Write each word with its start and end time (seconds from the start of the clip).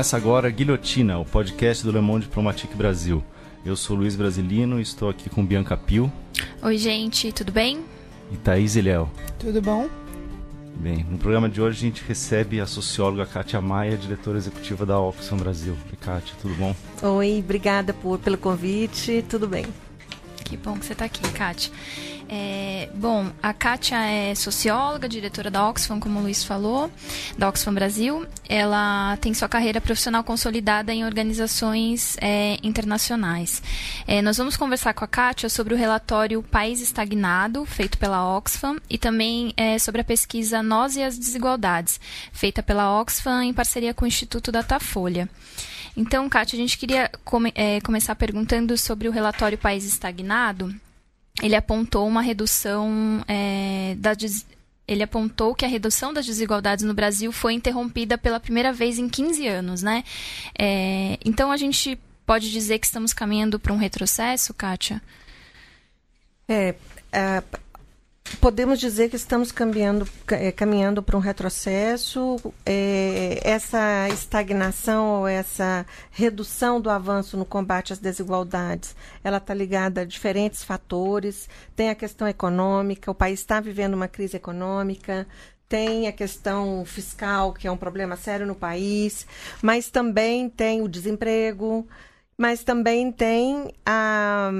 Começa 0.00 0.16
agora 0.16 0.48
Guilhotina, 0.48 1.18
o 1.18 1.26
podcast 1.26 1.84
do 1.84 1.92
Le 1.92 2.00
Monde 2.00 2.24
Diplomatique 2.24 2.74
Brasil. 2.74 3.22
Eu 3.66 3.76
sou 3.76 3.94
Luiz 3.94 4.16
Brasilino 4.16 4.78
e 4.78 4.82
estou 4.82 5.10
aqui 5.10 5.28
com 5.28 5.44
Bianca 5.44 5.76
Pio. 5.76 6.10
Oi, 6.62 6.78
gente, 6.78 7.30
tudo 7.32 7.52
bem? 7.52 7.84
E 8.32 8.36
Thaís 8.38 8.76
Ilhéu. 8.76 9.10
Tudo 9.38 9.60
bom? 9.60 9.90
Bem, 10.76 11.04
no 11.04 11.18
programa 11.18 11.50
de 11.50 11.60
hoje 11.60 11.76
a 11.76 11.80
gente 11.90 12.02
recebe 12.02 12.62
a 12.62 12.66
socióloga 12.66 13.26
Kátia 13.26 13.60
Maia, 13.60 13.94
diretora 13.94 14.38
executiva 14.38 14.86
da 14.86 14.98
Oxfam 14.98 15.36
Brasil. 15.36 15.76
E 15.92 15.96
Kátia, 15.96 16.34
tudo 16.40 16.54
bom? 16.54 16.74
Oi, 17.02 17.40
obrigada 17.44 17.92
por, 17.92 18.18
pelo 18.18 18.38
convite, 18.38 19.22
tudo 19.28 19.46
bem. 19.46 19.66
Que 20.46 20.56
bom 20.56 20.78
que 20.78 20.86
você 20.86 20.94
está 20.94 21.04
aqui, 21.04 21.30
Kátia. 21.32 21.70
É, 22.32 22.88
bom, 22.94 23.28
a 23.42 23.52
Kátia 23.52 23.96
é 23.96 24.36
socióloga, 24.36 25.08
diretora 25.08 25.50
da 25.50 25.68
Oxfam, 25.68 25.98
como 25.98 26.20
o 26.20 26.22
Luiz 26.22 26.44
falou, 26.44 26.88
da 27.36 27.48
Oxfam 27.48 27.74
Brasil. 27.74 28.24
Ela 28.48 29.16
tem 29.16 29.34
sua 29.34 29.48
carreira 29.48 29.80
profissional 29.80 30.22
consolidada 30.22 30.94
em 30.94 31.04
organizações 31.04 32.16
é, 32.20 32.56
internacionais. 32.62 33.60
É, 34.06 34.22
nós 34.22 34.36
vamos 34.36 34.56
conversar 34.56 34.94
com 34.94 35.04
a 35.04 35.08
Kátia 35.08 35.48
sobre 35.48 35.74
o 35.74 35.76
relatório 35.76 36.40
País 36.40 36.80
Estagnado, 36.80 37.66
feito 37.66 37.98
pela 37.98 38.36
Oxfam, 38.36 38.76
e 38.88 38.96
também 38.96 39.52
é, 39.56 39.76
sobre 39.80 40.00
a 40.00 40.04
pesquisa 40.04 40.62
Nós 40.62 40.94
e 40.94 41.02
as 41.02 41.18
Desigualdades, 41.18 41.98
feita 42.32 42.62
pela 42.62 43.00
Oxfam 43.00 43.42
em 43.42 43.52
parceria 43.52 43.92
com 43.92 44.04
o 44.04 44.08
Instituto 44.08 44.52
Datafolha. 44.52 45.28
Então, 45.96 46.28
Kátia, 46.28 46.56
a 46.56 46.60
gente 46.60 46.78
queria 46.78 47.10
come, 47.24 47.52
é, 47.56 47.80
começar 47.80 48.14
perguntando 48.14 48.78
sobre 48.78 49.08
o 49.08 49.10
relatório 49.10 49.58
País 49.58 49.84
Estagnado, 49.84 50.72
ele 51.42 51.56
apontou 51.56 52.06
uma 52.06 52.22
redução 52.22 53.24
é, 53.26 53.94
da 53.98 54.14
ele 54.86 55.04
apontou 55.04 55.54
que 55.54 55.64
a 55.64 55.68
redução 55.68 56.12
das 56.12 56.26
desigualdades 56.26 56.84
no 56.84 56.92
Brasil 56.92 57.30
foi 57.30 57.52
interrompida 57.52 58.18
pela 58.18 58.40
primeira 58.40 58.72
vez 58.72 58.98
em 58.98 59.08
15 59.08 59.46
anos, 59.46 59.82
né? 59.82 60.02
É, 60.58 61.16
então 61.24 61.52
a 61.52 61.56
gente 61.56 61.96
pode 62.26 62.50
dizer 62.50 62.80
que 62.80 62.86
estamos 62.86 63.12
caminhando 63.12 63.58
para 63.58 63.72
um 63.72 63.76
retrocesso, 63.76 64.52
Kátia? 64.52 65.00
É, 66.48 66.74
podemos 68.36 68.78
dizer 68.78 69.08
que 69.08 69.16
estamos 69.16 69.50
caminhando, 69.50 70.06
é, 70.30 70.52
caminhando 70.52 71.02
para 71.02 71.16
um 71.16 71.20
retrocesso. 71.20 72.36
É, 72.64 73.40
essa 73.42 74.08
estagnação 74.08 75.20
ou 75.20 75.28
essa 75.28 75.86
redução 76.10 76.80
do 76.80 76.90
avanço 76.90 77.36
no 77.36 77.44
combate 77.44 77.92
às 77.92 77.98
desigualdades, 77.98 78.94
ela 79.24 79.38
está 79.38 79.54
ligada 79.54 80.02
a 80.02 80.04
diferentes 80.04 80.62
fatores. 80.62 81.48
Tem 81.74 81.90
a 81.90 81.94
questão 81.94 82.28
econômica, 82.28 83.10
o 83.10 83.14
país 83.14 83.40
está 83.40 83.60
vivendo 83.60 83.94
uma 83.94 84.08
crise 84.08 84.36
econômica, 84.36 85.26
tem 85.68 86.08
a 86.08 86.12
questão 86.12 86.84
fiscal, 86.84 87.52
que 87.52 87.68
é 87.68 87.70
um 87.70 87.76
problema 87.76 88.16
sério 88.16 88.46
no 88.46 88.56
país, 88.56 89.26
mas 89.62 89.88
também 89.88 90.48
tem 90.48 90.82
o 90.82 90.88
desemprego, 90.88 91.86
mas 92.36 92.64
também 92.64 93.12
tem 93.12 93.72
a, 93.86 94.50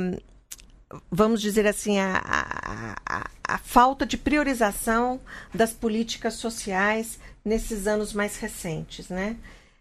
vamos 1.10 1.41
dizer 1.41 1.66
assim, 1.66 1.98
a, 1.98 2.20
a, 2.24 2.96
a, 3.06 3.30
a, 3.55 3.58
falta 3.58 4.05
de 4.05 4.16
priorização 4.16 5.20
das 5.55 5.72
políticas 5.72 6.34
sociais 6.34 7.19
nesses 7.44 7.86
anos 7.86 8.12
mais 8.12 8.36
recentes, 8.36 9.08
né? 9.08 9.36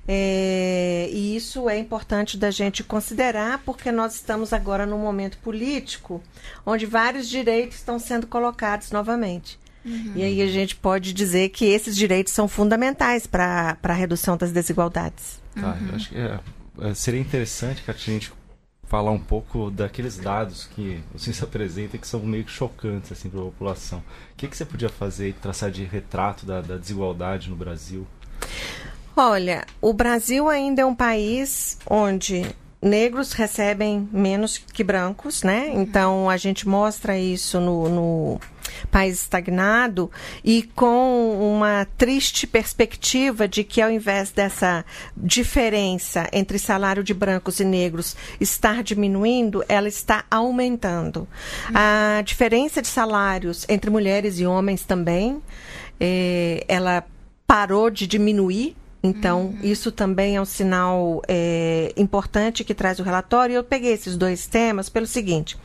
É, 0.08 1.08
e 1.12 1.36
isso 1.36 1.69
é 1.69 1.78
importante 1.78 2.36
da 2.36 2.50
gente 2.50 2.84
considerar, 2.84 3.59
porque 3.59 3.92
nós 3.92 4.16
estamos 4.16 4.53
agora 4.53 4.86
num 4.86 4.98
momento 4.98 5.38
político 5.38 6.22
onde 6.66 6.88
vários 6.88 7.30
direitos 7.30 7.78
estão 7.78 8.00
sendo 8.00 8.25
colocados 8.25 8.92
novamente. 8.92 9.59
Uhum. 9.86 10.14
E 10.16 10.24
aí 10.24 10.42
a 10.42 10.48
gente 10.48 10.75
pode 10.75 11.14
dizer 11.14 11.50
que 11.50 11.66
esses 11.66 11.96
direitos 11.96 12.34
são 12.34 12.48
fundamentais 12.48 13.28
para 13.28 13.78
a 13.81 13.94
redução 13.94 14.36
das 14.36 14.52
desigualdades. 14.52 15.40
Tá, 15.53 15.78
uhum. 15.80 15.96
acho 15.96 16.09
que 16.09 16.18
é, 16.18 16.40
é, 16.81 16.94
seria 16.94 17.19
interessante 17.19 17.84
que 17.84 17.92
a 17.92 17.94
gente 17.94 18.31
falar 18.90 19.12
um 19.12 19.20
pouco 19.20 19.70
daqueles 19.70 20.18
dados 20.18 20.66
que 20.66 21.00
você 21.14 21.32
se 21.32 21.44
apresenta 21.44 21.96
que 21.96 22.08
são 22.08 22.20
meio 22.22 22.48
chocantes 22.48 23.12
assim 23.12 23.30
para 23.30 23.40
a 23.40 23.44
população. 23.44 24.00
O 24.00 24.04
que, 24.36 24.48
que 24.48 24.58
você 24.58 24.66
podia 24.66 24.90
fazer 24.90 25.36
traçar 25.36 25.70
de 25.70 25.84
retrato 25.84 26.44
da, 26.44 26.60
da 26.60 26.76
desigualdade 26.76 27.52
no 27.52 27.56
Brasil? 27.56 28.08
Olha, 29.16 29.64
o 29.80 29.94
Brasil 29.94 30.50
ainda 30.50 30.82
é 30.82 30.86
um 30.86 30.96
país 30.96 31.78
onde 31.86 32.44
negros 32.82 33.34
recebem 33.34 34.08
menos 34.12 34.58
que 34.58 34.84
brancos, 34.84 35.44
né? 35.44 35.72
Então 35.74 36.30
a 36.30 36.38
gente 36.38 36.68
mostra 36.68 37.18
isso 37.18 37.60
no, 37.60 37.90
no, 37.90 38.40
país 38.90 39.22
estagnado 39.22 40.12
e 40.44 40.64
com 40.64 41.38
uma 41.58 41.86
triste 41.98 42.48
perspectiva 42.48 43.48
de 43.48 43.64
que 43.64 43.82
ao 43.82 43.92
invés 43.92 44.32
dessa 44.32 44.86
diferença 45.16 46.30
entre 46.32 46.60
salário 46.60 47.04
de 47.04 47.14
brancos 47.14 47.60
e 47.60 47.66
negros 47.66 48.16
estar 48.40 48.84
diminuindo, 48.84 49.64
ela 49.68 49.88
está 49.88 50.24
aumentando. 50.30 51.28
A 51.74 52.22
diferença 52.24 52.82
de 52.82 52.88
salários 52.88 53.66
entre 53.68 53.90
mulheres 53.90 54.40
e 54.40 54.46
homens 54.46 54.84
também, 54.84 55.42
eh, 56.00 56.64
ela 56.68 57.04
parou 57.46 57.90
de 57.90 58.06
diminuir 58.06 58.76
então, 59.02 59.46
uhum. 59.46 59.60
isso 59.64 59.92
também 59.92 60.36
é 60.36 60.42
um 60.42 60.46
sinal 60.46 61.22
é, 61.28 61.94
importante 61.96 62.66
que 62.66 62.74
traz 62.74 63.00
o 63.00 63.04
relatório. 63.04 63.56
Eu 63.56 63.64
peguei 63.64 63.94
esses 63.94 64.18
dois 64.18 64.46
temas 64.46 64.90
pelo 64.90 65.08
seguinte: 65.08 65.58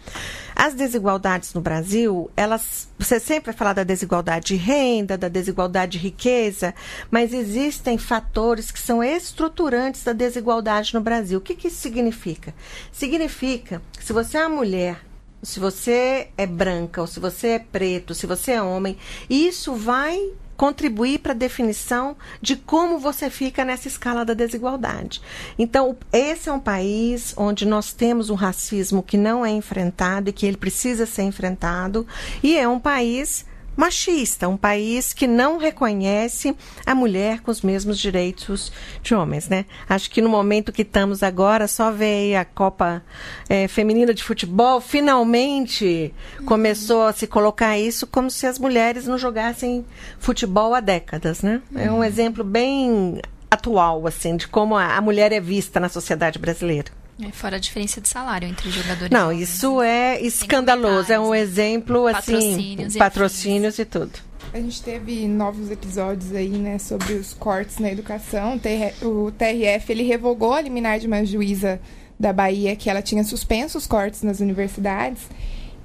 as 0.55 0.75
desigualdades 0.75 1.53
no 1.53 1.61
Brasil, 1.61 2.31
elas, 2.37 2.89
você 2.97 3.19
sempre 3.19 3.47
vai 3.47 3.55
falar 3.55 3.73
da 3.73 3.83
desigualdade 3.83 4.47
de 4.47 4.55
renda, 4.55 5.19
da 5.19 5.29
desigualdade 5.29 5.93
de 5.93 5.99
riqueza, 5.99 6.73
mas 7.11 7.33
existem 7.33 7.99
fatores 7.99 8.71
que 8.71 8.79
são 8.79 9.03
estruturantes 9.03 10.05
da 10.05 10.13
desigualdade 10.13 10.95
no 10.95 11.01
Brasil. 11.01 11.39
O 11.39 11.43
que, 11.43 11.57
que 11.57 11.67
isso 11.67 11.79
significa? 11.79 12.55
Significa 12.93 13.83
que 13.93 14.05
se 14.05 14.13
você 14.13 14.39
é 14.39 14.47
uma 14.47 14.57
mulher 14.57 15.01
se 15.43 15.61
você 15.61 16.29
é 16.39 16.47
branca, 16.47 17.03
ou 17.03 17.07
se 17.07 17.21
você 17.21 17.49
é 17.49 17.59
preto, 17.59 18.15
se 18.15 18.27
você 18.27 18.53
é 18.53 18.63
homem, 18.63 18.97
isso 19.29 19.75
vai 19.75 20.19
contribuir 20.57 21.19
para 21.19 21.33
a 21.33 21.37
definição 21.37 22.17
de 22.41 22.57
como 22.57 22.99
você 22.99 23.29
fica 23.31 23.65
nessa 23.65 23.89
escala 23.89 24.25
da 24.25 24.35
desigualdade. 24.35 25.21
Então, 25.59 25.97
esse 26.13 26.49
é 26.49 26.53
um 26.53 26.61
país 26.61 27.35
onde 27.37 27.67
nós 27.67 27.93
temos 27.93 28.31
um 28.31 28.35
racismo 28.35 29.03
que 29.03 29.17
não 29.17 29.45
é 29.45 29.51
enfrentado 29.51 30.31
e 30.31 30.33
que 30.33 30.47
ele 30.47 30.57
precisa 30.57 31.07
ser 31.07 31.23
enfrentado, 31.23 32.07
e 32.43 32.57
é 32.57 32.69
um 32.69 32.79
país 32.79 33.45
machista, 33.77 34.49
um 34.49 34.57
país 34.57 35.13
que 35.13 35.27
não 35.27 35.59
reconhece 35.59 36.57
a 36.87 36.95
mulher 36.95 37.41
com 37.41 37.51
os 37.51 37.63
mesmos 37.63 37.99
direitos 37.99 38.73
de 39.03 39.15
homens, 39.15 39.49
né? 39.49 39.65
Acho 39.89 40.11
que 40.11 40.21
no 40.21 40.29
momento 40.29 40.73
que 40.73 40.83
estamos 40.83 41.23
agora, 41.23 41.67
só 41.67 41.91
veio 41.91 42.39
a 42.39 42.45
Copa 42.45 43.03
é, 43.49 43.69
Feminina 43.69 44.15
de 44.15 44.23
Futebol, 44.23 44.81
finalmente 44.81 46.15
uhum. 46.39 46.47
começou 46.47 47.07
a 47.07 47.13
se 47.13 47.27
colocar 47.27 47.79
isso 47.79 48.07
como 48.07 48.31
se 48.31 48.47
as 48.47 48.59
mulheres 48.59 49.07
não 49.07 49.19
jogassem 49.19 49.85
futebol 50.19 50.75
há 50.75 50.81
décadas, 50.81 51.43
né? 51.43 51.61
Uhum. 51.71 51.81
É 51.81 51.91
um 51.91 51.97
uhum. 51.97 52.05
exemplo 52.05 52.45
bem 52.45 53.21
atual, 53.51 54.07
assim, 54.07 54.37
de 54.37 54.49
como 54.49 54.77
a, 54.77 54.97
a 54.97 55.01
mulher 55.01 55.33
é 55.33 55.41
vista 55.41 55.79
na 55.81 55.89
sociedade 55.89 56.39
brasileira. 56.39 56.91
É, 57.23 57.31
fora 57.31 57.57
a 57.57 57.59
diferença 57.61 58.01
de 58.01 58.09
salário 58.09 58.49
entre 58.49 58.71
jogadores. 58.71 59.11
Não, 59.11 59.33
isso 59.33 59.81
é 59.81 60.21
escandaloso. 60.21 61.13
É 61.13 61.21
um 61.21 61.35
exemplo 61.35 62.07
assim. 62.09 62.33
Patrocínios, 62.33 62.97
patrocínios 62.97 63.79
e 63.79 63.85
tudo. 63.85 64.13
A 64.53 64.59
gente 64.59 64.83
teve 64.83 65.27
novos 65.29 65.71
episódios 65.71 66.35
aí, 66.35 66.49
né, 66.49 66.79
sobre 66.79 67.15
os 67.15 67.33
cortes 67.33 67.79
na 67.79 67.91
educação. 67.91 68.61
O 69.03 69.31
TRF 69.31 69.93
ele 69.93 70.03
revogou 70.03 70.53
a 70.53 70.61
liminar 70.61 70.99
de 70.99 71.07
uma 71.07 71.25
juíza 71.25 71.81
da 72.19 72.33
Bahia 72.33 72.77
que 72.77 72.91
ela 72.91 73.03
tinha 73.03 73.25
suspenso 73.25 73.79
os 73.79 73.87
cortes 73.87 74.23
nas 74.23 74.41
universidades. 74.41 75.23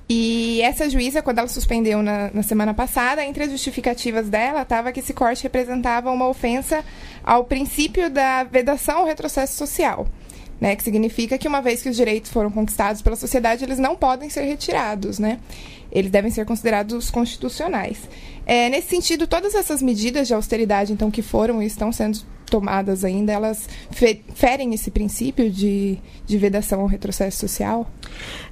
E 0.08 0.60
essa 0.64 0.90
juíza, 0.90 1.22
quando 1.22 1.38
ela 1.38 1.48
suspendeu 1.48 2.02
na, 2.02 2.32
na 2.34 2.42
semana 2.42 2.74
passada, 2.74 3.24
entre 3.24 3.44
as 3.44 3.52
justificativas 3.52 4.28
dela 4.28 4.64
estava 4.64 4.92
que 4.92 5.00
esse 5.00 5.14
corte 5.14 5.44
representava 5.44 6.12
uma 6.12 6.28
ofensa 6.28 6.84
ao 7.24 7.44
princípio 7.44 8.10
da 8.10 8.44
vedação 8.44 9.00
ao 9.00 9.06
retrocesso 9.06 9.56
social 9.56 10.08
né? 10.60 10.76
Que 10.76 10.84
significa 10.84 11.38
que 11.38 11.48
uma 11.48 11.62
vez 11.62 11.82
que 11.82 11.90
os 11.90 11.96
direitos 11.96 12.32
foram 12.32 12.52
conquistados 12.52 13.02
pela 13.02 13.16
sociedade, 13.16 13.64
eles 13.64 13.80
não 13.80 13.96
podem 13.96 14.30
ser 14.30 14.42
retirados, 14.42 15.20
né? 15.20 15.40
Eles 15.92 16.12
devem 16.12 16.30
ser 16.30 16.46
considerados 16.46 17.10
constitucionais. 17.10 17.98
É, 18.46 18.70
nesse 18.70 18.90
sentido, 18.90 19.28
todas 19.28 19.56
essas 19.56 19.82
medidas 19.82 20.28
de 20.28 20.34
austeridade, 20.34 20.94
então, 20.94 21.10
que 21.10 21.22
foram 21.22 21.62
e 21.62 21.66
estão 21.66 21.92
sendo 21.92 22.20
tomadas 22.50 23.04
ainda, 23.04 23.32
elas 23.32 23.70
ferem 24.36 24.74
esse 24.74 24.92
princípio 24.92 25.50
de, 25.50 25.98
de 26.26 26.38
vedação 26.38 26.82
ao 26.82 26.88
retrocesso 26.88 27.38
social? 27.38 27.90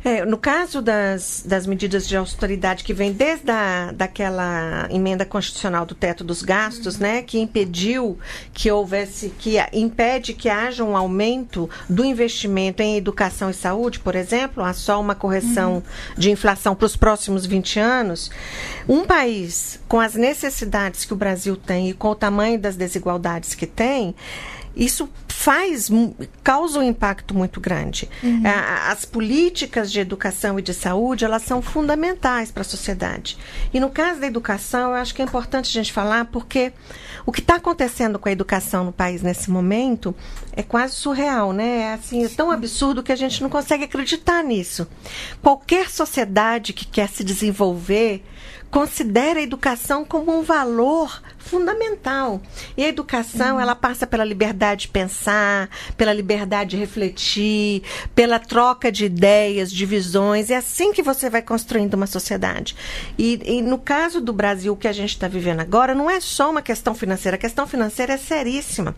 É, 0.03 0.23
no 0.23 0.37
caso 0.37 0.81
das, 0.81 1.43
das 1.45 1.65
medidas 1.67 2.07
de 2.07 2.15
austeridade 2.15 2.83
que 2.83 2.93
vem 2.93 3.11
desde 3.11 3.51
a, 3.51 3.91
daquela 3.91 4.87
emenda 4.89 5.25
constitucional 5.25 5.85
do 5.85 5.95
teto 5.95 6.23
dos 6.23 6.41
gastos, 6.41 6.95
uhum. 6.95 7.01
né, 7.01 7.21
que 7.21 7.39
impediu 7.39 8.17
que 8.53 8.71
houvesse, 8.71 9.33
que 9.37 9.57
impede 9.73 10.33
que 10.33 10.47
haja 10.49 10.83
um 10.83 10.95
aumento 10.95 11.69
do 11.89 12.05
investimento 12.05 12.81
em 12.81 12.95
educação 12.95 13.49
e 13.49 13.53
saúde, 13.53 13.99
por 13.99 14.15
exemplo, 14.15 14.63
há 14.63 14.73
só 14.73 15.01
uma 15.01 15.15
correção 15.15 15.75
uhum. 15.75 15.83
de 16.17 16.31
inflação 16.31 16.75
para 16.75 16.85
os 16.85 16.95
próximos 16.95 17.45
20 17.45 17.79
anos, 17.79 18.31
um 18.87 19.03
país 19.03 19.79
com 19.87 19.99
as 19.99 20.15
necessidades 20.15 21.05
que 21.05 21.13
o 21.13 21.17
Brasil 21.17 21.55
tem 21.57 21.89
e 21.89 21.93
com 21.93 22.09
o 22.09 22.15
tamanho 22.15 22.59
das 22.59 22.75
desigualdades 22.75 23.55
que 23.55 23.65
tem, 23.65 23.86
isso 24.75 25.09
faz, 25.37 25.87
causa 26.43 26.79
um 26.79 26.83
impacto 26.83 27.35
muito 27.35 27.61
grande. 27.61 28.09
Uhum. 28.23 28.41
As 28.89 29.05
políticas 29.05 29.91
de 29.91 29.99
educação 29.99 30.57
e 30.57 30.63
de 30.63 30.73
saúde, 30.73 31.25
elas 31.25 31.43
são 31.43 31.61
fundamentais 31.61 32.51
para 32.51 32.61
a 32.61 32.65
sociedade. 32.65 33.37
E 33.71 33.79
no 33.79 33.91
caso 33.91 34.19
da 34.19 34.25
educação, 34.25 34.89
eu 34.89 34.95
acho 34.95 35.13
que 35.13 35.21
é 35.21 35.25
importante 35.25 35.69
a 35.69 35.71
gente 35.71 35.93
falar 35.93 36.25
porque 36.25 36.73
o 37.23 37.31
que 37.31 37.39
está 37.39 37.57
acontecendo 37.57 38.17
com 38.17 38.27
a 38.27 38.31
educação 38.31 38.83
no 38.83 38.91
país 38.91 39.21
nesse 39.21 39.51
momento 39.51 40.15
é 40.53 40.63
quase 40.63 40.95
surreal, 40.95 41.53
né? 41.53 41.81
É, 41.81 41.93
assim, 41.93 42.25
é 42.25 42.29
tão 42.29 42.49
absurdo 42.49 43.03
que 43.03 43.11
a 43.11 43.15
gente 43.15 43.43
não 43.43 43.49
consegue 43.49 43.83
acreditar 43.83 44.43
nisso. 44.43 44.87
Qualquer 45.39 45.87
sociedade 45.91 46.73
que 46.73 46.85
quer 46.85 47.09
se 47.09 47.23
desenvolver 47.23 48.23
considera 48.69 49.39
a 49.39 49.43
educação 49.43 50.03
como 50.03 50.37
um 50.37 50.43
valor 50.43 51.21
fundamental. 51.37 52.41
E 52.75 52.83
a 52.83 52.87
educação, 52.87 53.55
uhum. 53.55 53.61
ela 53.61 53.75
passa 53.75 54.05
pela 54.05 54.25
liberdade 54.25 54.81
de 54.81 54.87
pensar, 54.89 55.26
pela 55.95 56.13
liberdade 56.13 56.71
de 56.71 56.77
refletir, 56.77 57.83
pela 58.13 58.39
troca 58.39 58.91
de 58.91 59.05
ideias, 59.05 59.71
de 59.71 59.85
visões. 59.85 60.49
É 60.49 60.57
assim 60.57 60.91
que 60.93 61.01
você 61.01 61.29
vai 61.29 61.41
construindo 61.41 61.93
uma 61.93 62.07
sociedade. 62.07 62.75
E, 63.17 63.39
e 63.43 63.61
no 63.61 63.77
caso 63.77 64.21
do 64.21 64.33
Brasil, 64.33 64.75
que 64.75 64.87
a 64.87 64.93
gente 64.93 65.11
está 65.11 65.27
vivendo 65.27 65.59
agora, 65.59 65.95
não 65.95 66.09
é 66.09 66.19
só 66.19 66.49
uma 66.49 66.61
questão 66.61 66.93
financeira. 66.93 67.35
A 67.35 67.39
questão 67.39 67.65
financeira 67.67 68.13
é 68.13 68.17
seríssima. 68.17 68.95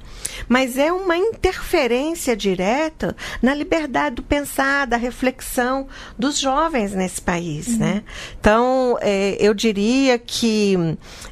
Mas 0.47 0.77
é 0.77 0.91
uma 0.91 1.17
interferência 1.17 2.35
direta 2.35 3.15
na 3.41 3.53
liberdade 3.53 4.17
do 4.17 4.23
pensar, 4.23 4.85
da 4.87 4.97
reflexão 4.97 5.87
dos 6.17 6.39
jovens 6.39 6.93
nesse 6.93 7.21
país. 7.21 7.67
Uhum. 7.67 7.77
Né? 7.77 8.03
Então, 8.39 8.97
é, 9.01 9.37
eu 9.39 9.53
diria 9.53 10.17
que 10.17 10.75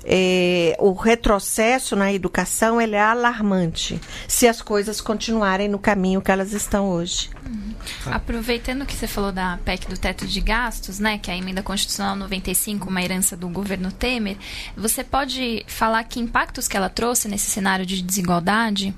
é, 0.06 0.76
o 0.80 0.94
retrocesso 0.94 1.96
na 1.96 2.14
educação 2.14 2.80
ele 2.82 2.96
é 2.96 3.02
alarmante 3.02 4.00
se 4.28 4.48
as 4.48 4.62
coisas 4.62 4.87
continuarem 5.02 5.68
no 5.68 5.80
caminho 5.80 6.22
que 6.22 6.32
elas 6.32 6.54
estão 6.54 6.90
hoje. 6.90 7.30
Uhum. 7.46 7.74
Aproveitando 8.08 8.86
que 8.86 8.94
você 8.94 9.08
falou 9.08 9.32
da 9.32 9.60
PEC 9.64 9.88
do 9.88 9.98
teto 9.98 10.26
de 10.28 10.42
gastos, 10.42 11.00
né, 11.00 11.18
que 11.18 11.32
é 11.32 11.34
a 11.34 11.38
emenda 11.38 11.62
constitucional 11.62 12.16
95, 12.16 12.90
uma 12.90 13.02
herança 13.02 13.36
do 13.36 13.48
governo 13.50 13.92
Temer, 13.92 14.38
você 14.76 15.04
pode 15.04 15.64
falar 15.68 16.04
que 16.04 16.20
impactos 16.20 16.68
que 16.68 16.76
ela 16.76 16.90
trouxe 16.90 17.28
nesse 17.28 17.50
cenário 17.50 17.86
de 17.86 18.02
desigualdade? 18.02 18.94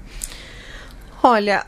Olha, 1.21 1.65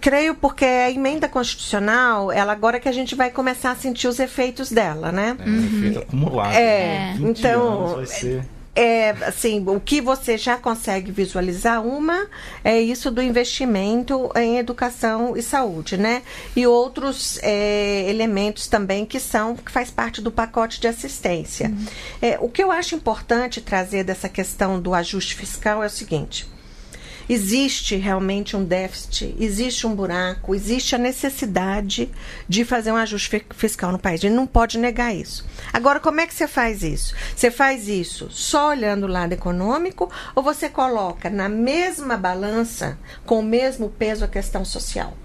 creio 0.00 0.34
porque 0.34 0.64
a 0.64 0.90
emenda 0.90 1.28
constitucional, 1.28 2.30
ela 2.30 2.52
agora 2.52 2.78
que 2.78 2.88
a 2.88 2.92
gente 2.92 3.14
vai 3.14 3.30
começar 3.30 3.70
a 3.70 3.76
sentir 3.76 4.06
os 4.06 4.20
efeitos 4.20 4.70
dela, 4.70 5.10
né? 5.10 5.36
É, 5.38 5.48
um 5.48 5.64
efeito 5.64 5.98
acumulado. 6.00 6.52
É, 6.52 7.14
né? 7.14 7.18
então 7.20 8.04
é, 8.74 9.10
assim, 9.10 9.62
o 9.66 9.78
que 9.78 10.00
você 10.00 10.36
já 10.36 10.56
consegue 10.56 11.12
visualizar, 11.12 11.84
uma 11.84 12.26
é 12.62 12.80
isso 12.80 13.10
do 13.10 13.22
investimento 13.22 14.30
em 14.34 14.58
educação 14.58 15.36
e 15.36 15.42
saúde, 15.42 15.96
né? 15.96 16.22
E 16.56 16.66
outros 16.66 17.38
é, 17.42 18.08
elementos 18.08 18.66
também 18.66 19.06
que 19.06 19.20
são, 19.20 19.54
que 19.54 19.70
faz 19.70 19.90
parte 19.90 20.20
do 20.20 20.32
pacote 20.32 20.80
de 20.80 20.88
assistência. 20.88 21.68
Uhum. 21.68 21.86
É, 22.20 22.38
o 22.40 22.48
que 22.48 22.62
eu 22.62 22.72
acho 22.72 22.94
importante 22.94 23.60
trazer 23.60 24.02
dessa 24.02 24.28
questão 24.28 24.80
do 24.80 24.92
ajuste 24.92 25.36
fiscal 25.36 25.82
é 25.82 25.86
o 25.86 25.90
seguinte 25.90 26.53
existe 27.28 27.96
realmente 27.96 28.56
um 28.56 28.64
déficit, 28.64 29.34
existe 29.38 29.86
um 29.86 29.94
buraco, 29.94 30.54
existe 30.54 30.94
a 30.94 30.98
necessidade 30.98 32.10
de 32.48 32.64
fazer 32.64 32.92
um 32.92 32.96
ajuste 32.96 33.44
fiscal 33.54 33.92
no 33.92 33.98
país. 33.98 34.20
A 34.20 34.28
gente 34.28 34.36
não 34.36 34.46
pode 34.46 34.78
negar 34.78 35.14
isso. 35.14 35.44
Agora, 35.72 36.00
como 36.00 36.20
é 36.20 36.26
que 36.26 36.34
você 36.34 36.46
faz 36.46 36.82
isso? 36.82 37.14
Você 37.34 37.50
faz 37.50 37.88
isso 37.88 38.28
só 38.30 38.68
olhando 38.68 39.04
o 39.04 39.10
lado 39.10 39.32
econômico 39.32 40.10
ou 40.34 40.42
você 40.42 40.68
coloca 40.68 41.30
na 41.30 41.48
mesma 41.48 42.16
balança, 42.16 42.98
com 43.24 43.40
o 43.40 43.42
mesmo 43.42 43.88
peso, 43.88 44.24
a 44.24 44.28
questão 44.28 44.64
social? 44.64 45.16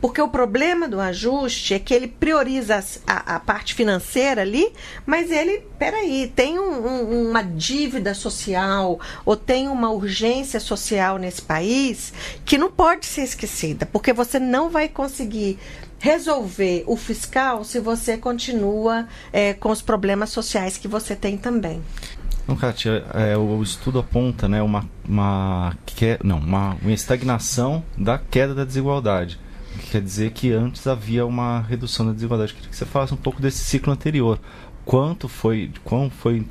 Porque 0.00 0.20
o 0.20 0.28
problema 0.28 0.88
do 0.88 0.98
ajuste 0.98 1.74
é 1.74 1.78
que 1.78 1.92
ele 1.92 2.08
prioriza 2.08 2.82
a, 3.06 3.36
a 3.36 3.40
parte 3.40 3.74
financeira 3.74 4.40
ali, 4.40 4.72
mas 5.04 5.30
ele, 5.30 5.62
peraí, 5.78 6.32
tem 6.34 6.58
um, 6.58 6.86
um, 6.86 7.30
uma 7.30 7.42
dívida 7.42 8.14
social 8.14 8.98
ou 9.24 9.36
tem 9.36 9.68
uma 9.68 9.90
urgência 9.90 10.58
social 10.58 11.18
nesse 11.18 11.42
país 11.42 12.12
que 12.44 12.56
não 12.56 12.70
pode 12.70 13.04
ser 13.04 13.22
esquecida, 13.22 13.84
porque 13.84 14.12
você 14.12 14.38
não 14.38 14.70
vai 14.70 14.88
conseguir 14.88 15.58
resolver 15.98 16.82
o 16.86 16.96
fiscal 16.96 17.62
se 17.62 17.78
você 17.78 18.16
continua 18.16 19.06
é, 19.30 19.52
com 19.52 19.70
os 19.70 19.82
problemas 19.82 20.30
sociais 20.30 20.78
que 20.78 20.88
você 20.88 21.14
tem 21.14 21.36
também. 21.36 21.82
Não, 22.48 22.56
Kátia, 22.56 23.04
é, 23.12 23.36
o 23.36 23.62
estudo 23.62 23.98
aponta 23.98 24.48
né, 24.48 24.62
uma, 24.62 24.88
uma, 25.06 25.76
que, 25.84 26.18
não, 26.24 26.38
uma, 26.38 26.74
uma 26.80 26.92
estagnação 26.92 27.84
da 27.98 28.18
queda 28.18 28.54
da 28.54 28.64
desigualdade 28.64 29.38
quer 29.90 30.00
dizer 30.00 30.32
que 30.32 30.52
antes 30.52 30.86
havia 30.86 31.24
uma 31.26 31.60
redução 31.60 32.06
da 32.06 32.12
desigualdade. 32.12 32.54
Queria 32.54 32.68
que 32.68 32.76
você 32.76 32.86
falasse 32.86 33.14
um 33.14 33.18
pouco 33.18 33.40
desse 33.40 33.58
ciclo 33.58 33.92
anterior. 33.92 34.38
Quanto 34.84 35.28
foi, 35.28 35.70
qual 35.84 36.10
foi, 36.10 36.46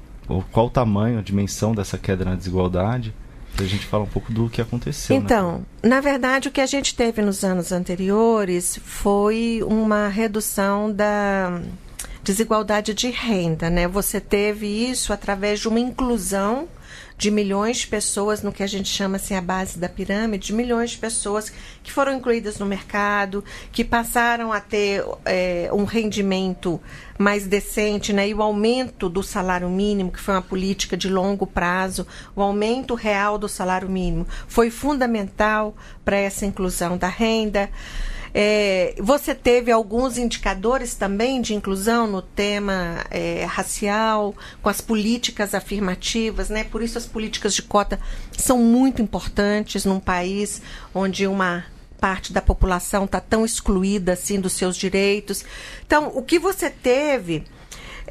qual 0.51 0.67
o 0.67 0.69
tamanho, 0.69 1.19
a 1.19 1.21
dimensão 1.21 1.73
dessa 1.73 1.97
queda 1.97 2.25
na 2.25 2.35
desigualdade? 2.35 3.13
a 3.57 3.67
gente 3.67 3.85
fala 3.85 4.03
um 4.03 4.07
pouco 4.07 4.31
do 4.31 4.49
que 4.49 4.61
aconteceu. 4.61 5.15
Né? 5.15 5.21
Então, 5.21 5.65
né? 5.83 5.89
na 5.89 6.01
verdade, 6.01 6.47
o 6.47 6.51
que 6.51 6.61
a 6.61 6.65
gente 6.65 6.95
teve 6.95 7.21
nos 7.21 7.43
anos 7.43 7.71
anteriores 7.71 8.79
foi 8.83 9.61
uma 9.65 10.07
redução 10.07 10.91
da 10.91 11.59
desigualdade 12.23 12.93
de 12.93 13.09
renda, 13.09 13.69
né? 13.69 13.87
Você 13.87 14.19
teve 14.21 14.67
isso 14.67 15.11
através 15.11 15.59
de 15.59 15.67
uma 15.67 15.79
inclusão 15.79 16.67
de 17.19 17.29
milhões 17.29 17.79
de 17.79 17.87
pessoas 17.87 18.41
no 18.41 18.49
que 18.49 18.63
a 18.63 18.67
gente 18.67 18.87
chama 18.87 19.17
assim 19.17 19.35
a 19.35 19.41
base 19.41 19.77
da 19.77 19.89
pirâmide, 19.89 20.47
de 20.47 20.53
milhões 20.53 20.91
de 20.91 20.97
pessoas 20.97 21.51
que 21.83 21.91
foram 21.91 22.13
incluídas 22.13 22.57
no 22.57 22.65
mercado, 22.65 23.43
que 23.73 23.83
passaram 23.83 24.53
a 24.53 24.61
ter 24.61 25.03
é, 25.25 25.69
um 25.73 25.83
rendimento 25.83 26.79
mais 27.17 27.45
decente, 27.45 28.13
né? 28.13 28.29
E 28.29 28.33
o 28.33 28.41
aumento 28.41 29.09
do 29.09 29.21
salário 29.21 29.69
mínimo, 29.69 30.13
que 30.13 30.19
foi 30.19 30.33
uma 30.33 30.41
política 30.41 30.95
de 30.95 31.09
longo 31.09 31.45
prazo, 31.45 32.07
o 32.33 32.41
aumento 32.41 32.95
real 32.95 33.37
do 33.37 33.49
salário 33.49 33.89
mínimo 33.89 34.25
foi 34.47 34.71
fundamental 34.71 35.75
para 36.05 36.15
essa 36.15 36.45
inclusão 36.45 36.97
da 36.97 37.09
renda. 37.09 37.69
É, 38.33 38.95
você 38.99 39.33
teve 39.33 39.71
alguns 39.71 40.17
indicadores 40.17 40.95
também 40.95 41.41
de 41.41 41.53
inclusão 41.53 42.07
no 42.07 42.21
tema 42.21 43.03
é, 43.09 43.45
racial, 43.45 44.35
com 44.61 44.69
as 44.69 44.81
políticas 44.81 45.53
afirmativas, 45.53 46.49
né? 46.49 46.63
Por 46.63 46.81
isso 46.81 46.97
as 46.97 47.05
políticas 47.05 47.53
de 47.55 47.61
cota 47.61 47.99
são 48.37 48.57
muito 48.57 49.01
importantes 49.01 49.85
num 49.85 49.99
país 49.99 50.61
onde 50.93 51.27
uma 51.27 51.65
parte 51.99 52.31
da 52.31 52.41
população 52.41 53.05
está 53.05 53.19
tão 53.19 53.45
excluída 53.45 54.13
assim 54.13 54.39
dos 54.39 54.53
seus 54.53 54.77
direitos. 54.77 55.43
Então, 55.85 56.11
o 56.15 56.21
que 56.23 56.39
você 56.39 56.69
teve 56.69 57.43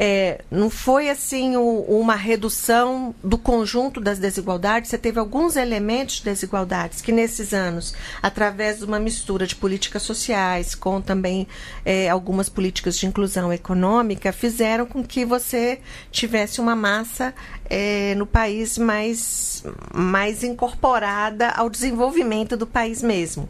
é, 0.01 0.43
não 0.49 0.71
foi 0.71 1.11
assim 1.11 1.57
o, 1.57 1.81
uma 1.81 2.15
redução 2.15 3.13
do 3.23 3.37
conjunto 3.37 4.01
das 4.01 4.21
desigualdades, 4.21 4.91
você 4.91 4.97
teve 4.97 5.19
alguns 5.19 5.57
elementos 5.57 6.17
de 6.17 6.25
desigualdades 6.25 7.01
que 7.01 7.11
nesses 7.11 7.53
anos, 7.53 7.93
através 8.23 8.79
de 8.79 8.85
uma 8.85 9.01
mistura 9.01 9.45
de 9.45 9.57
políticas 9.57 10.03
sociais 10.05 10.77
com 10.77 11.01
também 11.01 11.49
é, 11.85 12.09
algumas 12.09 12.49
políticas 12.49 12.97
de 12.97 13.07
inclusão 13.07 13.53
econômica, 13.53 14.33
fizeram 14.33 14.87
com 14.87 15.03
que 15.03 15.25
você 15.25 15.81
tivesse 16.13 16.61
uma 16.61 16.77
massa 16.77 17.35
é, 17.69 18.15
no 18.15 18.25
país 18.25 18.79
mais, 18.79 19.65
mais 19.93 20.45
incorporada 20.45 21.49
ao 21.49 21.69
desenvolvimento 21.69 22.57
do 22.57 22.69
país 22.69 23.03
mesmo. 23.03 23.49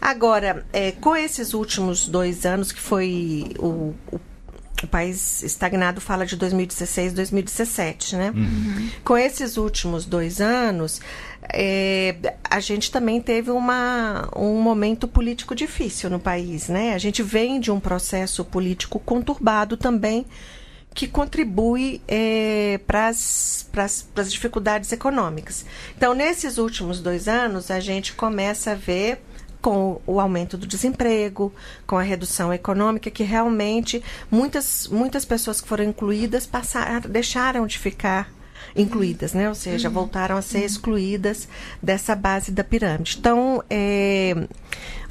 Agora, 0.00 0.64
é, 0.72 0.92
com 0.92 1.16
esses 1.16 1.54
últimos 1.54 2.06
dois 2.06 2.46
anos, 2.46 2.70
que 2.70 2.80
foi 2.80 3.50
o, 3.58 3.92
o 4.12 4.20
o 4.84 4.88
país 4.88 5.42
estagnado 5.42 6.00
fala 6.00 6.26
de 6.26 6.36
2016, 6.36 7.12
2017, 7.12 8.16
né? 8.16 8.32
Uhum. 8.34 8.90
Com 9.04 9.16
esses 9.16 9.56
últimos 9.56 10.04
dois 10.04 10.40
anos, 10.40 11.00
é, 11.52 12.14
a 12.44 12.60
gente 12.60 12.90
também 12.90 13.20
teve 13.20 13.50
uma, 13.50 14.28
um 14.36 14.60
momento 14.60 15.08
político 15.08 15.54
difícil 15.54 16.10
no 16.10 16.18
país, 16.18 16.68
né? 16.68 16.94
A 16.94 16.98
gente 16.98 17.22
vem 17.22 17.60
de 17.60 17.70
um 17.70 17.80
processo 17.80 18.44
político 18.44 18.98
conturbado 18.98 19.76
também, 19.76 20.26
que 20.94 21.06
contribui 21.06 22.02
é, 22.08 22.80
para 22.86 23.08
as 23.08 23.68
dificuldades 24.30 24.90
econômicas. 24.90 25.64
Então, 25.96 26.12
nesses 26.14 26.58
últimos 26.58 27.00
dois 27.00 27.28
anos, 27.28 27.70
a 27.70 27.78
gente 27.78 28.14
começa 28.14 28.72
a 28.72 28.74
ver 28.74 29.20
com 29.60 30.00
o 30.06 30.20
aumento 30.20 30.56
do 30.56 30.66
desemprego, 30.66 31.52
com 31.86 31.96
a 31.96 32.02
redução 32.02 32.52
econômica, 32.52 33.10
que 33.10 33.24
realmente 33.24 34.02
muitas, 34.30 34.86
muitas 34.88 35.24
pessoas 35.24 35.60
que 35.60 35.68
foram 35.68 35.84
incluídas 35.84 36.46
passaram, 36.46 37.08
deixaram 37.10 37.66
de 37.66 37.78
ficar 37.78 38.30
incluídas, 38.78 39.34
né? 39.34 39.48
Ou 39.48 39.54
seja, 39.54 39.90
voltaram 39.90 40.36
a 40.36 40.42
ser 40.42 40.64
excluídas 40.64 41.48
dessa 41.82 42.14
base 42.14 42.52
da 42.52 42.62
pirâmide. 42.62 43.16
Então, 43.18 43.62
é, 43.68 44.48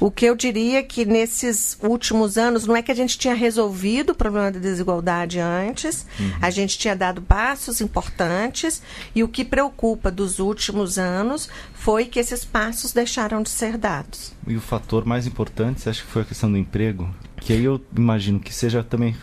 o 0.00 0.10
que 0.10 0.24
eu 0.24 0.34
diria 0.34 0.78
é 0.78 0.82
que 0.82 1.04
nesses 1.04 1.78
últimos 1.82 2.38
anos, 2.38 2.66
não 2.66 2.74
é 2.74 2.82
que 2.82 2.90
a 2.90 2.94
gente 2.94 3.18
tinha 3.18 3.34
resolvido 3.34 4.10
o 4.10 4.14
problema 4.14 4.50
da 4.50 4.58
desigualdade 4.58 5.38
antes, 5.38 6.06
uhum. 6.18 6.32
a 6.40 6.50
gente 6.50 6.78
tinha 6.78 6.96
dado 6.96 7.20
passos 7.20 7.80
importantes, 7.80 8.82
e 9.14 9.22
o 9.22 9.28
que 9.28 9.44
preocupa 9.44 10.10
dos 10.10 10.38
últimos 10.38 10.98
anos 10.98 11.48
foi 11.74 12.06
que 12.06 12.18
esses 12.18 12.44
passos 12.44 12.92
deixaram 12.92 13.42
de 13.42 13.50
ser 13.50 13.76
dados. 13.76 14.32
E 14.46 14.56
o 14.56 14.60
fator 14.60 15.04
mais 15.04 15.26
importante, 15.26 15.80
você 15.80 15.90
acha 15.90 16.02
que 16.02 16.10
foi 16.10 16.22
a 16.22 16.24
questão 16.24 16.50
do 16.50 16.56
emprego? 16.56 17.08
Que 17.40 17.52
aí 17.52 17.64
eu 17.64 17.80
imagino 17.96 18.40
que 18.40 18.52
seja 18.54 18.82
também 18.82 19.14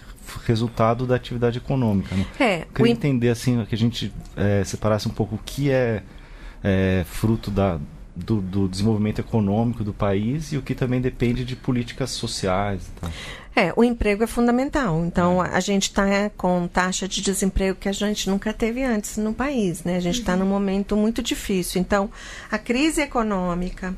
resultado 0.46 1.06
da 1.06 1.15
atividade 1.15 1.58
econômica. 1.58 2.15
Né? 2.15 2.25
É, 2.39 2.62
eu 2.62 2.68
queria 2.74 2.92
entender 2.92 3.30
assim 3.30 3.63
que 3.65 3.75
a 3.75 3.77
gente 3.77 4.13
é, 4.36 4.63
separasse 4.63 5.08
um 5.08 5.12
pouco 5.12 5.36
o 5.36 5.39
que 5.46 5.70
é, 5.70 6.04
é 6.63 7.04
fruto 7.08 7.51
da, 7.51 7.80
do, 8.15 8.42
do, 8.42 8.68
desenvolvimento 8.68 9.20
econômico 9.20 9.84
do 9.84 9.94
país 9.94 10.54
e 10.54 10.58
o 10.58 10.62
que 10.62 10.74
também 10.74 11.01
depende 11.01 11.44
de 11.44 11.56
políticas 11.56 12.12
sociais. 12.12 12.89
Tá? 13.00 13.12
É, 13.56 13.74
o 13.75 13.84
emprego 13.84 14.24
é 14.24 14.27
fundamental. 14.27 15.04
Então, 15.06 15.44
é. 15.44 15.50
a 15.50 15.60
gente 15.60 15.84
está 15.84 16.30
com 16.36 16.68
taxa 16.68 17.08
de 17.08 17.22
desemprego 17.22 17.77
que 17.80 17.88
a 17.88 17.94
gente 17.94 18.30
nunca 18.30 18.54
teve 18.54 18.84
antes 18.84 19.18
no 19.18 19.34
país, 19.34 19.84
né? 19.84 19.96
A 19.98 20.00
gente 20.00 20.20
está 20.20 20.34
uhum. 20.34 20.39
num 20.39 20.46
momento 20.46 20.96
muito 20.96 21.24
difícil. 21.24 21.80
Então, 21.80 22.10
a 22.51 22.58
crise 22.58 23.01
econômica, 23.01 23.96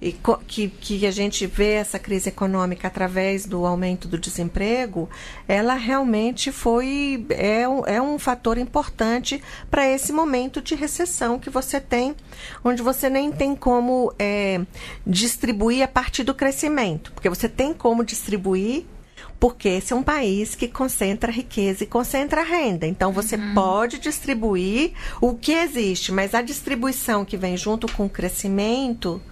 e 0.00 0.12
que, 0.46 0.68
que 0.68 1.06
a 1.06 1.10
gente 1.10 1.44
vê 1.46 1.72
essa 1.72 1.98
crise 1.98 2.28
econômica 2.28 2.86
através 2.86 3.46
do 3.46 3.66
aumento 3.66 4.06
do 4.06 4.16
desemprego, 4.16 5.08
ela 5.46 5.74
realmente 5.74 6.52
foi 6.52 7.26
é, 7.30 7.62
é 7.86 8.00
um 8.00 8.18
fator 8.18 8.58
importante 8.58 9.42
para 9.68 9.88
esse 9.88 10.12
momento 10.12 10.62
de 10.62 10.76
recessão 10.76 11.38
que 11.38 11.50
você 11.50 11.80
tem, 11.80 12.14
onde 12.62 12.80
você 12.80 13.10
nem 13.10 13.32
tem 13.32 13.56
como 13.56 14.12
é, 14.18 14.60
distribuir 15.04 15.82
a 15.82 15.88
partir 15.88 16.22
do 16.22 16.34
crescimento, 16.34 17.12
porque 17.12 17.28
você 17.28 17.48
tem 17.48 17.74
como 17.74 18.04
distribuir 18.04 18.84
porque 19.40 19.68
esse 19.68 19.92
é 19.92 19.96
um 19.96 20.02
país 20.02 20.54
que 20.54 20.66
concentra 20.66 21.30
riqueza 21.30 21.84
e 21.84 21.86
concentra 21.86 22.42
renda. 22.42 22.86
Então 22.86 23.12
você 23.12 23.36
uhum. 23.36 23.54
pode 23.54 23.98
distribuir 23.98 24.92
o 25.20 25.34
que 25.34 25.52
existe, 25.52 26.10
mas 26.10 26.34
a 26.34 26.42
distribuição 26.42 27.24
que 27.24 27.36
vem 27.36 27.56
junto 27.56 27.90
com 27.92 28.06
o 28.06 28.10
crescimento, 28.10 29.22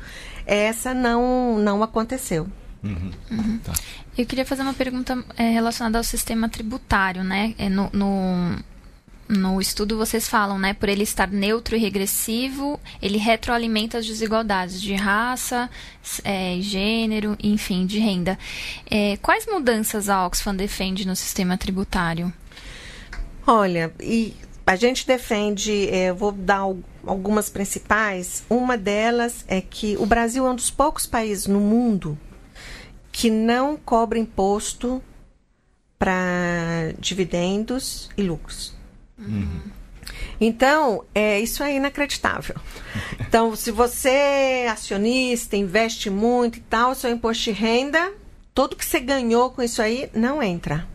essa 0.47 0.95
não, 0.95 1.59
não 1.59 1.83
aconteceu. 1.83 2.47
Uhum. 2.83 3.11
Uhum. 3.31 3.59
Tá. 3.59 3.73
Eu 4.17 4.25
queria 4.25 4.47
fazer 4.47 4.63
uma 4.63 4.73
pergunta 4.73 5.23
é, 5.37 5.51
relacionada 5.51 5.99
ao 5.99 6.05
sistema 6.05 6.49
tributário, 6.49 7.23
né? 7.23 7.55
É, 7.59 7.69
no, 7.69 7.91
no, 7.93 8.57
no, 9.29 9.61
estudo 9.61 9.99
vocês 9.99 10.29
falam, 10.29 10.59
né? 10.59 10.73
Por 10.73 10.89
ele 10.89 11.03
estar 11.03 11.29
neutro 11.29 11.77
e 11.77 11.79
regressivo, 11.79 12.81
ele 13.03 13.19
retroalimenta 13.19 13.99
as 13.99 14.07
desigualdades 14.07 14.81
de 14.81 14.95
raça, 14.95 15.69
é, 16.25 16.57
gênero, 16.61 17.37
enfim, 17.43 17.85
de 17.85 17.99
renda. 17.99 18.39
É, 18.91 19.19
quais 19.19 19.47
mudanças 19.47 20.09
a 20.09 20.25
Oxfam 20.25 20.55
defende 20.55 21.07
no 21.07 21.17
sistema 21.17 21.59
tributário? 21.59 22.33
Olha, 23.47 23.93
e 24.01 24.35
a 24.67 24.77
gente 24.77 25.07
defende, 25.07 25.89
é, 25.91 26.13
vou 26.13 26.33
dar 26.33 26.67
algumas 27.07 27.49
principais. 27.49 28.45
Uma 28.51 28.77
delas 28.77 29.45
é 29.49 29.61
que 29.61 29.97
o 29.99 30.07
Brasil 30.07 30.47
é 30.47 30.51
um 30.51 30.55
dos 30.55 30.71
poucos 30.71 31.07
países 31.07 31.47
no 31.47 31.61
mundo 31.61 32.19
que 33.11 33.31
não 33.31 33.77
cobra 33.77 34.19
imposto 34.19 35.03
para 35.99 36.93
dividendos 36.99 38.11
e 38.17 38.23
lucros. 38.23 38.75
Uhum. 39.19 39.63
Então, 40.41 41.03
é, 41.15 41.41
isso 41.41 41.63
é 41.63 41.75
inacreditável. 41.75 42.57
Então, 43.19 43.57
se 43.57 43.71
você 43.71 44.11
é 44.11 44.69
acionista, 44.69 45.57
investe 45.57 46.11
muito 46.11 46.59
e 46.59 46.63
tal, 46.63 46.95
seu 46.95 47.11
imposto 47.11 47.45
de 47.45 47.53
renda, 47.53 48.13
tudo 48.55 48.77
que 48.77 48.85
você 48.85 49.01
ganhou 49.01 49.51
com 49.51 49.63
isso 49.63 49.81
aí 49.81 50.11
não 50.15 50.43
entra. 50.43 50.87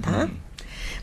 Tá? 0.00 0.24
Uhum. 0.24 0.41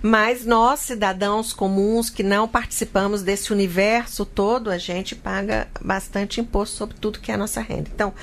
Mas 0.02 0.46
nós, 0.46 0.80
cidadãos 0.80 1.52
comuns 1.52 2.10
que 2.10 2.24
não 2.24 2.48
participamos 2.48 3.22
desse 3.22 3.52
universo 3.52 4.26
todo, 4.26 4.70
a 4.70 4.78
gente 4.78 5.14
paga 5.16 5.68
bastante 5.82 6.40
imposto 6.40 6.78
sobre 6.78 6.96
tudo 6.98 7.20
que 7.20 7.32
é 7.32 7.36
a 7.36 7.38
nossa 7.38 7.60
renda. 7.60 7.90
Então, 7.94 8.14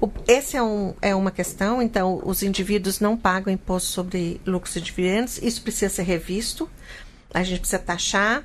o, 0.00 0.08
esse 0.26 0.56
é, 0.56 0.62
um, 0.62 0.94
é 1.02 1.14
uma 1.14 1.30
questão. 1.30 1.82
Então, 1.82 2.22
os 2.24 2.42
indivíduos 2.42 3.00
não 3.00 3.16
pagam 3.16 3.52
imposto 3.52 3.90
sobre 3.90 4.40
lucros 4.46 4.76
e 4.76 4.80
dividendos. 4.80 5.38
Isso 5.38 5.62
precisa 5.62 5.92
ser 5.92 6.04
revisto. 6.04 6.70
A 7.34 7.42
gente 7.42 7.60
precisa 7.60 7.78
taxar. 7.78 8.42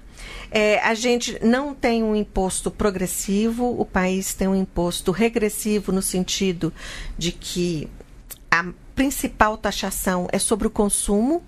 É, 0.52 0.80
a 0.80 0.94
gente 0.94 1.40
não 1.42 1.74
tem 1.74 2.04
um 2.04 2.14
imposto 2.14 2.70
progressivo, 2.70 3.80
o 3.80 3.86
país 3.86 4.34
tem 4.34 4.50
um 4.50 4.56
imposto 4.56 5.12
regressivo 5.12 5.94
no 5.94 6.02
sentido 6.02 6.74
de 7.18 7.32
que 7.32 7.90
a 8.50 8.66
principal 8.94 9.58
taxação 9.58 10.28
é 10.32 10.38
sobre 10.38 10.68
o 10.68 10.70
consumo 10.70 11.42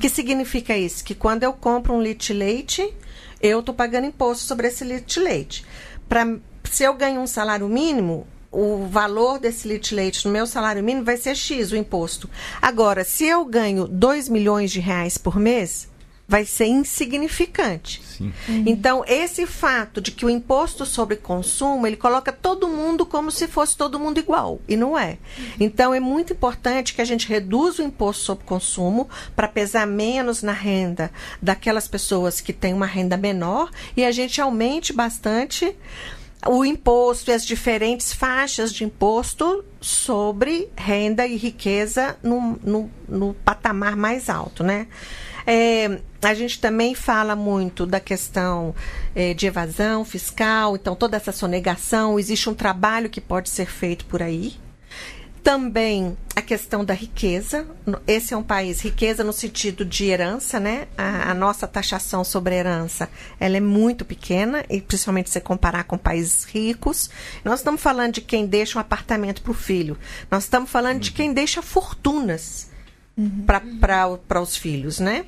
que 0.00 0.08
significa 0.08 0.76
isso? 0.76 1.04
Que 1.04 1.14
quando 1.14 1.42
eu 1.42 1.52
compro 1.52 1.94
um 1.94 2.02
litro 2.02 2.26
de 2.26 2.32
leite, 2.32 2.94
eu 3.40 3.60
estou 3.60 3.74
pagando 3.74 4.06
imposto 4.06 4.44
sobre 4.44 4.68
esse 4.68 4.84
litro 4.84 5.06
de 5.06 5.20
leite. 5.20 5.64
Pra, 6.08 6.26
se 6.64 6.84
eu 6.84 6.94
ganho 6.94 7.20
um 7.20 7.26
salário 7.26 7.68
mínimo, 7.68 8.26
o 8.50 8.86
valor 8.86 9.38
desse 9.38 9.68
litro 9.68 9.90
de 9.90 9.94
leite 9.94 10.24
no 10.26 10.32
meu 10.32 10.46
salário 10.46 10.82
mínimo 10.82 11.04
vai 11.04 11.16
ser 11.16 11.34
X, 11.34 11.72
o 11.72 11.76
imposto. 11.76 12.28
Agora, 12.60 13.04
se 13.04 13.24
eu 13.26 13.44
ganho 13.44 13.86
2 13.86 14.28
milhões 14.28 14.70
de 14.70 14.80
reais 14.80 15.18
por 15.18 15.38
mês, 15.38 15.88
vai 16.28 16.44
ser 16.44 16.66
insignificante. 16.66 18.02
Uhum. 18.20 18.64
Então, 18.66 19.04
esse 19.06 19.46
fato 19.46 20.00
de 20.00 20.10
que 20.10 20.26
o 20.26 20.30
imposto 20.30 20.84
sobre 20.84 21.16
consumo, 21.16 21.86
ele 21.86 21.96
coloca 21.96 22.32
todo 22.32 22.68
mundo 22.68 23.06
como 23.06 23.30
se 23.30 23.46
fosse 23.46 23.76
todo 23.76 24.00
mundo 24.00 24.18
igual, 24.18 24.60
e 24.66 24.76
não 24.76 24.98
é. 24.98 25.18
Uhum. 25.38 25.44
Então, 25.60 25.94
é 25.94 26.00
muito 26.00 26.32
importante 26.32 26.94
que 26.94 27.00
a 27.00 27.04
gente 27.04 27.28
reduza 27.28 27.82
o 27.82 27.86
imposto 27.86 28.24
sobre 28.24 28.44
consumo 28.44 29.08
para 29.36 29.46
pesar 29.46 29.86
menos 29.86 30.42
na 30.42 30.52
renda 30.52 31.10
daquelas 31.40 31.86
pessoas 31.86 32.40
que 32.40 32.52
têm 32.52 32.74
uma 32.74 32.86
renda 32.86 33.16
menor 33.16 33.70
e 33.96 34.04
a 34.04 34.10
gente 34.10 34.40
aumente 34.40 34.92
bastante 34.92 35.76
o 36.48 36.64
imposto 36.64 37.30
e 37.30 37.34
as 37.34 37.44
diferentes 37.44 38.12
faixas 38.12 38.72
de 38.72 38.84
imposto 38.84 39.64
sobre 39.80 40.68
renda 40.76 41.26
e 41.26 41.36
riqueza 41.36 42.16
no, 42.22 42.58
no, 42.62 42.90
no 43.08 43.34
patamar 43.34 43.96
mais 43.96 44.28
alto, 44.28 44.62
né? 44.62 44.86
É, 45.46 46.00
a 46.20 46.34
gente 46.34 46.60
também 46.60 46.94
fala 46.94 47.36
muito 47.36 47.86
da 47.86 48.00
questão 48.00 48.74
é, 49.14 49.32
de 49.32 49.46
evasão 49.46 50.04
fiscal, 50.04 50.74
então 50.74 50.96
toda 50.96 51.16
essa 51.16 51.30
sonegação, 51.30 52.18
existe 52.18 52.50
um 52.50 52.54
trabalho 52.54 53.08
que 53.08 53.20
pode 53.20 53.48
ser 53.48 53.66
feito 53.66 54.04
por 54.06 54.22
aí. 54.22 54.56
Também 55.44 56.16
a 56.34 56.42
questão 56.42 56.84
da 56.84 56.92
riqueza. 56.92 57.64
Esse 58.04 58.34
é 58.34 58.36
um 58.36 58.42
país, 58.42 58.80
riqueza 58.80 59.22
no 59.22 59.32
sentido 59.32 59.84
de 59.84 60.06
herança, 60.06 60.58
né? 60.58 60.88
A, 60.98 61.30
a 61.30 61.34
nossa 61.34 61.68
taxação 61.68 62.24
sobre 62.24 62.56
herança, 62.56 63.08
ela 63.38 63.56
é 63.56 63.60
muito 63.60 64.04
pequena, 64.04 64.64
e 64.68 64.80
principalmente 64.80 65.30
se 65.30 65.40
comparar 65.40 65.84
com 65.84 65.96
países 65.96 66.42
ricos. 66.42 67.08
Nós 67.44 67.60
estamos 67.60 67.80
falando 67.80 68.14
de 68.14 68.22
quem 68.22 68.44
deixa 68.44 68.76
um 68.76 68.80
apartamento 68.80 69.40
para 69.40 69.52
o 69.52 69.54
filho. 69.54 69.96
Nós 70.28 70.42
estamos 70.42 70.68
falando 70.68 70.98
de 70.98 71.12
quem 71.12 71.32
deixa 71.32 71.62
fortunas 71.62 72.68
uhum. 73.16 73.44
para 73.80 74.42
os 74.42 74.56
filhos, 74.56 74.98
né? 74.98 75.24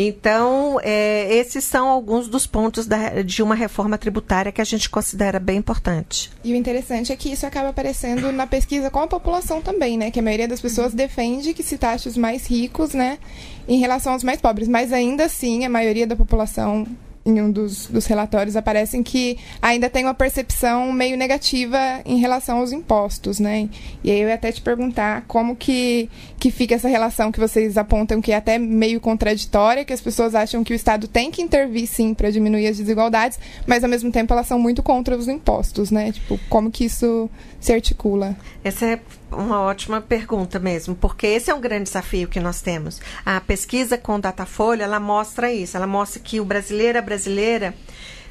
Então, 0.00 0.78
é, 0.80 1.34
esses 1.34 1.64
são 1.64 1.88
alguns 1.88 2.28
dos 2.28 2.46
pontos 2.46 2.86
da, 2.86 3.20
de 3.20 3.42
uma 3.42 3.56
reforma 3.56 3.98
tributária 3.98 4.52
que 4.52 4.60
a 4.60 4.64
gente 4.64 4.88
considera 4.88 5.40
bem 5.40 5.58
importante. 5.58 6.30
E 6.44 6.52
o 6.52 6.56
interessante 6.56 7.12
é 7.12 7.16
que 7.16 7.32
isso 7.32 7.44
acaba 7.44 7.70
aparecendo 7.70 8.30
na 8.30 8.46
pesquisa 8.46 8.90
com 8.90 9.00
a 9.00 9.08
população 9.08 9.60
também, 9.60 9.98
né? 9.98 10.12
Que 10.12 10.20
a 10.20 10.22
maioria 10.22 10.46
das 10.46 10.60
pessoas 10.60 10.94
defende 10.94 11.52
que 11.52 11.64
se 11.64 11.76
taxe 11.76 12.08
os 12.08 12.16
mais 12.16 12.46
ricos, 12.46 12.94
né? 12.94 13.18
Em 13.66 13.80
relação 13.80 14.12
aos 14.12 14.22
mais 14.22 14.40
pobres. 14.40 14.68
Mas 14.68 14.92
ainda 14.92 15.24
assim, 15.24 15.64
a 15.64 15.68
maioria 15.68 16.06
da 16.06 16.14
população 16.14 16.86
em 17.28 17.40
um 17.40 17.50
dos, 17.50 17.86
dos 17.86 18.06
relatórios 18.06 18.56
aparecem 18.56 19.02
que 19.02 19.38
ainda 19.60 19.90
tem 19.90 20.04
uma 20.04 20.14
percepção 20.14 20.92
meio 20.92 21.16
negativa 21.16 21.78
em 22.04 22.18
relação 22.18 22.58
aos 22.58 22.72
impostos, 22.72 23.38
né? 23.38 23.68
E 24.02 24.10
aí 24.10 24.20
eu 24.20 24.28
ia 24.28 24.34
até 24.34 24.50
te 24.50 24.62
perguntar 24.62 25.24
como 25.28 25.54
que, 25.54 26.08
que 26.38 26.50
fica 26.50 26.74
essa 26.74 26.88
relação 26.88 27.30
que 27.30 27.38
vocês 27.38 27.76
apontam 27.76 28.20
que 28.20 28.32
é 28.32 28.36
até 28.36 28.58
meio 28.58 29.00
contraditória, 29.00 29.84
que 29.84 29.92
as 29.92 30.00
pessoas 30.00 30.34
acham 30.34 30.64
que 30.64 30.72
o 30.72 30.76
Estado 30.76 31.06
tem 31.06 31.30
que 31.30 31.42
intervir 31.42 31.86
sim 31.86 32.14
para 32.14 32.30
diminuir 32.30 32.66
as 32.66 32.78
desigualdades, 32.78 33.38
mas 33.66 33.84
ao 33.84 33.90
mesmo 33.90 34.10
tempo 34.10 34.32
elas 34.32 34.46
são 34.46 34.58
muito 34.58 34.82
contra 34.82 35.16
os 35.16 35.28
impostos, 35.28 35.90
né? 35.90 36.12
Tipo, 36.12 36.38
como 36.48 36.70
que 36.70 36.84
isso 36.84 37.28
se 37.60 37.72
articula? 37.72 38.36
Essa 38.64 38.86
é 38.86 39.00
uma 39.30 39.60
ótima 39.60 40.00
pergunta 40.00 40.58
mesmo, 40.58 40.94
porque 40.94 41.26
esse 41.26 41.50
é 41.50 41.54
um 41.54 41.60
grande 41.60 41.84
desafio 41.84 42.28
que 42.28 42.40
nós 42.40 42.60
temos. 42.60 43.00
A 43.24 43.40
pesquisa 43.40 43.98
com 43.98 44.18
Datafolha, 44.18 44.84
ela 44.84 45.00
mostra 45.00 45.52
isso, 45.52 45.76
ela 45.76 45.86
mostra 45.86 46.20
que 46.20 46.40
o 46.40 46.44
brasileiro, 46.44 46.98
a 46.98 47.02
brasileira, 47.02 47.74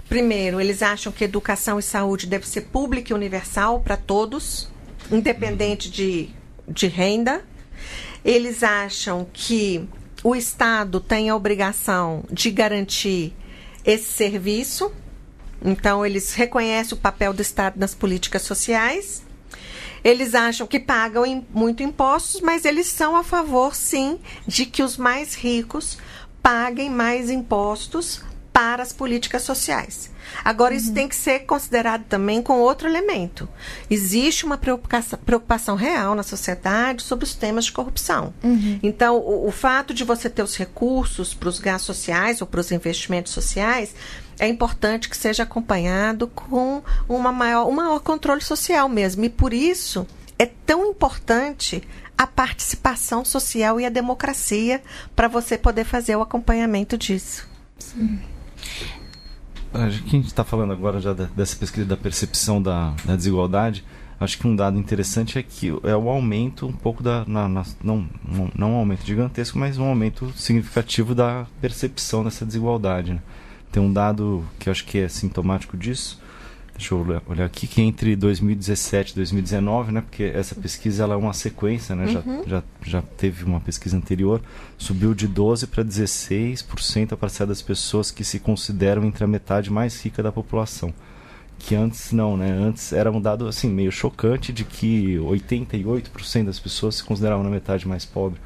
primeiro, 0.09 0.59
eles 0.59 0.81
acham 0.81 1.11
que 1.11 1.23
educação 1.23 1.79
e 1.79 1.83
saúde 1.83 2.27
deve 2.27 2.47
ser 2.47 2.61
pública 2.61 3.11
e 3.11 3.15
universal 3.15 3.79
para 3.79 3.97
todos, 3.97 4.69
independente 5.11 5.89
de, 5.89 6.29
de 6.67 6.87
renda. 6.87 7.43
Eles 8.25 8.63
acham 8.63 9.27
que 9.31 9.87
o 10.23 10.35
Estado 10.35 10.99
tem 10.99 11.29
a 11.29 11.35
obrigação 11.35 12.23
de 12.31 12.49
garantir 12.49 13.33
esse 13.85 14.11
serviço. 14.11 14.91
Então, 15.63 16.05
eles 16.05 16.33
reconhecem 16.33 16.97
o 16.97 17.01
papel 17.01 17.33
do 17.33 17.41
Estado 17.41 17.79
nas 17.79 17.95
políticas 17.95 18.41
sociais. 18.41 19.26
Eles 20.07 20.33
acham 20.33 20.65
que 20.65 20.79
pagam 20.79 21.25
im 21.25 21.45
muito 21.53 21.83
impostos, 21.83 22.39
mas 22.39 22.63
eles 22.63 22.87
são 22.87 23.17
a 23.17 23.25
favor, 23.25 23.75
sim, 23.75 24.17
de 24.47 24.65
que 24.65 24.81
os 24.81 24.95
mais 24.95 25.35
ricos 25.35 25.97
paguem 26.41 26.89
mais 26.89 27.29
impostos 27.29 28.21
para 28.53 28.81
as 28.81 28.93
políticas 28.93 29.41
sociais. 29.41 30.09
Agora, 30.45 30.73
isso 30.73 30.93
tem 30.93 31.09
que 31.09 31.15
ser 31.15 31.39
considerado 31.39 32.05
também 32.05 32.41
com 32.41 32.53
outro 32.53 32.87
elemento. 32.87 33.49
Existe 33.89 34.45
uma 34.45 34.57
preocupação, 34.57 35.19
preocupação 35.25 35.75
real 35.75 36.15
na 36.15 36.23
sociedade 36.23 37.03
sobre 37.03 37.25
os 37.25 37.35
temas 37.35 37.65
de 37.65 37.73
corrupção. 37.73 38.33
Então, 38.81 39.17
o, 39.17 39.47
o 39.47 39.51
fato 39.51 39.93
de 39.93 40.05
você 40.05 40.29
ter 40.29 40.41
os 40.41 40.55
recursos 40.55 41.33
para 41.33 41.49
os 41.49 41.59
gastos 41.59 41.97
sociais 41.97 42.39
ou 42.39 42.47
para 42.47 42.61
os 42.61 42.71
investimentos 42.71 43.33
sociais 43.33 43.93
é 44.39 44.47
importante 44.47 45.09
que 45.09 45.17
seja 45.17 45.43
acompanhado 45.43 46.27
com 46.27 46.81
uma 47.09 47.31
maior, 47.31 47.67
um 47.67 47.71
maior 47.71 47.99
controle 47.99 48.41
social 48.41 48.87
mesmo. 48.89 49.23
E 49.25 49.29
por 49.29 49.53
isso 49.53 50.05
é 50.37 50.45
tão 50.45 50.85
importante 50.85 51.81
a 52.17 52.25
participação 52.27 53.23
social 53.25 53.79
e 53.79 53.85
a 53.85 53.89
democracia 53.89 54.81
para 55.15 55.27
você 55.27 55.57
poder 55.57 55.83
fazer 55.85 56.15
o 56.15 56.21
acompanhamento 56.21 56.97
disso. 56.97 57.47
A 59.73 59.89
gente 59.89 60.27
está 60.27 60.43
falando 60.43 60.73
agora 60.73 60.99
já 60.99 61.13
da- 61.13 61.25
dessa 61.25 61.55
pesquisa 61.55 61.85
da 61.85 61.97
percepção 61.97 62.61
da, 62.61 62.93
da 63.05 63.15
desigualdade. 63.15 63.83
Acho 64.19 64.37
que 64.39 64.47
um 64.47 64.55
dado 64.55 64.79
interessante 64.79 65.37
é 65.37 65.43
que 65.43 65.67
é 65.83 65.95
o 65.95 66.09
aumento 66.09 66.65
um 66.65 66.73
pouco 66.73 67.03
da. 67.03 67.23
na- 67.27 67.47
na- 67.47 67.65
não, 67.83 68.07
não, 68.27 68.51
não 68.55 68.71
um 68.73 68.75
aumento 68.77 69.05
gigantesco, 69.05 69.59
mas 69.59 69.77
um 69.77 69.83
aumento 69.85 70.31
significativo 70.35 71.13
da 71.13 71.45
percepção 71.61 72.23
dessa 72.23 72.43
desigualdade. 72.45 73.13
né? 73.13 73.19
Tem 73.71 73.81
um 73.81 73.91
dado 73.91 74.43
que 74.59 74.69
acho 74.69 74.85
que 74.85 74.99
é 74.99 75.07
sintomático 75.07 75.77
disso. 75.77 76.19
Deixa 76.77 76.93
eu 76.93 77.23
olhar, 77.27 77.45
aqui, 77.45 77.65
que 77.65 77.81
entre 77.81 78.15
2017 78.15 79.11
e 79.11 79.15
2019, 79.15 79.91
né? 79.91 80.01
Porque 80.01 80.23
essa 80.23 80.53
pesquisa 80.53 81.03
ela 81.03 81.15
é 81.15 81.17
uma 81.17 81.33
sequência, 81.33 81.95
né? 81.95 82.05
Já, 82.07 82.23
já, 82.45 82.63
já 82.83 83.01
teve 83.01 83.43
uma 83.45 83.59
pesquisa 83.59 83.97
anterior, 83.97 84.39
subiu 84.77 85.15
de 85.15 85.27
12% 85.27 85.67
para 85.67 85.83
16% 85.83 87.13
a 87.13 87.17
parcela 87.17 87.47
das 87.47 87.63
pessoas 87.63 88.11
que 88.11 88.23
se 88.23 88.39
consideram 88.39 89.03
entre 89.05 89.23
a 89.23 89.27
metade 89.27 89.71
mais 89.71 89.99
rica 89.99 90.21
da 90.21 90.31
população. 90.31 90.93
Que 91.57 91.73
antes 91.73 92.11
não, 92.11 92.37
né? 92.37 92.51
Antes 92.51 92.93
era 92.93 93.11
um 93.11 93.19
dado 93.19 93.47
assim, 93.47 93.69
meio 93.69 93.91
chocante 93.91 94.53
de 94.53 94.63
que 94.63 95.17
88% 95.17 96.45
das 96.45 96.59
pessoas 96.59 96.97
se 96.97 97.03
consideravam 97.03 97.43
na 97.43 97.49
metade 97.49 97.87
mais 97.87 98.05
pobre. 98.05 98.39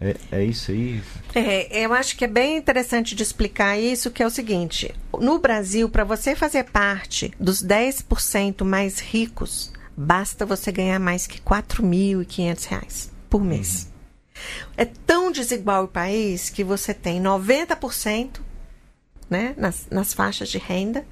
É, 0.00 0.16
é 0.30 0.44
isso 0.44 0.70
aí? 0.70 1.02
É, 1.34 1.84
eu 1.84 1.92
acho 1.92 2.16
que 2.16 2.24
é 2.24 2.28
bem 2.28 2.56
interessante 2.56 3.14
de 3.14 3.22
explicar 3.22 3.78
isso, 3.78 4.10
que 4.10 4.22
é 4.22 4.26
o 4.26 4.30
seguinte: 4.30 4.94
no 5.18 5.38
Brasil, 5.38 5.88
para 5.88 6.04
você 6.04 6.36
fazer 6.36 6.64
parte 6.64 7.32
dos 7.38 7.62
10% 7.62 8.64
mais 8.64 9.00
ricos, 9.00 9.72
basta 9.96 10.46
você 10.46 10.70
ganhar 10.70 11.00
mais 11.00 11.26
que 11.26 11.40
4.500 11.40 12.68
reais 12.68 13.12
por 13.28 13.42
mês. 13.42 13.88
É 14.76 14.84
tão 14.84 15.32
desigual 15.32 15.84
o 15.84 15.88
país 15.88 16.48
que 16.48 16.62
você 16.62 16.94
tem 16.94 17.20
90% 17.20 18.38
né, 19.28 19.54
nas, 19.56 19.88
nas 19.90 20.14
faixas 20.14 20.48
de 20.48 20.58
renda 20.58 21.04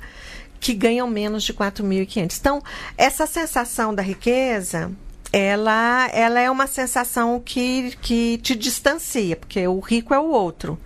que 0.61 0.73
ganham 0.73 1.09
menos 1.09 1.43
de 1.43 1.53
4.500. 1.53 2.39
Então, 2.39 2.63
essa 2.97 3.27
sensação 3.27 3.95
da 3.95 4.03
riqueza, 4.03 4.91
ela, 5.33 6.09
ela 6.13 6.41
é 6.41 6.51
uma 6.51 6.67
sensação 6.67 7.41
que, 7.41 7.97
que 8.01 8.39
te 8.39 8.55
distancia, 8.55 9.37
porque 9.37 9.67
o 9.67 9.81
rico 9.81 10.15
é 10.15 10.19
o 10.19 10.31
outro. 10.31 10.79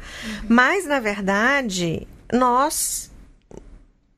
Mas, 0.49 0.87
na 0.87 1.00
verdade, 1.00 2.06
nós 2.32 3.11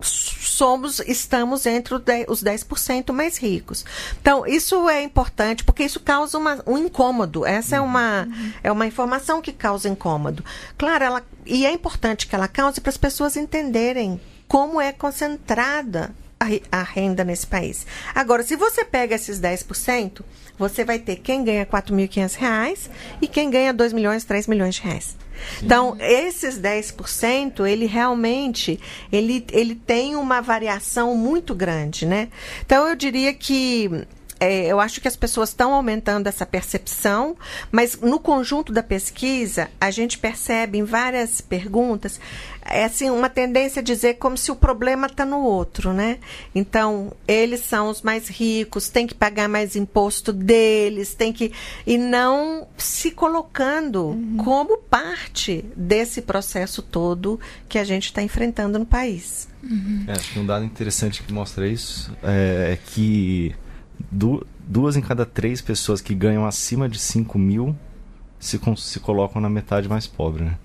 somos 0.04 1.00
estamos 1.00 1.64
entre 1.66 1.94
os 1.94 2.02
10%, 2.02 2.24
os 2.28 2.42
10% 2.42 3.12
mais 3.12 3.38
ricos. 3.38 3.85
Então, 4.20 4.46
isso 4.46 4.88
é 4.88 5.02
importante 5.02 5.64
porque 5.64 5.85
isso 5.85 6.00
causa 6.00 6.38
uma, 6.38 6.62
um 6.66 6.78
incômodo. 6.78 7.46
Essa 7.46 7.76
é 7.76 7.80
uma 7.80 8.28
é 8.62 8.70
uma 8.70 8.87
informação 8.87 9.40
que 9.40 9.52
causa 9.52 9.88
incômodo. 9.88 10.44
Claro, 10.76 11.04
ela 11.04 11.22
e 11.46 11.64
é 11.66 11.72
importante 11.72 12.26
que 12.26 12.35
ela 12.35 12.48
cause 12.48 12.80
para 12.80 12.90
as 12.90 12.96
pessoas 12.96 13.37
entenderem 13.37 14.20
como 14.48 14.80
é 14.80 14.92
concentrada 14.92 16.14
a, 16.70 16.83
renda 16.83 17.24
nesse 17.24 17.46
país. 17.46 17.87
Agora, 18.14 18.42
se 18.42 18.57
você 18.57 18.85
pega 18.85 19.14
esses 19.14 19.40
10%, 19.40 20.22
você 20.59 20.85
vai 20.85 20.98
ter 20.98 21.16
quem 21.16 21.44
ganha 21.44 21.66
4.500 21.66 22.35
reais 22.37 22.90
e 23.20 23.26
quem 23.26 23.50
ganha 23.50 23.72
2 23.72 23.92
milhões, 23.92 24.24
3 24.24 24.46
milhões 24.46 24.76
de 24.76 24.83
reais. 24.83 25.16
Então, 25.62 25.96
esses 25.98 26.59
10%, 26.59 27.66
ele 27.66 27.87
realmente, 27.87 28.78
ele, 29.11 29.44
ele 29.50 29.74
tem 29.74 30.14
uma 30.14 30.40
variação 30.40 31.16
muito 31.16 31.55
grande, 31.55 32.07
né? 32.07 32.28
Então, 32.64 32.87
eu 32.87 32.94
diria 32.94 33.33
que 33.35 34.07
é, 34.42 34.66
eu 34.66 34.81
acho 34.81 35.00
que 35.00 35.07
as 35.07 35.14
pessoas 35.14 35.50
estão 35.50 35.72
aumentando 35.72 36.26
essa 36.26 36.44
percepção, 36.44 37.37
mas 37.70 38.00
no 38.00 38.18
conjunto 38.18 38.72
da 38.72 38.83
pesquisa, 38.83 39.70
a 39.81 39.88
gente 39.88 40.18
percebe 40.18 40.78
em 40.78 40.83
várias 40.83 41.40
perguntas 41.40 42.18
é 42.64 42.85
assim, 42.85 43.11
uma 43.11 43.28
tendência 43.28 43.81
a 43.81 43.83
dizer 43.83 44.14
como 44.14 44.37
se 44.37 44.50
o 44.50 44.57
problema 44.57 45.07
está 45.07 45.24
no 45.24 45.40
outro, 45.40 45.92
né? 45.92 46.18
Então, 46.55 47.12
eles 47.26 47.61
são 47.61 47.88
os 47.88 48.02
mais 48.02 48.28
ricos, 48.28 48.88
tem 48.88 49.07
que 49.07 49.14
pagar 49.14 49.48
mais 49.48 49.74
imposto 49.74 50.33
deles, 50.33 51.14
tem 51.14 51.33
que. 51.33 51.52
E 51.87 51.98
não 51.98 52.66
se 52.78 53.11
colocando 53.11 54.16
como 54.42 54.78
parte 54.78 55.64
desse 55.76 56.22
processo 56.22 56.83
todo 56.83 57.40
que 57.68 57.78
a 57.78 57.85
gente 57.85 58.07
está 58.07 58.22
enfrentando 58.22 58.78
no 58.78 58.87
país. 58.87 59.48
É, 60.09 60.12
acho 60.12 60.33
que 60.33 60.38
um 60.38 60.46
dado 60.46 60.64
interessante 60.64 61.22
que 61.22 61.33
mostra 61.33 61.68
isso 61.68 62.12
é, 62.22 62.72
é 62.72 62.78
que 62.85 63.55
du- 64.12 64.46
duas 64.61 64.94
em 64.96 65.01
cada 65.01 65.25
três 65.27 65.61
pessoas 65.61 66.01
que 66.01 66.14
ganham 66.14 66.46
acima 66.46 66.88
de 66.88 66.98
5 66.98 67.38
mil 67.38 67.75
se, 68.38 68.61
se 68.77 69.01
colocam 69.01 69.40
na 69.40 69.48
metade 69.51 69.88
mais 69.88 70.07
pobre, 70.07 70.44
né? 70.44 70.57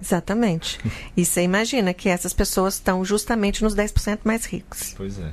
Exatamente. 0.00 0.80
E 1.16 1.24
você 1.24 1.42
imagina 1.42 1.94
que 1.94 2.08
essas 2.08 2.32
pessoas 2.32 2.74
estão 2.74 3.04
justamente 3.04 3.62
nos 3.62 3.74
10% 3.76 4.20
mais 4.24 4.44
ricos. 4.46 4.94
Pois 4.96 5.18
é. 5.20 5.32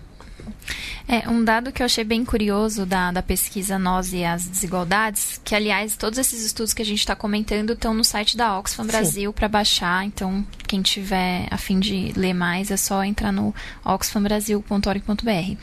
É, 1.07 1.27
um 1.27 1.43
dado 1.43 1.71
que 1.71 1.81
eu 1.81 1.85
achei 1.85 2.03
bem 2.03 2.23
curioso 2.23 2.85
da, 2.85 3.11
da 3.11 3.23
pesquisa 3.23 3.79
Nós 3.79 4.13
e 4.13 4.23
as 4.23 4.45
Desigualdades, 4.45 5.41
que, 5.43 5.55
aliás, 5.55 5.97
todos 5.97 6.19
esses 6.19 6.45
estudos 6.45 6.71
que 6.71 6.83
a 6.83 6.85
gente 6.85 6.99
está 6.99 7.15
comentando 7.15 7.73
estão 7.73 7.95
no 7.95 8.03
site 8.03 8.37
da 8.37 8.59
Oxfam 8.59 8.85
Brasil 8.85 9.33
para 9.33 9.47
baixar. 9.47 10.05
Então, 10.05 10.45
quem 10.67 10.83
tiver 10.83 11.47
a 11.49 11.57
fim 11.57 11.79
de 11.79 12.13
ler 12.15 12.35
mais, 12.35 12.69
é 12.69 12.77
só 12.77 13.03
entrar 13.03 13.31
no 13.31 13.55
oxfambrasil.org.br. 13.83 15.57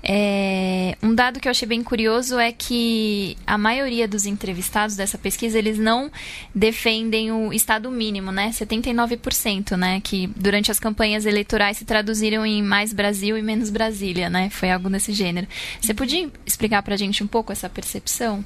É, 0.00 0.96
um 1.02 1.12
dado 1.12 1.40
que 1.40 1.48
eu 1.48 1.50
achei 1.50 1.66
bem 1.66 1.82
curioso 1.82 2.38
é 2.38 2.52
que 2.52 3.36
a 3.44 3.58
maioria 3.58 4.06
dos 4.06 4.26
entrevistados 4.26 4.94
dessa 4.94 5.18
pesquisa, 5.18 5.58
eles 5.58 5.76
não 5.76 6.08
defendem 6.54 7.32
o 7.32 7.52
Estado 7.52 7.90
mínimo, 7.90 8.30
né? 8.30 8.50
79%, 8.50 9.76
né? 9.76 10.00
Que 10.04 10.28
durante 10.36 10.70
as 10.70 10.78
campanhas 10.78 11.26
eleitorais 11.26 11.78
se 11.78 11.84
traduziram 11.84 12.46
em 12.46 12.62
mais 12.62 12.92
Brasil 12.92 13.36
e 13.36 13.42
menos 13.42 13.70
Brasília, 14.14 14.30
né? 14.30 14.48
Foi 14.50 14.70
algo 14.70 14.88
desse 14.88 15.12
gênero. 15.12 15.46
Você 15.80 15.92
podia 15.92 16.30
explicar 16.46 16.82
pra 16.82 16.96
gente 16.96 17.22
um 17.22 17.26
pouco 17.26 17.52
essa 17.52 17.68
percepção? 17.68 18.44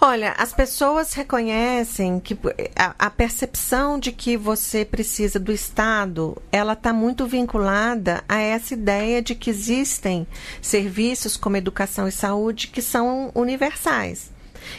Olha, 0.00 0.32
as 0.38 0.52
pessoas 0.52 1.12
reconhecem 1.12 2.20
que 2.20 2.38
a, 2.76 2.94
a 2.98 3.10
percepção 3.10 3.98
de 3.98 4.12
que 4.12 4.36
você 4.36 4.84
precisa 4.84 5.40
do 5.40 5.50
Estado, 5.50 6.40
ela 6.52 6.74
está 6.74 6.92
muito 6.92 7.26
vinculada 7.26 8.22
a 8.28 8.38
essa 8.38 8.74
ideia 8.74 9.20
de 9.20 9.34
que 9.34 9.50
existem 9.50 10.24
serviços 10.62 11.36
como 11.36 11.56
educação 11.56 12.06
e 12.06 12.12
saúde 12.12 12.68
que 12.68 12.80
são 12.80 13.32
universais. 13.34 14.30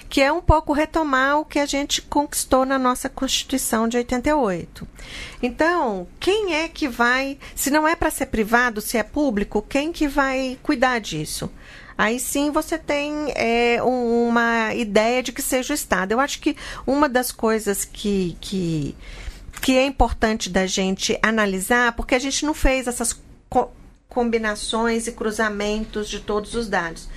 Que 0.09 0.21
é 0.21 0.31
um 0.31 0.41
pouco 0.41 0.73
retomar 0.73 1.39
o 1.39 1.45
que 1.45 1.59
a 1.59 1.65
gente 1.65 2.01
conquistou 2.01 2.65
na 2.65 2.77
nossa 2.79 3.09
Constituição 3.09 3.87
de 3.87 3.97
88. 3.97 4.87
Então, 5.41 6.07
quem 6.19 6.53
é 6.55 6.67
que 6.67 6.87
vai, 6.87 7.37
se 7.55 7.69
não 7.69 7.87
é 7.87 7.95
para 7.95 8.09
ser 8.11 8.27
privado, 8.27 8.81
se 8.81 8.97
é 8.97 9.03
público, 9.03 9.61
quem 9.61 9.91
que 9.91 10.07
vai 10.07 10.57
cuidar 10.63 10.99
disso? 10.99 11.49
Aí 11.97 12.17
sim 12.19 12.49
você 12.51 12.77
tem 12.77 13.31
é, 13.35 13.81
um- 13.83 14.29
uma 14.29 14.73
ideia 14.73 15.21
de 15.21 15.33
que 15.33 15.41
seja 15.41 15.73
o 15.73 15.75
Estado. 15.75 16.13
Eu 16.13 16.19
acho 16.19 16.39
que 16.39 16.55
uma 16.87 17.09
das 17.09 17.29
coisas 17.31 17.83
que, 17.83 18.37
que, 18.39 18.95
que 19.61 19.77
é 19.77 19.85
importante 19.85 20.49
da 20.49 20.65
gente 20.65 21.19
analisar, 21.21 21.91
porque 21.93 22.15
a 22.15 22.19
gente 22.19 22.45
não 22.45 22.53
fez 22.53 22.87
essas 22.87 23.19
co- 23.49 23.71
combinações 24.07 25.07
e 25.07 25.11
cruzamentos 25.11 26.07
de 26.09 26.19
todos 26.21 26.53
os 26.55 26.69
dados. 26.69 27.09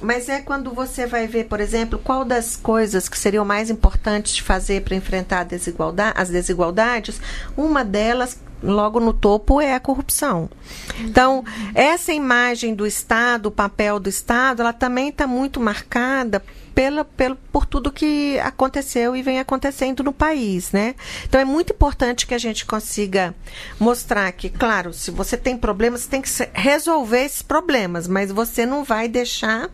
Mas 0.00 0.28
é 0.28 0.40
quando 0.40 0.72
você 0.72 1.06
vai 1.06 1.26
ver, 1.26 1.44
por 1.44 1.60
exemplo, 1.60 1.98
qual 1.98 2.24
das 2.24 2.54
coisas 2.54 3.08
que 3.08 3.18
seriam 3.18 3.44
mais 3.44 3.70
importantes 3.70 4.34
de 4.34 4.42
fazer 4.42 4.82
para 4.82 4.94
enfrentar 4.94 5.44
desigualdade, 5.44 6.20
as 6.20 6.28
desigualdades, 6.28 7.20
uma 7.56 7.82
delas, 7.84 8.38
logo 8.62 9.00
no 9.00 9.12
topo, 9.12 9.60
é 9.60 9.74
a 9.74 9.80
corrupção. 9.80 10.50
Então, 11.00 11.44
essa 11.74 12.12
imagem 12.12 12.74
do 12.74 12.86
Estado, 12.86 13.46
o 13.46 13.50
papel 13.50 13.98
do 13.98 14.08
Estado, 14.08 14.60
ela 14.60 14.72
também 14.72 15.08
está 15.08 15.26
muito 15.26 15.60
marcada 15.60 16.42
pela, 16.74 17.06
pelo, 17.06 17.36
por 17.50 17.64
tudo 17.64 17.90
que 17.90 18.38
aconteceu 18.40 19.16
e 19.16 19.22
vem 19.22 19.40
acontecendo 19.40 20.02
no 20.02 20.12
país, 20.12 20.72
né? 20.72 20.94
Então 21.24 21.40
é 21.40 21.44
muito 21.44 21.72
importante 21.72 22.26
que 22.26 22.34
a 22.34 22.38
gente 22.38 22.66
consiga 22.66 23.34
mostrar 23.80 24.30
que, 24.32 24.50
claro, 24.50 24.92
se 24.92 25.10
você 25.10 25.38
tem 25.38 25.56
problemas, 25.56 26.02
você 26.02 26.10
tem 26.10 26.20
que 26.20 26.28
resolver 26.52 27.24
esses 27.24 27.40
problemas, 27.40 28.06
mas 28.06 28.30
você 28.30 28.66
não 28.66 28.84
vai 28.84 29.08
deixar 29.08 29.70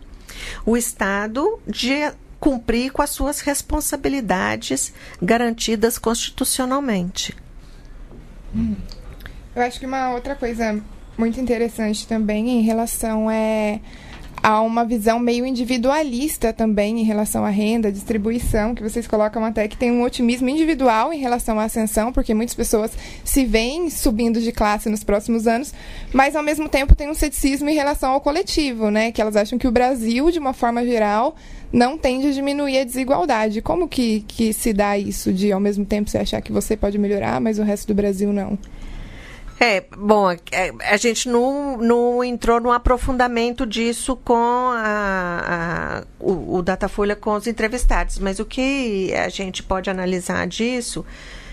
o 0.64 0.76
Estado 0.76 1.60
de 1.66 2.12
cumprir 2.40 2.90
com 2.90 3.02
as 3.02 3.10
suas 3.10 3.40
responsabilidades 3.40 4.92
garantidas 5.22 5.96
constitucionalmente. 5.96 7.36
Eu 9.54 9.62
acho 9.62 9.78
que 9.78 9.86
uma 9.86 10.12
outra 10.12 10.34
coisa 10.34 10.82
muito 11.16 11.40
interessante 11.40 12.06
também 12.06 12.48
em 12.48 12.62
relação 12.62 13.30
é 13.30 13.80
há 14.42 14.60
uma 14.60 14.84
visão 14.84 15.18
meio 15.18 15.46
individualista 15.46 16.52
também 16.52 16.98
em 17.00 17.04
relação 17.04 17.44
à 17.44 17.48
renda, 17.48 17.92
distribuição, 17.92 18.74
que 18.74 18.82
vocês 18.82 19.06
colocam 19.06 19.44
até 19.44 19.68
que 19.68 19.76
tem 19.76 19.92
um 19.92 20.02
otimismo 20.02 20.48
individual 20.48 21.12
em 21.12 21.18
relação 21.18 21.60
à 21.60 21.64
ascensão, 21.64 22.12
porque 22.12 22.34
muitas 22.34 22.54
pessoas 22.54 22.90
se 23.24 23.44
veem 23.44 23.88
subindo 23.88 24.40
de 24.40 24.50
classe 24.50 24.88
nos 24.88 25.04
próximos 25.04 25.46
anos, 25.46 25.72
mas 26.12 26.34
ao 26.34 26.42
mesmo 26.42 26.68
tempo 26.68 26.96
tem 26.96 27.08
um 27.08 27.14
ceticismo 27.14 27.68
em 27.68 27.74
relação 27.74 28.10
ao 28.12 28.20
coletivo, 28.20 28.90
né? 28.90 29.12
Que 29.12 29.22
elas 29.22 29.36
acham 29.36 29.58
que 29.58 29.68
o 29.68 29.72
Brasil, 29.72 30.30
de 30.30 30.38
uma 30.38 30.52
forma 30.52 30.84
geral, 30.84 31.36
não 31.72 31.96
tende 31.96 32.26
a 32.26 32.32
diminuir 32.32 32.78
a 32.78 32.84
desigualdade. 32.84 33.62
Como 33.62 33.86
que, 33.86 34.24
que 34.26 34.52
se 34.52 34.72
dá 34.72 34.98
isso 34.98 35.32
de, 35.32 35.52
ao 35.52 35.60
mesmo 35.60 35.84
tempo, 35.84 36.10
você 36.10 36.18
achar 36.18 36.40
que 36.42 36.52
você 36.52 36.76
pode 36.76 36.98
melhorar, 36.98 37.40
mas 37.40 37.58
o 37.58 37.62
resto 37.62 37.86
do 37.86 37.94
Brasil 37.94 38.32
não? 38.32 38.58
É, 39.64 39.84
bom, 39.96 40.26
a, 40.26 40.34
é, 40.50 40.72
a, 40.90 40.96
gente 40.96 41.28
não, 41.28 41.76
não 41.76 42.24
entrou 42.24 42.60
no 42.60 42.72
aprofundamento 42.72 43.64
disso 43.64 44.16
com 44.16 44.34
a, 44.74 46.02
a, 46.02 46.04
o, 46.18 46.56
o 46.56 46.62
Datafolha 46.62 47.14
com 47.14 47.32
os 47.34 47.46
entrevistados, 47.46 48.18
mas 48.18 48.40
o 48.40 48.44
que 48.44 49.14
a 49.14 49.28
gente 49.28 49.62
pode 49.62 49.88
analisar 49.88 50.48
disso 50.48 51.06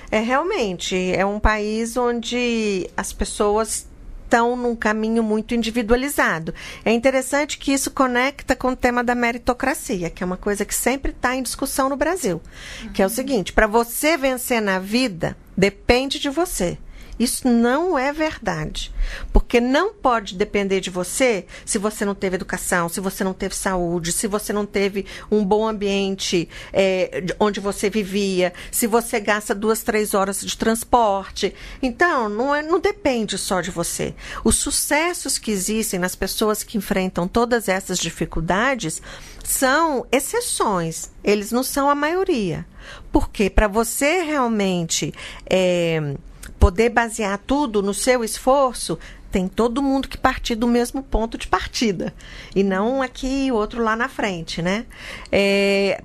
é 0.09 0.19
realmente 0.21 0.95
é 1.13 1.23
um 1.23 1.39
país 1.39 1.95
onde 1.97 2.89
as 2.97 3.13
pessoas 3.13 3.87
estão 4.23 4.55
num 4.55 4.75
caminho 4.75 5.21
muito 5.21 5.53
individualizado. 5.53 6.51
É 6.83 6.91
interessante 6.91 7.59
que 7.59 7.71
isso 7.71 7.91
conecta 7.91 8.55
com 8.55 8.69
o 8.69 8.75
tema 8.75 9.03
da 9.03 9.13
meritocracia, 9.13 10.09
que 10.09 10.23
é 10.23 10.25
uma 10.25 10.37
coisa 10.37 10.65
que 10.65 10.73
sempre 10.73 11.11
está 11.11 11.35
em 11.35 11.43
discussão 11.43 11.89
no 11.89 11.95
Brasil, 11.95 12.41
uhum. 12.81 12.91
que 12.91 13.03
é 13.03 13.05
o 13.05 13.09
seguinte: 13.09 13.53
para 13.53 13.67
você 13.67 14.17
vencer 14.17 14.63
na 14.63 14.79
vida, 14.79 15.37
depende 15.55 16.17
de 16.17 16.31
você. 16.31 16.75
Isso 17.19 17.47
não 17.49 17.99
é 17.99 18.13
verdade. 18.13 18.93
Porque 19.33 19.59
não 19.59 19.93
pode 19.93 20.35
depender 20.35 20.79
de 20.79 20.89
você 20.89 21.45
se 21.65 21.77
você 21.77 22.05
não 22.05 22.15
teve 22.15 22.35
educação, 22.35 22.87
se 22.87 23.01
você 23.01 23.23
não 23.23 23.33
teve 23.33 23.53
saúde, 23.53 24.13
se 24.13 24.25
você 24.25 24.53
não 24.53 24.65
teve 24.65 25.05
um 25.29 25.43
bom 25.43 25.67
ambiente 25.67 26.47
é, 26.71 27.23
onde 27.39 27.59
você 27.59 27.89
vivia, 27.89 28.53
se 28.71 28.87
você 28.87 29.19
gasta 29.19 29.53
duas, 29.53 29.83
três 29.83 30.13
horas 30.13 30.39
de 30.39 30.57
transporte. 30.57 31.53
Então, 31.81 32.29
não, 32.29 32.55
é, 32.55 32.61
não 32.61 32.79
depende 32.79 33.37
só 33.37 33.59
de 33.59 33.69
você. 33.69 34.15
Os 34.43 34.55
sucessos 34.55 35.37
que 35.37 35.51
existem 35.51 35.99
nas 35.99 36.15
pessoas 36.15 36.63
que 36.63 36.77
enfrentam 36.77 37.27
todas 37.27 37.67
essas 37.67 37.99
dificuldades 37.99 39.01
são 39.43 40.05
exceções, 40.11 41.09
eles 41.23 41.51
não 41.51 41.63
são 41.63 41.89
a 41.89 41.95
maioria. 41.95 42.65
Porque 43.11 43.49
para 43.49 43.67
você 43.67 44.21
realmente 44.21 45.13
é, 45.49 46.15
poder 46.59 46.89
basear 46.89 47.39
tudo 47.47 47.81
no 47.81 47.93
seu 47.93 48.23
esforço, 48.23 48.99
tem 49.31 49.47
todo 49.47 49.81
mundo 49.81 50.07
que 50.07 50.17
partir 50.17 50.55
do 50.55 50.67
mesmo 50.67 51.01
ponto 51.01 51.37
de 51.37 51.47
partida. 51.47 52.13
E 52.55 52.63
não 52.63 53.01
aqui 53.01 53.47
e 53.47 53.51
outro 53.51 53.81
lá 53.81 53.95
na 53.95 54.09
frente, 54.09 54.61
né? 54.61 54.85
É, 55.31 56.03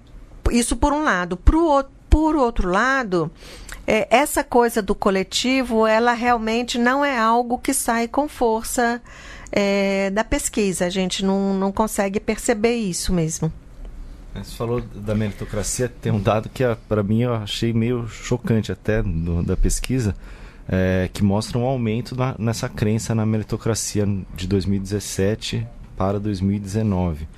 isso 0.50 0.76
por 0.76 0.92
um 0.92 1.02
lado. 1.02 1.36
Pro, 1.36 1.84
por 2.08 2.36
outro 2.36 2.70
lado, 2.70 3.30
é, 3.86 4.06
essa 4.10 4.44
coisa 4.44 4.82
do 4.82 4.94
coletivo, 4.94 5.86
ela 5.86 6.12
realmente 6.12 6.78
não 6.78 7.04
é 7.04 7.18
algo 7.18 7.58
que 7.58 7.74
sai 7.74 8.06
com 8.06 8.28
força 8.28 9.02
é, 9.50 10.10
da 10.10 10.22
pesquisa. 10.22 10.86
A 10.86 10.90
gente 10.90 11.24
não, 11.24 11.54
não 11.54 11.72
consegue 11.72 12.20
perceber 12.20 12.76
isso 12.76 13.12
mesmo. 13.12 13.52
Você 14.34 14.56
falou 14.56 14.80
da 14.80 15.14
meritocracia, 15.14 15.88
tem 15.88 16.10
um 16.10 16.20
dado 16.20 16.48
que 16.48 16.64
para 16.88 17.04
mim 17.04 17.22
eu 17.22 17.34
achei 17.34 17.72
meio 17.72 18.08
chocante 18.08 18.72
até 18.72 19.00
do, 19.00 19.44
da 19.44 19.56
pesquisa 19.56 20.14
é, 20.68 21.09
que 21.12 21.22
mostra 21.22 21.59
um 21.59 21.64
aumento 21.64 22.16
na, 22.16 22.35
nessa 22.38 22.68
crença 22.68 23.14
na 23.14 23.27
meritocracia 23.27 24.07
de 24.35 24.46
2017 24.46 25.66
para 25.96 26.18
2019. 26.18 27.29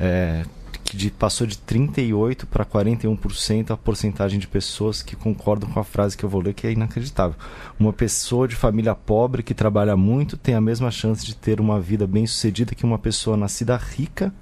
É, 0.00 0.44
que 0.82 1.10
passou 1.10 1.46
de 1.46 1.56
38% 1.56 2.46
para 2.46 2.64
41% 2.64 3.70
a 3.70 3.76
porcentagem 3.76 4.40
de 4.40 4.48
pessoas 4.48 5.02
que 5.02 5.14
concordam 5.14 5.70
com 5.70 5.78
a 5.78 5.84
frase 5.84 6.16
que 6.16 6.24
eu 6.24 6.28
vou 6.28 6.40
ler, 6.40 6.52
que 6.52 6.66
é 6.66 6.72
inacreditável. 6.72 7.36
Uma 7.78 7.92
pessoa 7.92 8.48
de 8.48 8.56
família 8.56 8.94
pobre 8.94 9.42
que 9.42 9.54
trabalha 9.54 9.96
muito 9.96 10.36
tem 10.36 10.54
a 10.54 10.60
mesma 10.60 10.90
chance 10.90 11.24
de 11.24 11.36
ter 11.36 11.60
uma 11.60 11.78
vida 11.78 12.06
bem 12.06 12.26
sucedida 12.26 12.74
que 12.74 12.84
uma 12.84 12.98
pessoa 12.98 13.36
nascida 13.36 13.76
rica 13.76 14.34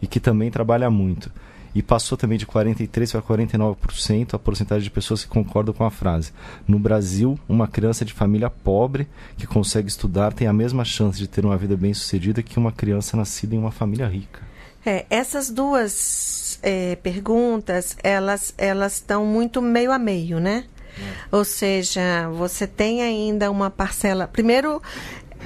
e 0.00 0.06
que 0.06 0.20
também 0.20 0.50
trabalha 0.50 0.88
muito 0.90 1.30
e 1.76 1.82
passou 1.82 2.16
também 2.16 2.38
de 2.38 2.46
43% 2.46 3.12
para 3.12 3.36
49% 3.36 4.32
a 4.32 4.38
porcentagem 4.38 4.84
de 4.84 4.90
pessoas 4.90 5.22
que 5.22 5.28
concordam 5.28 5.74
com 5.74 5.84
a 5.84 5.90
frase. 5.90 6.32
No 6.66 6.78
Brasil, 6.78 7.38
uma 7.46 7.68
criança 7.68 8.02
de 8.02 8.14
família 8.14 8.48
pobre 8.48 9.06
que 9.36 9.46
consegue 9.46 9.86
estudar 9.86 10.32
tem 10.32 10.46
a 10.46 10.54
mesma 10.54 10.86
chance 10.86 11.18
de 11.18 11.28
ter 11.28 11.44
uma 11.44 11.54
vida 11.54 11.76
bem 11.76 11.92
sucedida 11.92 12.42
que 12.42 12.58
uma 12.58 12.72
criança 12.72 13.14
nascida 13.14 13.54
em 13.54 13.58
uma 13.58 13.70
família 13.70 14.06
rica. 14.06 14.40
É, 14.86 15.04
essas 15.10 15.50
duas 15.50 16.58
é, 16.62 16.96
perguntas, 16.96 17.94
elas 18.02 18.54
elas 18.56 18.94
estão 18.94 19.26
muito 19.26 19.60
meio 19.60 19.92
a 19.92 19.98
meio, 19.98 20.40
né? 20.40 20.64
É. 20.98 21.36
Ou 21.36 21.44
seja, 21.44 22.30
você 22.30 22.66
tem 22.66 23.02
ainda 23.02 23.50
uma 23.50 23.68
parcela. 23.68 24.26
Primeiro, 24.26 24.80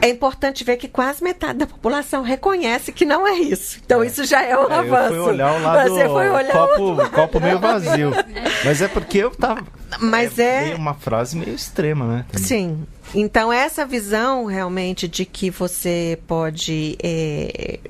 é 0.01 0.09
importante 0.09 0.65
ver 0.65 0.77
que 0.77 0.89
quase 0.89 1.23
metade 1.23 1.59
da 1.59 1.67
população 1.67 2.23
reconhece 2.23 2.93
que 2.93 3.05
não 3.05 3.27
é 3.27 3.35
isso. 3.35 3.81
Então, 3.85 4.03
é. 4.03 4.07
isso 4.07 4.25
já 4.25 4.43
é 4.43 4.57
um 4.57 4.71
é, 4.71 4.79
avanço. 4.79 5.15
Eu 5.15 5.25
fui 5.25 5.33
olhar 5.33 5.53
o 5.53 5.63
lado 5.63 5.91
Você 5.91 6.09
foi 6.09 6.31
olhar 6.31 6.53
copo, 6.53 6.93
o... 6.93 7.11
copo 7.11 7.41
meio 7.41 7.59
vazio. 7.59 8.11
Mas 8.65 8.81
é 8.81 8.89
porque 8.89 9.19
eu 9.19 9.31
tava. 9.31 9.65
Mas 9.99 10.39
é, 10.39 10.71
é... 10.71 10.75
uma 10.75 10.95
frase 10.95 11.37
meio 11.37 11.55
extrema, 11.55 12.07
né? 12.07 12.25
Também. 12.31 12.47
Sim. 12.47 12.87
Então, 13.15 13.53
essa 13.53 13.85
visão 13.85 14.47
realmente 14.47 15.09
de 15.09 15.25
que 15.25 15.51
você 15.51 16.19
pode. 16.27 16.97
É 17.03 17.81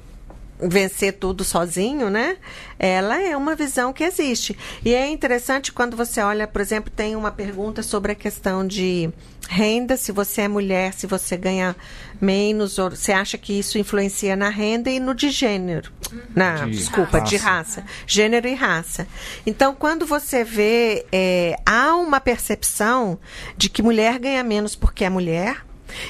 vencer 0.63 1.15
tudo 1.15 1.45
sozinho, 1.45 2.11
né? 2.11 2.37
Ela 2.79 3.21
é 3.21 3.37
uma 3.37 3.55
visão 3.55 3.93
que 3.93 4.05
existe. 4.05 4.57
E 4.85 4.95
é 4.95 5.09
interessante 5.09 5.73
quando 5.73 5.97
você 5.97 6.21
olha, 6.21 6.47
por 6.47 6.61
exemplo, 6.61 6.91
tem 6.95 7.17
uma 7.17 7.31
pergunta 7.31 7.83
sobre 7.83 8.13
a 8.13 8.15
questão 8.15 8.67
de 8.67 9.11
renda, 9.49 9.97
se 9.97 10.13
você 10.13 10.43
é 10.43 10.49
mulher, 10.49 10.93
se 10.93 11.07
você 11.07 11.37
ganha 11.37 11.75
menos, 12.21 12.79
ou 12.79 12.91
você 12.91 13.13
acha 13.13 13.37
que 13.37 13.59
isso 13.59 13.79
influencia 13.79 14.37
na 14.37 14.49
renda 14.49 14.91
e 14.91 15.01
no 15.01 15.15
de 15.15 15.31
gênero. 15.31 15.91
Na, 16.35 16.67
de 16.67 16.71
desculpa, 16.71 17.19
raça. 17.19 17.31
de 17.31 17.37
raça. 17.37 17.85
Gênero 18.07 18.47
e 18.47 18.55
raça. 18.55 19.07
Então, 19.45 19.75
quando 19.75 20.07
você 20.07 20.45
vê, 20.45 21.05
é, 21.11 21.57
há 21.67 21.97
uma 21.97 22.21
percepção 22.21 23.19
de 23.57 23.69
que 23.69 23.83
mulher 23.83 24.19
ganha 24.19 24.45
menos 24.45 24.77
porque 24.77 25.05
é 25.05 25.11
mulher 25.11 25.65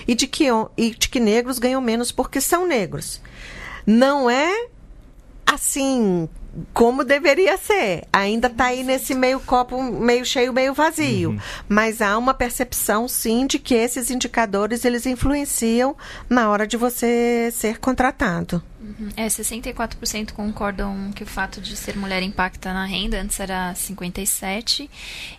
e 0.06 0.14
de 0.14 0.26
que, 0.26 0.46
e 0.76 0.90
de 0.90 1.08
que 1.08 1.18
negros 1.18 1.58
ganham 1.58 1.80
menos 1.80 2.12
porque 2.12 2.40
são 2.40 2.66
negros 2.66 3.20
não 3.90 4.30
é 4.30 4.68
assim 5.44 6.28
como 6.72 7.04
deveria 7.04 7.56
ser. 7.56 8.04
Ainda 8.12 8.46
está 8.46 8.66
aí 8.66 8.82
nesse 8.82 9.14
meio 9.14 9.40
copo 9.40 9.82
meio 9.82 10.24
cheio, 10.24 10.52
meio 10.52 10.72
vazio. 10.72 11.30
Uhum. 11.30 11.38
Mas 11.68 12.00
há 12.00 12.16
uma 12.16 12.34
percepção, 12.34 13.08
sim, 13.08 13.46
de 13.46 13.58
que 13.58 13.74
esses 13.74 14.10
indicadores 14.10 14.84
eles 14.84 15.06
influenciam 15.06 15.96
na 16.28 16.50
hora 16.50 16.66
de 16.66 16.76
você 16.76 17.50
ser 17.52 17.78
contratado. 17.78 18.62
Uhum. 18.80 19.08
É, 19.16 19.26
64% 19.26 20.32
concordam 20.32 21.10
que 21.14 21.22
o 21.22 21.26
fato 21.26 21.60
de 21.60 21.76
ser 21.76 21.96
mulher 21.96 22.22
impacta 22.22 22.72
na 22.72 22.84
renda, 22.84 23.20
antes 23.20 23.38
era 23.38 23.72
57%, 23.74 24.88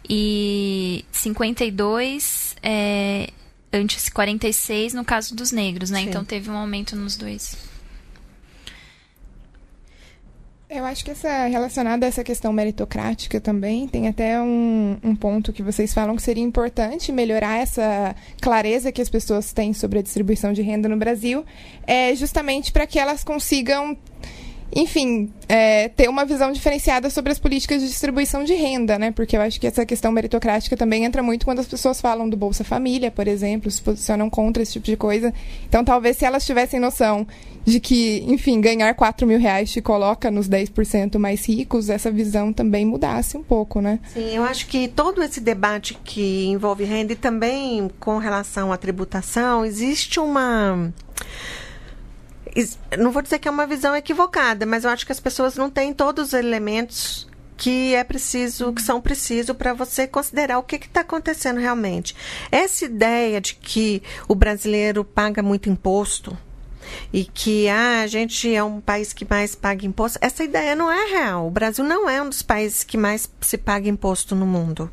e 0.09 1.05
52% 1.13 2.55
é, 2.63 3.29
antes 3.73 4.09
46% 4.09 4.93
no 4.93 5.03
caso 5.03 5.35
dos 5.35 5.51
negros, 5.51 5.89
né? 5.89 6.01
Sim. 6.01 6.09
Então 6.09 6.23
teve 6.23 6.49
um 6.49 6.55
aumento 6.55 6.95
nos 6.95 7.15
dois. 7.15 7.70
Eu 10.73 10.85
acho 10.85 11.03
que 11.03 11.11
essa 11.11 11.47
relacionada 11.47 12.05
a 12.05 12.07
essa 12.07 12.23
questão 12.23 12.53
meritocrática 12.53 13.41
também 13.41 13.89
tem 13.89 14.07
até 14.07 14.39
um, 14.39 14.95
um 15.03 15.13
ponto 15.13 15.51
que 15.51 15.61
vocês 15.61 15.93
falam 15.93 16.15
que 16.15 16.21
seria 16.21 16.41
importante 16.41 17.11
melhorar 17.11 17.59
essa 17.59 18.15
clareza 18.41 18.89
que 18.89 19.01
as 19.01 19.09
pessoas 19.09 19.51
têm 19.51 19.73
sobre 19.73 19.99
a 19.99 20.01
distribuição 20.01 20.53
de 20.53 20.61
renda 20.61 20.87
no 20.87 20.95
Brasil, 20.95 21.45
é 21.85 22.15
justamente 22.15 22.71
para 22.71 22.87
que 22.87 22.97
elas 22.97 23.21
consigam 23.21 23.97
enfim, 24.73 25.31
é, 25.49 25.89
ter 25.89 26.09
uma 26.09 26.23
visão 26.23 26.51
diferenciada 26.51 27.09
sobre 27.09 27.31
as 27.31 27.39
políticas 27.39 27.81
de 27.81 27.87
distribuição 27.87 28.43
de 28.43 28.53
renda, 28.53 28.97
né? 28.97 29.11
Porque 29.11 29.35
eu 29.35 29.41
acho 29.41 29.59
que 29.59 29.67
essa 29.67 29.85
questão 29.85 30.11
meritocrática 30.11 30.77
também 30.77 31.03
entra 31.03 31.21
muito 31.21 31.45
quando 31.45 31.59
as 31.59 31.67
pessoas 31.67 31.99
falam 31.99 32.29
do 32.29 32.37
Bolsa 32.37 32.63
Família, 32.63 33.11
por 33.11 33.27
exemplo, 33.27 33.69
se 33.69 33.81
posicionam 33.81 34.29
contra 34.29 34.63
esse 34.63 34.73
tipo 34.73 34.85
de 34.85 34.95
coisa. 34.95 35.33
Então, 35.67 35.83
talvez 35.83 36.17
se 36.17 36.25
elas 36.25 36.45
tivessem 36.45 36.79
noção 36.79 37.27
de 37.65 37.79
que, 37.79 38.23
enfim, 38.27 38.61
ganhar 38.61 38.93
4 38.95 39.27
mil 39.27 39.39
reais 39.39 39.71
te 39.71 39.81
coloca 39.81 40.31
nos 40.31 40.47
10% 40.47 41.17
mais 41.19 41.45
ricos, 41.45 41.89
essa 41.89 42.09
visão 42.09 42.53
também 42.53 42.85
mudasse 42.85 43.37
um 43.37 43.43
pouco, 43.43 43.81
né? 43.81 43.99
Sim, 44.13 44.35
eu 44.35 44.43
acho 44.43 44.67
que 44.67 44.87
todo 44.87 45.21
esse 45.21 45.41
debate 45.41 45.97
que 46.03 46.47
envolve 46.47 46.85
renda 46.85 47.13
e 47.13 47.15
também 47.15 47.91
com 47.99 48.17
relação 48.17 48.71
à 48.71 48.77
tributação, 48.77 49.65
existe 49.65 50.19
uma 50.19 50.91
não 52.97 53.11
vou 53.11 53.21
dizer 53.21 53.39
que 53.39 53.47
é 53.47 53.51
uma 53.51 53.65
visão 53.65 53.95
equivocada, 53.95 54.65
mas 54.65 54.83
eu 54.83 54.89
acho 54.89 55.05
que 55.05 55.11
as 55.11 55.19
pessoas 55.19 55.55
não 55.55 55.69
têm 55.69 55.93
todos 55.93 56.27
os 56.27 56.33
elementos 56.33 57.27
que 57.57 57.93
é 57.93 58.03
preciso, 58.03 58.73
que 58.73 58.81
são 58.81 58.99
precisos 58.99 59.55
para 59.55 59.71
você 59.71 60.07
considerar 60.07 60.57
o 60.57 60.63
que 60.63 60.77
está 60.77 61.01
acontecendo 61.01 61.59
realmente. 61.59 62.15
Essa 62.51 62.85
ideia 62.85 63.39
de 63.39 63.53
que 63.53 64.01
o 64.27 64.33
brasileiro 64.33 65.05
paga 65.05 65.43
muito 65.43 65.69
imposto 65.69 66.35
e 67.13 67.23
que 67.23 67.69
ah, 67.69 68.01
a 68.01 68.07
gente 68.07 68.53
é 68.53 68.63
um 68.63 68.81
país 68.81 69.13
que 69.13 69.29
mais 69.29 69.53
paga 69.53 69.85
imposto, 69.85 70.17
essa 70.21 70.43
ideia 70.43 70.75
não 70.75 70.91
é 70.91 71.05
real. 71.11 71.47
O 71.47 71.51
Brasil 71.51 71.85
não 71.85 72.09
é 72.09 72.21
um 72.21 72.29
dos 72.29 72.41
países 72.41 72.83
que 72.83 72.97
mais 72.97 73.29
se 73.39 73.57
paga 73.57 73.87
imposto 73.87 74.35
no 74.35 74.45
mundo. 74.45 74.91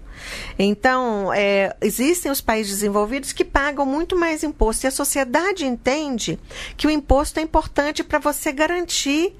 Então, 0.58 1.32
é, 1.32 1.74
existem 1.80 2.30
os 2.30 2.40
países 2.40 2.72
desenvolvidos 2.72 3.32
que 3.32 3.44
pagam 3.44 3.86
muito 3.86 4.16
mais 4.16 4.42
imposto. 4.42 4.86
E 4.86 4.88
a 4.88 4.90
sociedade 4.90 5.64
entende 5.64 6.38
que 6.76 6.86
o 6.86 6.90
imposto 6.90 7.40
é 7.40 7.42
importante 7.42 8.02
para 8.02 8.18
você 8.18 8.52
garantir 8.52 9.34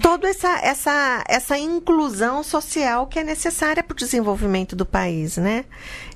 toda 0.00 0.28
essa, 0.28 0.58
essa, 0.62 1.24
essa 1.28 1.58
inclusão 1.58 2.42
social 2.42 3.06
que 3.06 3.18
é 3.18 3.24
necessária 3.24 3.82
para 3.82 3.94
o 3.94 3.96
desenvolvimento 3.96 4.74
do 4.74 4.86
país, 4.86 5.36
né? 5.36 5.64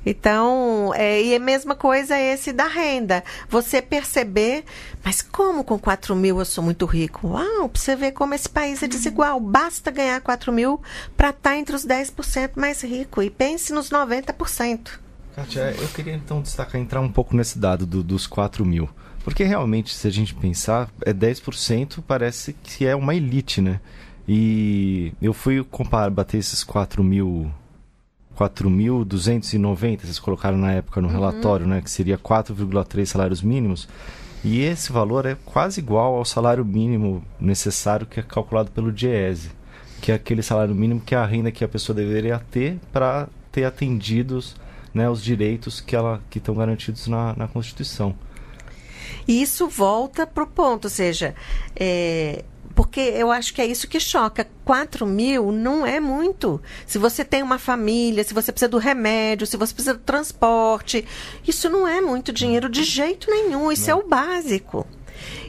Então, 0.05 0.92
é, 0.94 1.23
e 1.23 1.35
a 1.35 1.38
mesma 1.38 1.75
coisa 1.75 2.16
é 2.16 2.33
esse 2.33 2.53
da 2.53 2.66
renda. 2.66 3.23
Você 3.49 3.83
perceber, 3.83 4.64
mas 5.05 5.21
como 5.21 5.62
com 5.62 5.79
4 5.79 6.16
mil 6.16 6.38
eu 6.38 6.44
sou 6.44 6.64
muito 6.64 6.87
rico? 6.87 7.29
Uau, 7.29 7.68
para 7.68 7.81
você 7.81 7.94
ver 7.94 8.12
como 8.12 8.33
esse 8.33 8.49
país 8.49 8.83
é 8.83 8.87
desigual. 8.87 9.38
Basta 9.38 9.90
ganhar 9.90 10.18
4 10.21 10.53
mil 10.53 10.81
para 11.16 11.31
estar 11.31 11.51
tá 11.51 11.57
entre 11.57 11.77
os 11.77 11.85
10% 11.85 12.53
mais 12.57 12.81
ricos. 12.83 13.25
E 13.25 13.29
pense 13.29 13.73
nos 13.73 13.90
90%. 14.06 14.90
Kátia, 15.34 15.74
eu 15.78 15.88
queria 15.88 16.14
então 16.14 16.40
destacar, 16.40 16.80
entrar 16.80 17.00
um 17.00 17.11
pouco 17.11 17.37
nesse 17.37 17.58
dado 17.58 17.87
do, 17.87 18.02
dos 18.02 18.26
4 18.26 18.64
mil. 18.64 18.88
Porque 19.22 19.44
realmente, 19.44 19.94
se 19.94 20.06
a 20.08 20.11
gente 20.11 20.34
pensar, 20.34 20.90
é 21.02 21.12
10% 21.12 22.02
parece 22.06 22.54
que 22.54 22.87
é 22.87 22.96
uma 22.96 23.14
elite, 23.14 23.61
né? 23.61 23.80
E 24.26 25.12
eu 25.22 25.32
fui 25.32 25.62
comparar, 25.64 26.11
bater 26.11 26.38
esses 26.38 26.64
4 26.64 27.02
mil 27.02 27.50
4.290, 28.38 30.02
vocês 30.02 30.18
colocaram 30.18 30.56
na 30.56 30.70
época 30.72 31.00
no 31.00 31.08
uhum. 31.08 31.12
relatório, 31.12 31.66
né, 31.66 31.80
que 31.80 31.90
seria 31.90 32.16
4,3 32.16 33.04
salários 33.04 33.42
mínimos. 33.42 33.88
E 34.44 34.61
esse 34.61 34.92
valor 34.92 35.26
é 35.26 35.37
quase 35.44 35.80
igual 35.80 36.14
ao 36.14 36.24
salário 36.24 36.64
mínimo 36.64 37.24
necessário 37.40 38.06
que 38.06 38.20
é 38.20 38.22
calculado 38.22 38.70
pelo 38.70 38.92
DIESE, 38.92 39.50
que 40.00 40.12
é 40.12 40.14
aquele 40.14 40.42
salário 40.42 40.74
mínimo 40.74 41.00
que 41.00 41.16
é 41.16 41.18
a 41.18 41.26
renda 41.26 41.50
que 41.50 41.64
a 41.64 41.68
pessoa 41.68 41.96
deveria 41.96 42.38
ter 42.50 42.78
para 42.92 43.28
ter 43.59 43.64
atendidos 43.64 44.55
né, 44.94 45.11
os 45.11 45.23
direitos 45.23 45.81
que, 45.81 45.97
ela, 45.97 46.23
que 46.31 46.38
estão 46.38 46.55
garantidos 46.55 47.09
na, 47.09 47.35
na 47.35 47.49
Constituição. 47.49 48.16
E 49.27 49.42
isso 49.42 49.68
volta 49.68 50.27
para 50.27 50.44
o 50.44 50.47
ponto, 50.47 50.85
ou 50.85 50.90
seja, 50.90 51.35
é, 51.75 52.44
porque 52.75 53.01
eu 53.01 53.33
acho 53.33 53.53
que 53.53 53.61
é 53.61 53.66
isso 53.66 53.88
que 53.88 53.99
choca. 53.99 54.49
4 54.64 55.05
mil 55.05 55.51
não 55.51 55.85
é 55.85 55.99
muito. 55.99 56.62
Se 56.87 56.99
você 56.99 57.25
tem 57.25 57.42
uma 57.42 57.59
família, 57.59 58.23
se 58.23 58.33
você 58.33 58.53
precisa 58.53 58.68
do 58.68 58.79
remédio, 58.79 59.47
se 59.47 59.57
você 59.57 59.75
precisa 59.75 59.94
do 59.94 60.01
transporte, 60.01 61.05
isso 61.47 61.68
não 61.68 61.87
é 61.87 62.01
muito 62.01 62.33
dinheiro 62.33 62.68
de 62.68 62.85
jeito 62.85 63.29
nenhum. 63.29 63.73
Isso 63.73 63.90
não. 63.90 63.99
é 63.99 64.01
o 64.01 64.09
básico. 64.09 64.87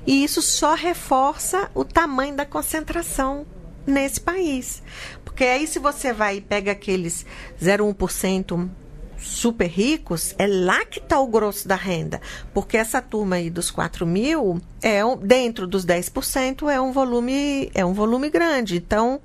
E 0.08 0.24
isso 0.24 0.42
só 0.42 0.74
reforça 0.74 1.70
o 1.76 1.86
tamanho 1.86 2.36
da 2.36 2.46
concentração 2.46 3.46
nesse 3.90 4.22
país. 4.22 4.82
Porque 5.24 5.44
aí, 5.44 5.68
se 5.68 5.80
você 5.80 6.14
vai 6.14 6.38
e 6.38 6.42
pega 6.42 6.72
aqueles 6.72 7.26
0,1% 7.62 8.70
super 9.18 9.68
ricos, 9.68 10.34
é 10.38 10.48
lá 10.48 10.86
que 10.86 11.00
está 11.00 11.20
o 11.20 11.28
grosso 11.28 11.68
da 11.68 11.76
renda. 11.76 12.22
Porque 12.54 12.78
essa 12.78 13.02
turma 13.02 13.36
aí 13.36 13.50
dos 13.50 13.70
4 13.70 14.06
mil, 14.06 14.62
é 14.82 15.04
um, 15.04 15.18
dentro 15.18 15.68
dos 15.68 15.86
10%, 15.86 16.70
é 16.70 16.80
um 16.80 16.92
volume, 16.92 17.70
é 17.74 17.86
um 17.86 17.94
volume 17.94 18.30
grande. 18.30 18.78
Então, 18.78 19.22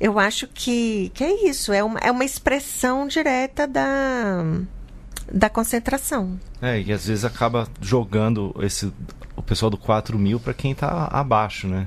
eu 0.00 0.18
acho 0.18 0.46
que, 0.48 1.10
que 1.14 1.24
é 1.24 1.48
isso, 1.48 1.72
é 1.72 1.82
uma, 1.82 1.98
é 2.00 2.10
uma 2.10 2.24
expressão 2.24 3.06
direta 3.06 3.66
da, 3.66 4.44
da 5.32 5.48
concentração. 5.48 6.38
É, 6.60 6.80
e 6.80 6.92
às 6.92 7.06
vezes 7.06 7.24
acaba 7.24 7.68
jogando 7.80 8.54
esse, 8.60 8.92
o 9.36 9.42
pessoal 9.42 9.70
do 9.70 9.78
4 9.78 10.18
mil 10.18 10.40
para 10.40 10.54
quem 10.54 10.72
está 10.72 11.08
abaixo, 11.10 11.66
né? 11.68 11.86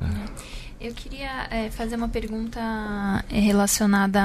É. 0.00 0.59
Eu 0.80 0.94
queria 0.94 1.46
é, 1.50 1.68
fazer 1.70 1.94
uma 1.94 2.08
pergunta 2.08 2.58
é, 3.30 3.38
relacionada 3.38 4.20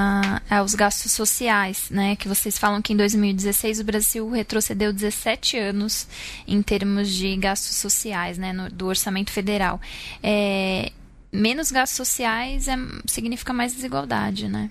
aos 0.48 0.74
gastos 0.74 1.12
sociais, 1.12 1.90
né? 1.90 2.16
Que 2.16 2.26
vocês 2.26 2.56
falam 2.56 2.80
que 2.80 2.94
em 2.94 2.96
2016 2.96 3.80
o 3.80 3.84
Brasil 3.84 4.30
retrocedeu 4.30 4.90
17 4.90 5.58
anos 5.58 6.08
em 6.48 6.62
termos 6.62 7.10
de 7.10 7.36
gastos 7.36 7.76
sociais, 7.76 8.38
né? 8.38 8.54
No, 8.54 8.70
do 8.70 8.86
orçamento 8.86 9.30
federal. 9.30 9.78
É, 10.22 10.92
menos 11.30 11.70
gastos 11.70 11.96
sociais 11.98 12.68
é, 12.68 12.76
significa 13.06 13.52
mais 13.52 13.74
desigualdade, 13.74 14.48
né? 14.48 14.70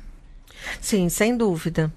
Sim, 0.82 1.08
sem 1.08 1.38
dúvida. 1.38 1.94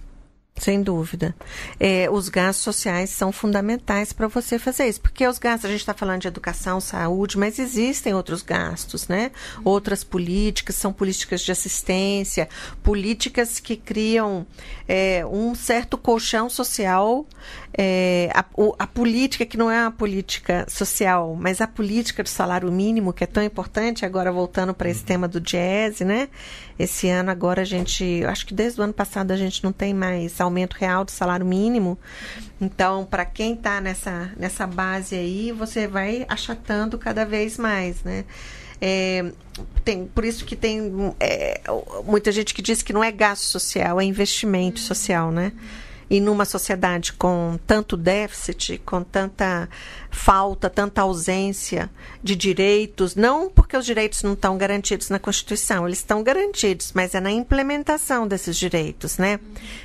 Sem 0.58 0.82
dúvida. 0.82 1.34
É, 1.78 2.08
os 2.10 2.28
gastos 2.28 2.64
sociais 2.64 3.10
são 3.10 3.30
fundamentais 3.30 4.12
para 4.12 4.26
você 4.26 4.58
fazer 4.58 4.88
isso. 4.88 5.00
Porque 5.00 5.26
os 5.26 5.38
gastos, 5.38 5.66
a 5.66 5.68
gente 5.68 5.80
está 5.80 5.94
falando 5.94 6.22
de 6.22 6.28
educação, 6.28 6.80
saúde, 6.80 7.38
mas 7.38 7.58
existem 7.58 8.12
outros 8.12 8.42
gastos, 8.42 9.06
né? 9.06 9.30
Outras 9.64 10.02
políticas, 10.02 10.76
são 10.76 10.92
políticas 10.92 11.42
de 11.42 11.52
assistência, 11.52 12.48
políticas 12.82 13.60
que 13.60 13.76
criam 13.76 14.46
é, 14.88 15.24
um 15.26 15.54
certo 15.54 15.96
colchão 15.96 16.50
social. 16.50 17.26
É, 17.76 18.30
a, 18.34 18.44
a, 18.78 18.86
política, 18.86 19.46
que 19.46 19.56
não 19.56 19.70
é 19.70 19.82
uma 19.82 19.92
política 19.92 20.66
social, 20.68 21.36
mas 21.38 21.60
a 21.60 21.66
política 21.66 22.22
do 22.22 22.28
salário 22.28 22.72
mínimo, 22.72 23.12
que 23.12 23.22
é 23.22 23.26
tão 23.26 23.42
importante, 23.42 24.04
agora 24.04 24.32
voltando 24.32 24.74
para 24.74 24.88
esse 24.88 25.04
tema 25.04 25.28
do 25.28 25.40
jazz, 25.40 26.00
né? 26.00 26.28
Esse 26.78 27.08
ano 27.08 27.30
agora 27.30 27.62
a 27.62 27.64
gente, 27.64 28.24
acho 28.24 28.46
que 28.46 28.54
desde 28.54 28.80
o 28.80 28.84
ano 28.84 28.92
passado 28.92 29.32
a 29.32 29.36
gente 29.36 29.62
não 29.62 29.72
tem 29.72 29.92
mais 29.92 30.40
aumento 30.48 30.74
real 30.74 31.04
do 31.04 31.10
salário 31.10 31.46
mínimo. 31.46 31.98
Então, 32.60 33.04
para 33.04 33.24
quem 33.24 33.54
está 33.54 33.80
nessa, 33.80 34.32
nessa 34.36 34.66
base 34.66 35.14
aí, 35.14 35.52
você 35.52 35.86
vai 35.86 36.26
achatando 36.28 36.98
cada 36.98 37.24
vez 37.24 37.56
mais, 37.56 38.02
né? 38.02 38.24
É, 38.80 39.32
tem, 39.84 40.06
por 40.06 40.24
isso 40.24 40.44
que 40.44 40.54
tem 40.54 41.14
é, 41.18 41.60
muita 42.04 42.30
gente 42.30 42.54
que 42.54 42.62
diz 42.62 42.82
que 42.82 42.92
não 42.92 43.02
é 43.02 43.10
gasto 43.10 43.44
social, 43.44 44.00
é 44.00 44.04
investimento 44.04 44.78
social, 44.78 45.32
né? 45.32 45.52
E 46.10 46.20
numa 46.20 46.44
sociedade 46.44 47.12
com 47.12 47.58
tanto 47.66 47.96
déficit, 47.96 48.78
com 48.78 49.02
tanta 49.02 49.68
falta, 50.10 50.70
tanta 50.70 51.02
ausência 51.02 51.90
de 52.22 52.34
direitos, 52.34 53.14
não 53.14 53.50
porque 53.50 53.76
os 53.76 53.84
direitos 53.84 54.22
não 54.22 54.32
estão 54.32 54.56
garantidos 54.56 55.10
na 55.10 55.18
Constituição, 55.18 55.86
eles 55.86 55.98
estão 55.98 56.22
garantidos, 56.22 56.92
mas 56.94 57.14
é 57.14 57.20
na 57.20 57.30
implementação 57.30 58.26
desses 58.26 58.56
direitos, 58.56 59.18
né? 59.18 59.38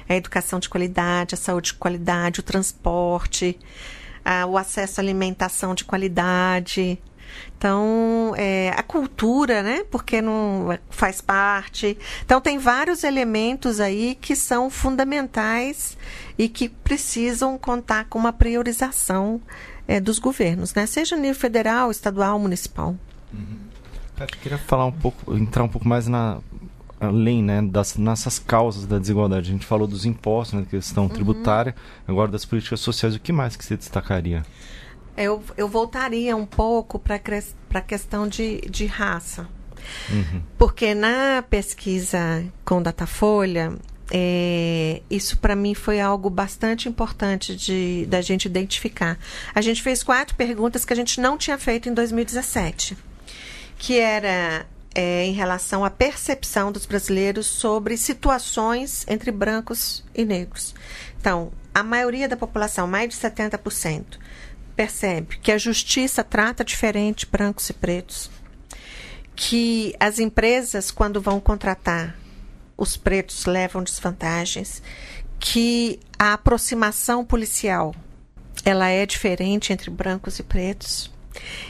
A 0.07 0.15
educação 0.15 0.59
de 0.59 0.69
qualidade, 0.69 1.35
a 1.35 1.37
saúde 1.37 1.67
de 1.67 1.73
qualidade, 1.73 2.39
o 2.39 2.43
transporte, 2.43 3.59
a, 4.23 4.45
o 4.45 4.57
acesso 4.57 4.99
à 4.99 5.03
alimentação 5.03 5.75
de 5.75 5.83
qualidade, 5.83 6.97
então, 7.57 8.33
é, 8.35 8.71
a 8.75 8.83
cultura, 8.83 9.63
né? 9.63 9.85
Porque 9.89 10.21
não 10.21 10.77
faz 10.89 11.21
parte. 11.21 11.97
Então, 12.25 12.41
tem 12.41 12.57
vários 12.57 13.03
elementos 13.03 13.79
aí 13.79 14.17
que 14.19 14.35
são 14.35 14.69
fundamentais 14.69 15.97
e 16.37 16.49
que 16.49 16.67
precisam 16.67 17.57
contar 17.57 18.05
com 18.05 18.19
uma 18.19 18.33
priorização 18.33 19.41
é, 19.87 19.99
dos 19.99 20.19
governos, 20.19 20.73
né? 20.73 20.85
Seja 20.85 21.15
no 21.15 21.21
nível 21.21 21.39
federal, 21.39 21.89
estadual, 21.89 22.37
municipal. 22.37 22.95
Uhum. 23.33 23.59
Eu 24.19 24.27
queria 24.27 24.57
falar 24.57 24.85
um 24.85 24.91
pouco, 24.91 25.35
entrar 25.35 25.63
um 25.63 25.69
pouco 25.69 25.87
mais 25.87 26.07
na 26.07 26.39
além 26.99 27.43
né, 27.43 27.61
das 27.61 27.97
nessas 27.97 28.39
causas 28.39 28.85
da 28.85 28.97
desigualdade. 28.97 29.49
A 29.49 29.53
gente 29.53 29.65
falou 29.65 29.87
dos 29.87 30.05
impostos, 30.05 30.59
né, 30.59 30.65
questão 30.69 31.03
uhum. 31.03 31.09
tributária, 31.09 31.75
agora 32.07 32.31
das 32.31 32.45
políticas 32.45 32.79
sociais. 32.79 33.15
O 33.15 33.19
que 33.19 33.31
mais 33.31 33.55
que 33.55 33.65
você 33.65 33.75
destacaria? 33.75 34.45
Eu, 35.15 35.43
eu 35.55 35.67
voltaria 35.67 36.35
um 36.35 36.45
pouco 36.45 36.97
para 36.97 37.15
a 37.73 37.81
questão 37.81 38.27
de, 38.27 38.61
de 38.61 38.85
raça. 38.85 39.47
Uhum. 40.09 40.41
Porque 40.57 40.95
na 40.95 41.43
pesquisa 41.49 42.43
com 42.63 42.81
Datafolha, 42.81 43.73
é, 44.11 45.01
isso 45.09 45.37
para 45.37 45.55
mim 45.55 45.73
foi 45.73 45.99
algo 45.99 46.29
bastante 46.29 46.87
importante 46.87 47.55
de 47.55 48.05
da 48.07 48.21
gente 48.21 48.45
identificar. 48.45 49.19
A 49.53 49.61
gente 49.61 49.81
fez 49.81 50.01
quatro 50.01 50.35
perguntas 50.35 50.85
que 50.85 50.93
a 50.93 50.95
gente 50.95 51.19
não 51.19 51.37
tinha 51.37 51.57
feito 51.57 51.89
em 51.89 51.93
2017 51.93 52.97
que 53.83 53.99
era 53.99 54.65
é, 54.95 55.25
em 55.25 55.33
relação 55.33 55.83
à 55.83 55.89
percepção 55.89 56.71
dos 56.71 56.85
brasileiros 56.85 57.47
sobre 57.47 57.97
situações 57.97 59.05
entre 59.09 59.29
brancos 59.29 60.05
e 60.15 60.23
negros. 60.23 60.73
Então, 61.19 61.51
a 61.73 61.83
maioria 61.83 62.29
da 62.29 62.37
população, 62.37 62.87
mais 62.87 63.09
de 63.09 63.15
70%, 63.15 64.05
percebe 64.75 65.37
que 65.37 65.51
a 65.51 65.57
justiça 65.57 66.23
trata 66.23 66.63
diferente 66.63 67.25
brancos 67.25 67.69
e 67.69 67.73
pretos, 67.73 68.29
que 69.35 69.95
as 69.99 70.19
empresas, 70.19 70.91
quando 70.91 71.21
vão 71.21 71.39
contratar, 71.39 72.15
os 72.77 72.97
pretos 72.97 73.45
levam 73.45 73.83
desvantagens, 73.83 74.81
que 75.39 75.99
a 76.17 76.33
aproximação 76.33 77.23
policial 77.23 77.93
ela 78.65 78.87
é 78.87 79.05
diferente 79.05 79.73
entre 79.73 79.89
brancos 79.89 80.39
e 80.39 80.43
pretos. 80.43 81.11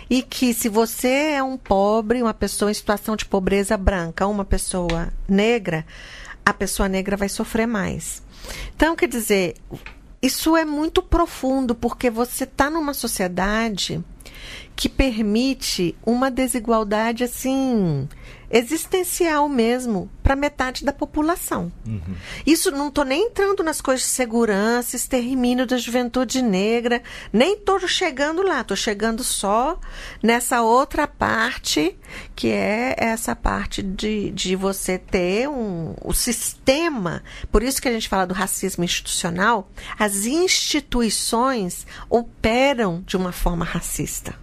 E 0.10 0.22
que 0.22 0.54
se 0.54 0.68
você 0.70 1.34
é 1.36 1.44
um 1.44 1.58
pobre, 1.58 2.22
uma 2.22 2.34
pessoa 2.34 2.70
em 2.70 2.74
situação 2.74 3.16
de 3.16 3.26
pobreza 3.26 3.78
branca, 3.78 4.28
uma 4.28 4.46
pessoa 4.46 5.12
negra, 5.28 5.86
a 6.46 6.54
pessoa 6.54 6.90
negra 6.90 7.16
vai 7.16 7.30
sofrer 7.30 7.66
mais. 7.66 8.22
Então, 8.76 8.96
quer 8.96 9.08
dizer, 9.08 9.56
isso 10.24 10.56
é 10.56 10.64
muito 10.64 11.04
profundo, 11.04 11.76
porque 11.76 12.10
você 12.10 12.46
está 12.46 12.70
numa 12.70 12.94
sociedade 12.94 14.02
que 14.74 14.88
permite 14.88 15.94
uma 16.06 16.32
desigualdade 16.32 17.26
assim 17.26 18.08
existencial 18.54 19.50
mesmo 19.50 20.10
para 20.22 20.36
metade 20.36 20.86
da 20.86 20.94
população. 20.94 21.72
Uhum. 21.86 22.16
Isso 22.46 22.70
não 22.70 22.90
estou 22.90 23.04
nem 23.04 23.26
entrando 23.26 23.64
nas 23.64 23.82
coisas 23.82 24.06
de 24.06 24.12
segurança, 24.12 24.96
extermínio 24.96 25.66
da 25.66 25.76
juventude 25.76 26.42
negra, 26.42 27.02
nem 27.34 27.56
estou 27.56 27.80
chegando 27.88 28.44
lá, 28.44 28.62
estou 28.62 28.78
chegando 28.78 29.24
só 29.24 29.80
nessa 30.22 30.62
outra 30.62 31.08
parte, 31.08 31.98
que 32.36 32.50
é 32.50 32.96
essa 32.98 33.36
parte 33.36 33.82
de, 33.82 34.30
de 34.32 34.56
você 34.56 35.00
ter 35.00 35.50
um, 35.50 35.96
o 36.02 36.14
sistema, 36.14 37.24
por 37.52 37.64
isso 37.64 37.82
que 37.82 37.88
a 37.88 37.92
gente 37.92 38.08
fala 38.08 38.28
do 38.28 38.36
racismo 38.36 38.84
institucional, 38.84 39.70
as 39.98 40.26
instituições 40.26 41.88
operam 42.08 43.04
de 43.06 43.18
uma 43.18 43.32
forma 43.32 43.66
racista. 43.66 44.43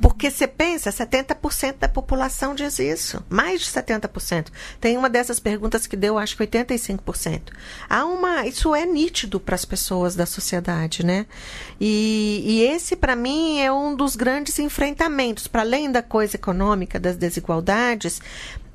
Porque 0.00 0.30
você 0.30 0.46
pensa, 0.46 0.90
70% 0.90 1.78
da 1.78 1.88
população 1.88 2.54
diz 2.54 2.78
isso. 2.78 3.22
Mais 3.28 3.60
de 3.60 3.66
70%. 3.68 4.48
Tem 4.80 4.96
uma 4.96 5.08
dessas 5.08 5.38
perguntas 5.38 5.86
que 5.86 5.96
deu, 5.96 6.18
acho 6.18 6.36
que 6.36 6.44
85%. 6.44 7.52
Há 7.88 8.04
uma. 8.04 8.46
Isso 8.46 8.74
é 8.74 8.84
nítido 8.84 9.38
para 9.38 9.54
as 9.54 9.64
pessoas 9.64 10.14
da 10.14 10.26
sociedade, 10.26 11.04
né? 11.04 11.26
E, 11.80 12.42
e 12.44 12.62
esse, 12.62 12.96
para 12.96 13.14
mim, 13.14 13.60
é 13.60 13.72
um 13.72 13.94
dos 13.94 14.16
grandes 14.16 14.58
enfrentamentos. 14.58 15.46
Para 15.46 15.62
além 15.62 15.90
da 15.90 16.02
coisa 16.02 16.36
econômica, 16.36 16.98
das 16.98 17.16
desigualdades, 17.16 18.20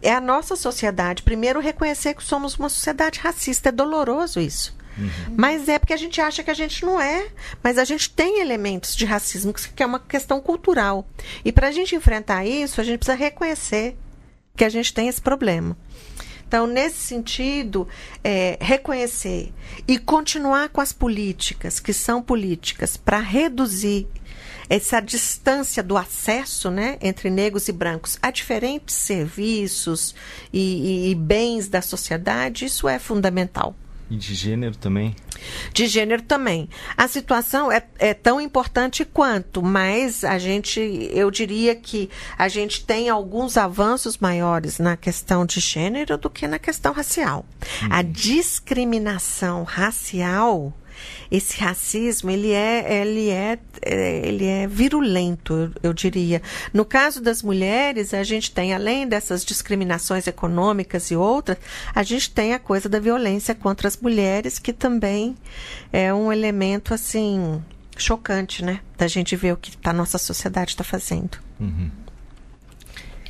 é 0.02 0.14
a 0.14 0.22
nossa 0.22 0.56
sociedade. 0.56 1.24
Primeiro, 1.24 1.60
reconhecer 1.60 2.14
que 2.14 2.24
somos 2.24 2.56
uma 2.56 2.70
sociedade 2.70 3.20
racista. 3.20 3.70
É 3.70 3.72
doloroso 3.72 4.40
isso. 4.40 4.77
Uhum. 4.98 5.36
Mas 5.38 5.70
é 5.70 5.78
porque 5.78 5.94
a 5.94 5.98
gente 5.98 6.20
acha 6.20 6.44
que 6.44 6.52
a 6.52 6.56
gente 6.56 6.86
não 6.86 7.00
é. 7.00 7.28
Mas 7.64 7.78
a 7.78 7.84
gente 7.84 8.10
tem 8.10 8.40
elementos 8.40 8.96
de 8.96 9.06
racismo, 9.06 9.54
que 9.54 9.84
é 9.84 9.86
uma 9.86 10.00
questão 10.00 10.42
cultural. 10.42 11.08
E 11.44 11.52
para 11.52 11.68
a 11.68 11.72
gente 11.72 11.96
enfrentar 11.96 12.46
isso, 12.46 12.82
a 12.82 12.84
gente 12.84 13.00
precisa 13.00 13.18
reconhecer 13.18 13.98
que 14.56 14.66
a 14.66 14.70
gente 14.70 14.94
tem 14.94 15.08
esse 15.08 15.22
problema. 15.22 15.78
Então, 16.48 16.66
nesse 16.66 17.00
sentido, 17.00 17.88
é, 18.24 18.58
reconhecer 18.62 19.54
e 19.86 19.98
continuar 19.98 20.70
com 20.70 20.80
as 20.80 20.94
políticas, 20.94 21.80
que 21.80 21.92
são 21.92 22.22
políticas, 22.22 22.96
para 22.96 23.20
reduzir 23.20 24.08
essa 24.70 25.00
distância 25.00 25.84
do 25.84 25.98
acesso 25.98 26.70
né, 26.72 26.98
entre 27.02 27.30
negros 27.30 27.68
e 27.68 27.72
brancos 27.72 28.18
a 28.22 28.32
diferentes 28.32 28.96
serviços 28.96 30.16
e, 30.52 30.60
e, 30.60 31.12
e 31.12 31.16
bens 31.16 31.68
da 31.68 31.82
sociedade, 31.82 32.66
isso 32.66 32.88
é 32.88 32.98
fundamental. 32.98 33.76
E 34.10 34.16
de 34.16 34.34
gênero 34.34 34.76
também? 34.78 35.14
De 35.74 35.86
gênero 35.86 36.22
também. 36.22 36.70
A 36.96 37.08
situação 37.08 37.70
é, 37.72 37.84
é 38.00 38.14
tão 38.14 38.40
importante 38.40 39.04
quanto, 39.04 39.62
mas 39.62 40.24
a 40.24 40.38
gente, 40.38 40.80
eu 41.12 41.30
diria 41.30 41.76
que 41.76 42.10
a 42.38 42.48
gente 42.48 42.86
tem 42.86 43.10
alguns 43.10 43.58
avanços 43.58 44.18
maiores 44.18 44.80
na 44.80 44.96
questão 44.96 45.46
de 45.46 45.60
gênero 45.60 46.18
do 46.18 46.30
que 46.30 46.48
na 46.48 46.58
questão 46.58 46.94
racial. 46.94 47.46
Hum. 47.84 47.88
A 47.90 48.02
discriminação 48.02 49.64
racial 49.64 50.74
esse 51.32 51.60
racismo 51.60 52.30
ele 52.30 52.52
é 52.52 53.02
ele 53.02 53.30
é, 53.30 53.60
é 53.82 54.28
ele 54.28 54.46
é 54.46 54.68
virulento 54.68 55.72
eu, 55.82 55.94
diria. 55.94 56.42
No 56.74 56.86
caso 56.86 57.22
das 57.22 57.42
mulheres 57.42 58.14
a 58.14 58.24
gente 58.24 58.52
tem 58.52 58.74
além 58.74 59.08
dessas 59.08 59.44
discriminações 59.44 60.28
econômicas 60.28 61.12
e 61.12 61.16
outras 61.16 61.58
a 61.94 62.04
gente 62.04 62.32
tem 62.32 62.54
a 62.54 62.60
coisa 62.60 62.88
da 62.88 63.00
violência 63.00 63.56
contra 63.56 63.88
as 63.88 63.98
mulheres 63.98 64.60
que 64.60 64.74
também 64.74 65.36
é 65.92 66.14
um 66.14 66.32
elemento 66.32 66.94
assim 66.94 67.62
chocante 67.98 68.64
né? 68.64 68.80
Da 68.98 69.08
gente 69.08 69.36
ver 69.36 69.54
o 69.54 69.58
que 69.58 69.72
a 69.84 69.94
nossa 69.94 70.18
sociedade 70.18 70.72
está 70.72 70.84
fazendo. 70.84 71.38
Uhum. 71.60 71.90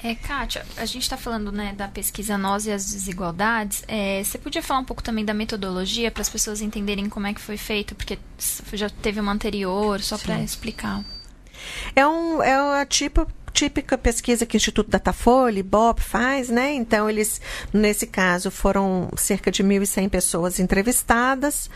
É, 0.08 0.16
Kátia, 0.16 0.66
a 0.78 0.86
gente 0.86 1.02
está 1.02 1.18
falando 1.18 1.52
né, 1.52 1.74
da 1.76 1.90
pesquisa 1.90 2.38
Nós 2.38 2.66
e 2.66 2.72
as 2.72 2.86
Desigualdades. 2.86 3.84
É, 3.90 4.24
você 4.24 4.38
podia 4.38 4.64
falar 4.64 4.80
um 4.80 4.86
pouco 4.86 5.04
também 5.04 5.26
da 5.26 5.34
metodologia 5.34 6.10
para 6.10 6.22
as 6.22 6.30
pessoas 6.30 6.62
entenderem 6.62 7.10
como 7.10 7.28
é 7.28 7.34
que 7.34 7.42
foi 7.42 7.58
feito? 7.58 7.94
Porque 7.94 8.18
já 8.72 8.90
teve 8.90 9.20
uma 9.20 9.34
anterior, 9.34 10.00
só 10.00 10.18
para 10.18 10.40
explicar. 10.40 11.04
É 11.94 12.08
um, 12.08 12.42
é 12.42 12.62
uma 12.62 12.86
tipo 12.86 13.28
típica 13.58 13.98
pesquisa 13.98 14.46
que 14.46 14.56
o 14.56 14.58
Instituto 14.58 14.92
Datafolha, 14.92 15.64
Bob 15.64 16.00
faz, 16.00 16.48
né? 16.48 16.76
Então, 16.76 17.10
eles, 17.10 17.42
nesse 17.74 18.06
caso, 18.06 18.52
foram 18.52 19.10
cerca 19.18 19.50
de 19.50 19.64
1.100 19.64 20.10
pessoas 20.10 20.60
entrevistadas, 20.60 21.68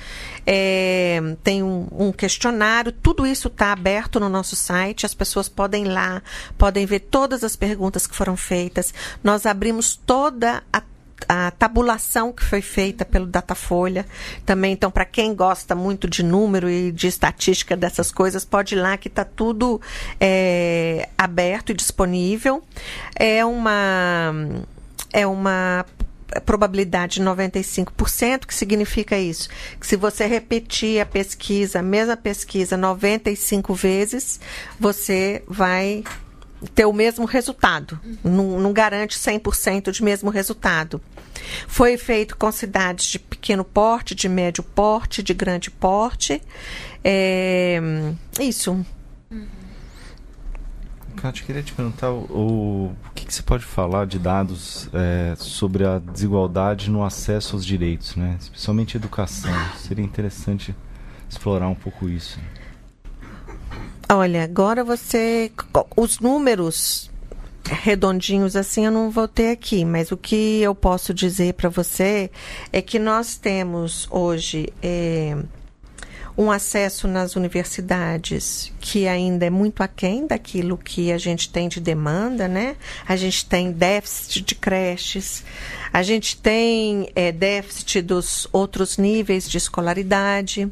é, 0.45 1.19
tem 1.43 1.63
um, 1.63 1.87
um, 1.91 2.11
questionário, 2.11 2.91
tudo 2.91 3.25
isso 3.25 3.47
está 3.47 3.71
aberto 3.71 4.19
no 4.19 4.29
nosso 4.29 4.55
site, 4.55 5.07
as 5.07 5.15
pessoas 5.15 5.49
podem 5.49 5.85
ir 5.85 5.89
lá, 5.89 6.21
podem 6.55 6.85
ver 6.85 6.99
todas 6.99 7.43
as 7.43 7.55
perguntas 7.55 8.05
que 8.05 8.15
foram 8.15 8.37
feitas. 8.37 8.93
Nós 9.23 9.47
abrimos 9.47 9.95
toda 9.95 10.61
a 10.71 10.83
a 11.27 11.51
tabulação 11.51 12.31
que 12.31 12.43
foi 12.43 12.61
feita 12.61 13.05
pelo 13.05 13.25
Datafolha. 13.25 14.05
Também, 14.45 14.73
então, 14.73 14.91
para 14.91 15.05
quem 15.05 15.33
gosta 15.33 15.75
muito 15.75 16.07
de 16.09 16.23
número 16.23 16.69
e 16.69 16.91
de 16.91 17.07
estatística 17.07 17.75
dessas 17.75 18.11
coisas, 18.11 18.45
pode 18.45 18.75
ir 18.75 18.79
lá 18.79 18.97
que 18.97 19.07
está 19.07 19.23
tudo 19.23 19.81
é, 20.19 21.09
aberto 21.17 21.71
e 21.71 21.75
disponível. 21.75 22.63
É 23.15 23.43
uma. 23.45 24.33
É 25.13 25.27
uma 25.27 25.85
probabilidade 26.45 27.15
de 27.15 27.25
95%, 27.25 28.45
que 28.45 28.55
significa 28.55 29.17
isso? 29.17 29.49
Que 29.77 29.85
se 29.85 29.97
você 29.97 30.25
repetir 30.25 31.01
a 31.01 31.05
pesquisa, 31.05 31.79
a 31.79 31.83
mesma 31.83 32.15
pesquisa 32.15 32.77
95 32.77 33.73
vezes, 33.73 34.39
você 34.79 35.43
vai 35.45 36.05
ter 36.69 36.85
o 36.85 36.93
mesmo 36.93 37.25
resultado. 37.25 37.99
Não, 38.23 38.59
não 38.59 38.73
garante 38.73 39.17
100% 39.17 39.91
de 39.91 40.03
mesmo 40.03 40.29
resultado. 40.29 41.01
Foi 41.67 41.97
feito 41.97 42.37
com 42.37 42.51
cidades 42.51 43.05
de 43.05 43.19
pequeno 43.19 43.63
porte, 43.63 44.13
de 44.13 44.29
médio 44.29 44.63
porte, 44.63 45.23
de 45.23 45.33
grande 45.33 45.71
porte. 45.71 46.41
É, 47.03 47.79
isso. 48.39 48.85
Kátia, 51.15 51.45
queria 51.45 51.61
te 51.61 51.73
perguntar 51.73 52.09
o, 52.09 52.95
o, 52.95 52.95
que, 53.13 53.25
que, 53.25 53.33
você 53.33 53.43
pode 53.43 53.63
falar 53.63 54.07
de 54.07 54.17
dados 54.17 54.89
é, 54.93 55.35
sobre 55.37 55.85
a 55.85 55.99
desigualdade 55.99 56.89
no 56.89 57.03
acesso 57.03 57.55
aos 57.55 57.65
direitos, 57.65 58.15
né? 58.15 58.37
especialmente 58.39 58.97
educação. 58.97 59.53
Seria 59.77 60.03
interessante 60.03 60.75
explorar 61.29 61.67
um 61.67 61.75
pouco 61.75 62.09
isso. 62.09 62.39
Olha, 64.09 64.43
agora 64.43 64.83
você. 64.83 65.51
Os 65.95 66.19
números 66.19 67.09
redondinhos 67.69 68.55
assim 68.55 68.85
eu 68.85 68.91
não 68.91 69.09
vou 69.09 69.27
ter 69.27 69.51
aqui, 69.51 69.85
mas 69.85 70.11
o 70.11 70.17
que 70.17 70.61
eu 70.61 70.75
posso 70.75 71.13
dizer 71.13 71.53
para 71.53 71.69
você 71.69 72.29
é 72.73 72.81
que 72.81 72.99
nós 72.99 73.37
temos 73.37 74.07
hoje 74.11 74.73
é, 74.81 75.37
um 76.37 76.51
acesso 76.51 77.07
nas 77.07 77.35
universidades 77.35 78.71
que 78.79 79.07
ainda 79.07 79.45
é 79.45 79.49
muito 79.49 79.83
aquém 79.83 80.25
daquilo 80.25 80.77
que 80.77 81.11
a 81.11 81.17
gente 81.17 81.49
tem 81.49 81.67
de 81.67 81.79
demanda, 81.79 82.47
né? 82.47 82.75
A 83.07 83.15
gente 83.15 83.45
tem 83.45 83.71
déficit 83.71 84.41
de 84.41 84.55
creches, 84.55 85.43
a 85.91 86.01
gente 86.01 86.37
tem 86.37 87.09
é, 87.15 87.31
déficit 87.31 88.01
dos 88.01 88.47
outros 88.51 88.97
níveis 88.97 89.49
de 89.49 89.57
escolaridade. 89.57 90.69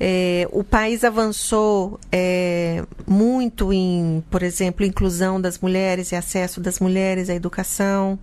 É, 0.00 0.48
o 0.52 0.62
país 0.62 1.02
avançou 1.02 1.98
é, 2.12 2.84
muito 3.06 3.72
em, 3.72 4.22
por 4.30 4.42
exemplo, 4.42 4.86
inclusão 4.86 5.40
das 5.40 5.58
mulheres 5.58 6.12
e 6.12 6.16
acesso 6.16 6.60
das 6.60 6.78
mulheres 6.78 7.28
à 7.28 7.34
educação, 7.34 8.18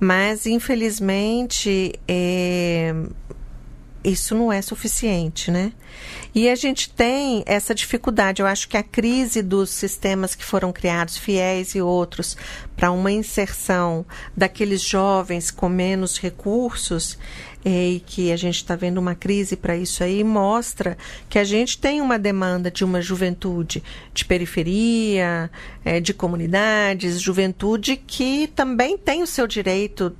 mas 0.00 0.46
infelizmente 0.46 1.94
é, 2.08 2.94
isso 4.04 4.34
não 4.34 4.52
é 4.52 4.60
suficiente, 4.60 5.50
né? 5.50 5.72
E 6.34 6.48
a 6.48 6.54
gente 6.54 6.90
tem 6.90 7.44
essa 7.46 7.74
dificuldade. 7.74 8.42
Eu 8.42 8.46
acho 8.46 8.68
que 8.68 8.76
a 8.76 8.82
crise 8.82 9.42
dos 9.42 9.70
sistemas 9.70 10.34
que 10.34 10.44
foram 10.44 10.72
criados, 10.72 11.16
fiéis 11.16 11.74
e 11.74 11.82
outros, 11.82 12.36
para 12.74 12.90
uma 12.90 13.12
inserção 13.12 14.04
daqueles 14.36 14.80
jovens 14.82 15.50
com 15.50 15.68
menos 15.68 16.18
recursos, 16.18 17.18
e 17.64 18.02
que 18.04 18.32
a 18.32 18.36
gente 18.36 18.56
está 18.56 18.74
vendo 18.74 18.98
uma 18.98 19.14
crise 19.14 19.56
para 19.56 19.76
isso 19.76 20.02
aí, 20.02 20.24
mostra 20.24 20.96
que 21.28 21.38
a 21.38 21.44
gente 21.44 21.78
tem 21.78 22.00
uma 22.00 22.18
demanda 22.18 22.70
de 22.70 22.84
uma 22.84 23.00
juventude 23.00 23.82
de 24.12 24.24
periferia, 24.24 25.50
é, 25.84 26.00
de 26.00 26.12
comunidades, 26.12 27.20
juventude 27.20 27.96
que 27.96 28.48
também 28.48 28.98
tem 28.98 29.22
o 29.22 29.26
seu 29.26 29.46
direito 29.46 30.14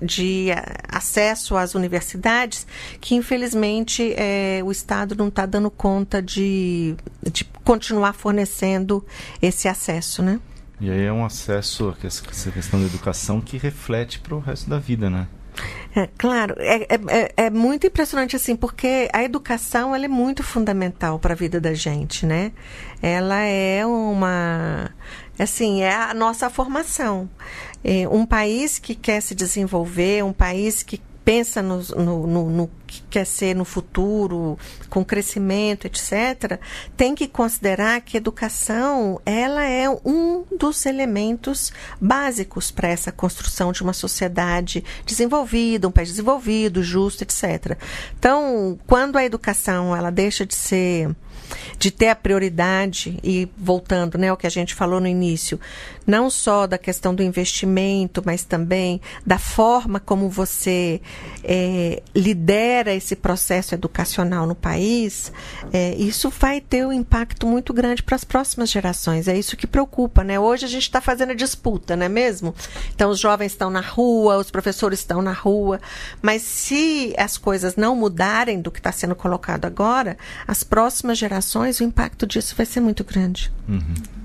de 0.00 0.46
acesso 0.88 1.56
às 1.56 1.74
universidades 1.74 2.66
que 3.00 3.16
infelizmente 3.16 4.14
é, 4.16 4.60
o 4.64 4.70
Estado 4.70 5.16
não 5.16 5.28
está 5.28 5.44
dando 5.44 5.70
conta 5.70 6.22
de, 6.22 6.94
de 7.32 7.44
continuar 7.64 8.12
fornecendo 8.12 9.04
esse 9.42 9.68
acesso, 9.68 10.22
né? 10.22 10.40
E 10.80 10.88
aí 10.88 11.04
é 11.04 11.12
um 11.12 11.24
acesso, 11.24 11.96
essa 12.04 12.52
questão 12.52 12.78
da 12.78 12.86
educação 12.86 13.40
que 13.40 13.58
reflete 13.58 14.20
para 14.20 14.36
o 14.36 14.38
resto 14.38 14.70
da 14.70 14.78
vida, 14.78 15.10
né? 15.10 15.26
É, 15.96 16.08
claro, 16.18 16.54
é, 16.58 16.84
é, 16.84 17.32
é, 17.36 17.50
muito 17.50 17.86
impressionante 17.86 18.36
assim, 18.36 18.54
porque 18.54 19.08
a 19.12 19.24
educação 19.24 19.94
ela 19.94 20.04
é 20.04 20.08
muito 20.08 20.42
fundamental 20.42 21.18
para 21.18 21.34
a 21.34 21.36
vida 21.36 21.60
da 21.60 21.74
gente, 21.74 22.24
né? 22.24 22.52
Ela 23.02 23.40
é 23.40 23.84
uma, 23.84 24.90
assim, 25.38 25.82
é 25.82 25.94
a 25.94 26.14
nossa 26.14 26.48
formação. 26.50 27.28
É 27.82 28.06
um 28.08 28.26
país 28.26 28.78
que 28.78 28.94
quer 28.94 29.20
se 29.20 29.34
desenvolver, 29.34 30.22
um 30.24 30.32
país 30.32 30.82
que 30.82 31.00
pensa 31.28 31.60
no, 31.60 31.82
no, 31.94 32.26
no, 32.26 32.50
no, 32.50 32.70
que 32.86 33.02
quer 33.10 33.26
ser 33.26 33.54
no 33.54 33.62
futuro, 33.62 34.58
com 34.88 35.04
crescimento, 35.04 35.86
etc., 35.86 36.58
tem 36.96 37.14
que 37.14 37.28
considerar 37.28 38.00
que 38.00 38.16
educação 38.16 39.20
ela 39.26 39.62
é 39.62 39.90
um 39.90 40.46
dos 40.58 40.86
elementos 40.86 41.70
básicos 42.00 42.70
para 42.70 42.88
essa 42.88 43.12
construção 43.12 43.72
de 43.72 43.82
uma 43.82 43.92
sociedade 43.92 44.82
desenvolvida, 45.04 45.86
um 45.86 45.90
país 45.92 46.08
desenvolvido, 46.08 46.82
justo, 46.82 47.24
etc. 47.24 47.76
Então, 48.18 48.78
quando 48.86 49.18
a 49.18 49.24
educação 49.24 49.94
ela 49.94 50.08
deixa 50.08 50.46
de 50.46 50.54
ser 50.54 51.14
de 51.78 51.90
ter 51.90 52.08
a 52.08 52.16
prioridade 52.16 53.18
e 53.22 53.48
voltando, 53.56 54.18
né, 54.18 54.28
ao 54.28 54.36
que 54.36 54.46
a 54.46 54.50
gente 54.50 54.74
falou 54.74 55.00
no 55.00 55.06
início, 55.06 55.58
não 56.08 56.30
só 56.30 56.66
da 56.66 56.78
questão 56.78 57.14
do 57.14 57.22
investimento, 57.22 58.22
mas 58.24 58.42
também 58.42 58.98
da 59.26 59.38
forma 59.38 60.00
como 60.00 60.30
você 60.30 61.02
é, 61.44 62.02
lidera 62.16 62.94
esse 62.94 63.14
processo 63.14 63.74
educacional 63.74 64.46
no 64.46 64.54
país, 64.54 65.30
é, 65.70 65.94
isso 65.96 66.30
vai 66.30 66.62
ter 66.62 66.86
um 66.86 66.92
impacto 66.92 67.46
muito 67.46 67.74
grande 67.74 68.02
para 68.02 68.16
as 68.16 68.24
próximas 68.24 68.70
gerações. 68.70 69.28
É 69.28 69.38
isso 69.38 69.54
que 69.54 69.66
preocupa, 69.66 70.24
né? 70.24 70.40
Hoje 70.40 70.64
a 70.64 70.68
gente 70.68 70.84
está 70.84 70.98
fazendo 70.98 71.32
a 71.32 71.34
disputa, 71.34 71.94
não 71.94 72.06
é 72.06 72.08
mesmo? 72.08 72.54
Então 72.94 73.10
os 73.10 73.18
jovens 73.20 73.52
estão 73.52 73.68
na 73.68 73.82
rua, 73.82 74.38
os 74.38 74.50
professores 74.50 75.00
estão 75.00 75.20
na 75.20 75.32
rua, 75.32 75.78
mas 76.22 76.40
se 76.40 77.14
as 77.18 77.36
coisas 77.36 77.76
não 77.76 77.94
mudarem 77.94 78.62
do 78.62 78.70
que 78.70 78.80
está 78.80 78.90
sendo 78.90 79.14
colocado 79.14 79.66
agora, 79.66 80.16
as 80.46 80.64
próximas 80.64 81.18
gerações, 81.18 81.80
o 81.80 81.84
impacto 81.84 82.26
disso 82.26 82.54
vai 82.56 82.64
ser 82.64 82.80
muito 82.80 83.04
grande. 83.04 83.52
Uhum. 83.68 84.17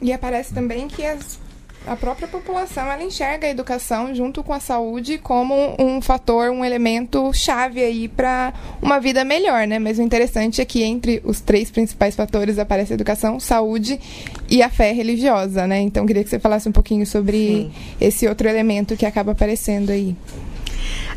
E 0.00 0.12
aparece 0.12 0.54
também 0.54 0.88
que 0.88 1.04
as, 1.04 1.38
a 1.86 1.96
própria 1.96 2.28
população 2.28 2.90
ela 2.90 3.02
enxerga 3.02 3.46
a 3.46 3.50
educação 3.50 4.14
junto 4.14 4.42
com 4.42 4.52
a 4.52 4.60
saúde 4.60 5.18
como 5.18 5.74
um 5.78 6.00
fator, 6.00 6.50
um 6.50 6.64
elemento 6.64 7.32
chave 7.32 7.82
aí 7.82 8.08
para 8.08 8.52
uma 8.80 8.98
vida 8.98 9.24
melhor, 9.24 9.66
né? 9.66 9.78
Mas 9.78 9.98
o 9.98 10.02
interessante 10.02 10.60
é 10.60 10.64
que 10.64 10.82
entre 10.82 11.20
os 11.24 11.40
três 11.40 11.70
principais 11.70 12.14
fatores 12.14 12.58
aparece 12.58 12.92
a 12.92 12.94
educação, 12.94 13.40
saúde 13.40 14.00
e 14.48 14.62
a 14.62 14.70
fé 14.70 14.92
religiosa, 14.92 15.66
né? 15.66 15.80
Então 15.80 16.06
queria 16.06 16.24
que 16.24 16.30
você 16.30 16.38
falasse 16.38 16.68
um 16.68 16.72
pouquinho 16.72 17.06
sobre 17.06 17.36
Sim. 17.36 17.72
esse 18.00 18.26
outro 18.26 18.48
elemento 18.48 18.96
que 18.96 19.06
acaba 19.06 19.32
aparecendo 19.32 19.90
aí. 19.90 20.16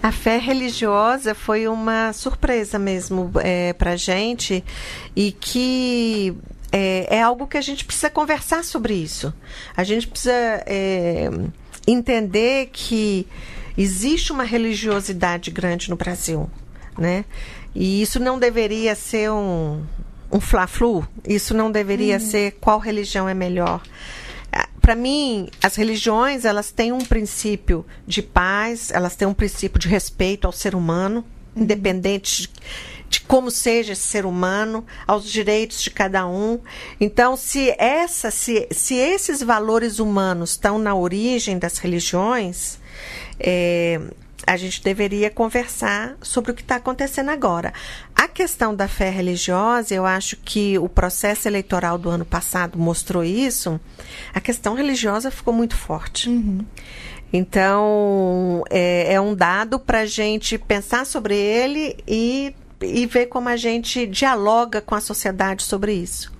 A 0.02 0.12
fé 0.12 0.38
religiosa 0.38 1.34
foi 1.34 1.68
uma 1.68 2.12
surpresa 2.12 2.78
mesmo 2.78 3.32
é, 3.42 3.72
para 3.72 3.96
gente 3.96 4.64
e 5.16 5.32
que 5.32 6.36
é, 6.76 7.18
é, 7.18 7.22
algo 7.22 7.46
que 7.46 7.56
a 7.56 7.62
gente 7.62 7.86
precisa 7.86 8.10
conversar 8.10 8.64
sobre 8.64 8.96
isso. 8.96 9.32
A 9.78 9.84
gente 9.84 10.08
precisa 10.08 10.34
é, 10.66 11.30
entender 11.86 12.72
que 12.74 13.28
existe 13.78 14.32
uma 14.32 14.44
religiosidade 14.44 15.52
grande 15.52 15.92
no 15.92 15.96
Brasil, 15.96 16.50
né? 16.98 17.26
E 17.76 18.02
isso 18.02 18.20
não 18.20 18.40
deveria 18.40 18.96
ser 18.96 19.30
um, 19.30 19.84
um 20.32 20.40
fla-flu, 20.40 21.08
isso 21.28 21.54
não 21.54 21.72
deveria 21.72 22.16
uhum. 22.16 22.20
ser 22.20 22.58
qual 22.60 22.80
religião 22.80 23.30
é 23.30 23.36
melhor. 23.36 23.82
Para 24.82 24.96
mim, 24.96 25.50
as 25.62 25.76
religiões, 25.76 26.44
elas 26.44 26.72
têm 26.72 26.92
um 26.92 27.06
princípio 27.06 27.86
de 28.06 28.22
paz, 28.22 28.92
elas 28.92 29.16
têm 29.16 29.28
um 29.28 29.34
princípio 29.34 29.80
de 29.80 29.88
respeito 29.88 30.46
ao 30.46 30.52
ser 30.52 30.76
humano, 30.76 31.24
uhum. 31.56 31.64
independente 31.64 32.42
de 32.44 32.50
de 33.14 33.22
como 33.22 33.52
seja 33.52 33.94
esse 33.94 34.08
ser 34.08 34.26
humano, 34.26 34.84
aos 35.06 35.30
direitos 35.30 35.84
de 35.84 35.92
cada 35.92 36.26
um. 36.26 36.60
Então, 37.00 37.38
se 37.38 37.70
essa, 37.78 38.32
se, 38.32 38.68
se 38.72 38.96
esses 38.96 39.44
valores 39.44 40.00
humanos 40.00 40.52
estão 40.52 40.80
na 40.80 40.96
origem 40.96 41.60
das 41.60 41.78
religiões, 41.78 42.80
é, 43.40 44.02
a 44.48 44.58
gente 44.58 44.84
deveria 44.84 45.30
conversar 45.30 46.18
sobre 46.24 46.50
o 46.50 46.54
que 46.56 46.64
está 46.64 46.78
acontecendo 46.78 47.30
agora. 47.30 47.72
A 48.16 48.28
questão 48.28 48.74
da 48.74 48.88
fé 48.88 49.12
religiosa, 49.12 49.94
eu 49.94 50.08
acho 50.08 50.36
que 50.38 50.80
o 50.80 50.90
processo 50.90 51.48
eleitoral 51.48 52.00
do 52.00 52.10
ano 52.10 52.26
passado 52.26 52.80
mostrou 52.80 53.24
isso. 53.24 53.80
A 54.34 54.42
questão 54.42 54.74
religiosa 54.74 55.30
ficou 55.30 55.54
muito 55.54 55.78
forte. 55.78 56.30
Uhum. 56.30 56.66
Então, 57.32 58.64
é, 58.72 59.14
é 59.14 59.22
um 59.22 59.36
dado 59.36 59.80
para 59.80 60.00
a 60.00 60.06
gente 60.08 60.58
pensar 60.58 61.06
sobre 61.06 61.36
ele 61.36 61.96
e 62.08 62.56
e 62.84 63.06
ver 63.06 63.28
como 63.28 63.50
a 63.50 63.56
gente 63.56 64.06
dialoga 64.06 64.82
com 64.82 64.96
a 64.96 65.02
sociedade 65.02 65.64
sobre 65.64 65.94
isso. 65.94 66.34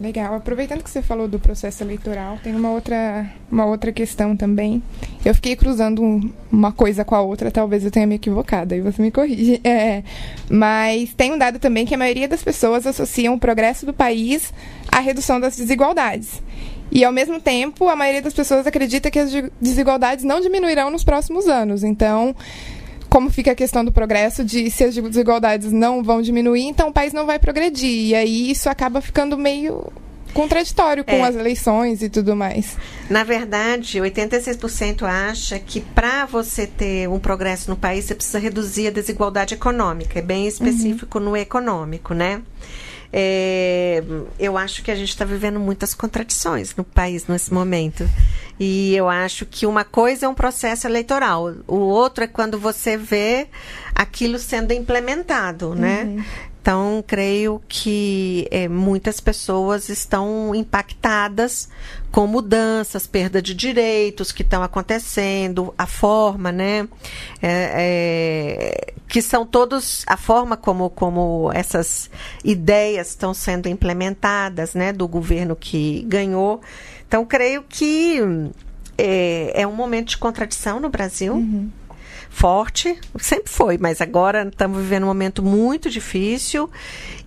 Legal. 0.00 0.34
Aproveitando 0.34 0.82
que 0.82 0.90
você 0.90 1.00
falou 1.00 1.28
do 1.28 1.38
processo 1.38 1.84
eleitoral, 1.84 2.38
tem 2.42 2.54
uma 2.54 2.72
outra, 2.72 3.30
uma 3.50 3.64
outra 3.64 3.92
questão 3.92 4.36
também. 4.36 4.82
Eu 5.24 5.32
fiquei 5.34 5.54
cruzando 5.54 6.02
um, 6.02 6.32
uma 6.50 6.72
coisa 6.72 7.04
com 7.04 7.14
a 7.14 7.20
outra, 7.20 7.48
talvez 7.50 7.84
eu 7.84 7.92
tenha 7.92 8.06
me 8.06 8.16
equivocado, 8.16 8.74
aí 8.74 8.80
você 8.80 9.00
me 9.00 9.10
corrige. 9.10 9.60
É, 9.64 10.02
mas 10.50 11.14
tem 11.14 11.32
um 11.32 11.38
dado 11.38 11.58
também 11.58 11.86
que 11.86 11.94
a 11.94 11.98
maioria 11.98 12.28
das 12.28 12.42
pessoas 12.42 12.86
associam 12.86 13.34
o 13.34 13.38
progresso 13.38 13.86
do 13.86 13.92
país 13.92 14.52
à 14.90 15.00
redução 15.00 15.40
das 15.40 15.56
desigualdades. 15.56 16.42
E, 16.90 17.04
ao 17.04 17.12
mesmo 17.12 17.40
tempo, 17.40 17.88
a 17.88 17.96
maioria 17.96 18.22
das 18.22 18.34
pessoas 18.34 18.66
acredita 18.66 19.10
que 19.10 19.18
as 19.18 19.30
desigualdades 19.60 20.24
não 20.24 20.40
diminuirão 20.40 20.90
nos 20.90 21.02
próximos 21.02 21.48
anos. 21.48 21.82
Então, 21.82 22.36
como 23.14 23.30
fica 23.30 23.52
a 23.52 23.54
questão 23.54 23.84
do 23.84 23.92
progresso, 23.92 24.44
de 24.44 24.68
se 24.72 24.82
as 24.82 24.96
desigualdades 24.96 25.70
não 25.70 26.02
vão 26.02 26.20
diminuir, 26.20 26.64
então 26.64 26.88
o 26.88 26.92
país 26.92 27.12
não 27.12 27.24
vai 27.24 27.38
progredir. 27.38 28.08
E 28.08 28.12
aí 28.12 28.50
isso 28.50 28.68
acaba 28.68 29.00
ficando 29.00 29.38
meio 29.38 29.86
contraditório 30.32 31.04
com 31.04 31.12
é. 31.12 31.22
as 31.22 31.36
eleições 31.36 32.02
e 32.02 32.08
tudo 32.08 32.34
mais. 32.34 32.76
Na 33.08 33.22
verdade, 33.22 34.00
86% 34.00 35.04
acha 35.04 35.60
que 35.60 35.80
para 35.80 36.26
você 36.26 36.66
ter 36.66 37.08
um 37.08 37.20
progresso 37.20 37.70
no 37.70 37.76
país, 37.76 38.04
você 38.04 38.16
precisa 38.16 38.40
reduzir 38.40 38.88
a 38.88 38.90
desigualdade 38.90 39.54
econômica. 39.54 40.18
É 40.18 40.22
bem 40.22 40.48
específico 40.48 41.18
uhum. 41.18 41.24
no 41.26 41.36
econômico, 41.36 42.14
né? 42.14 42.42
É, 43.16 44.02
eu 44.40 44.58
acho 44.58 44.82
que 44.82 44.90
a 44.90 44.94
gente 44.96 45.10
está 45.10 45.24
vivendo 45.24 45.60
muitas 45.60 45.94
contradições 45.94 46.74
no 46.74 46.82
país 46.82 47.28
nesse 47.28 47.54
momento. 47.54 48.10
E 48.58 48.92
eu 48.96 49.08
acho 49.08 49.46
que 49.46 49.66
uma 49.66 49.84
coisa 49.84 50.26
é 50.26 50.28
um 50.28 50.34
processo 50.34 50.88
eleitoral, 50.88 51.54
o 51.68 51.76
outro 51.76 52.24
é 52.24 52.26
quando 52.26 52.58
você 52.58 52.96
vê 52.96 53.46
aquilo 53.94 54.38
sendo 54.38 54.72
implementado, 54.72 55.74
né? 55.74 56.04
Uhum. 56.04 56.24
Então, 56.64 57.04
creio 57.06 57.60
que 57.68 58.48
é, 58.50 58.66
muitas 58.68 59.20
pessoas 59.20 59.90
estão 59.90 60.54
impactadas 60.54 61.68
com 62.10 62.26
mudanças, 62.26 63.06
perda 63.06 63.42
de 63.42 63.52
direitos 63.52 64.32
que 64.32 64.40
estão 64.40 64.62
acontecendo, 64.62 65.74
a 65.76 65.86
forma, 65.86 66.50
né? 66.50 66.88
É, 67.42 67.70
é, 67.76 68.94
que 69.06 69.20
são 69.20 69.44
todos 69.44 70.04
a 70.06 70.16
forma 70.16 70.56
como, 70.56 70.88
como 70.88 71.50
essas 71.52 72.10
ideias 72.42 73.10
estão 73.10 73.34
sendo 73.34 73.68
implementadas, 73.68 74.72
né? 74.72 74.90
Do 74.90 75.06
governo 75.06 75.54
que 75.54 76.02
ganhou. 76.08 76.62
Então, 77.06 77.26
creio 77.26 77.62
que 77.68 78.20
é, 78.96 79.52
é 79.60 79.66
um 79.66 79.74
momento 79.74 80.08
de 80.08 80.16
contradição 80.16 80.80
no 80.80 80.88
Brasil. 80.88 81.34
Uhum 81.34 81.70
forte, 82.34 82.98
sempre 83.18 83.50
foi, 83.50 83.78
mas 83.78 84.00
agora 84.00 84.42
estamos 84.46 84.78
vivendo 84.82 85.04
um 85.04 85.06
momento 85.06 85.42
muito 85.42 85.88
difícil 85.88 86.68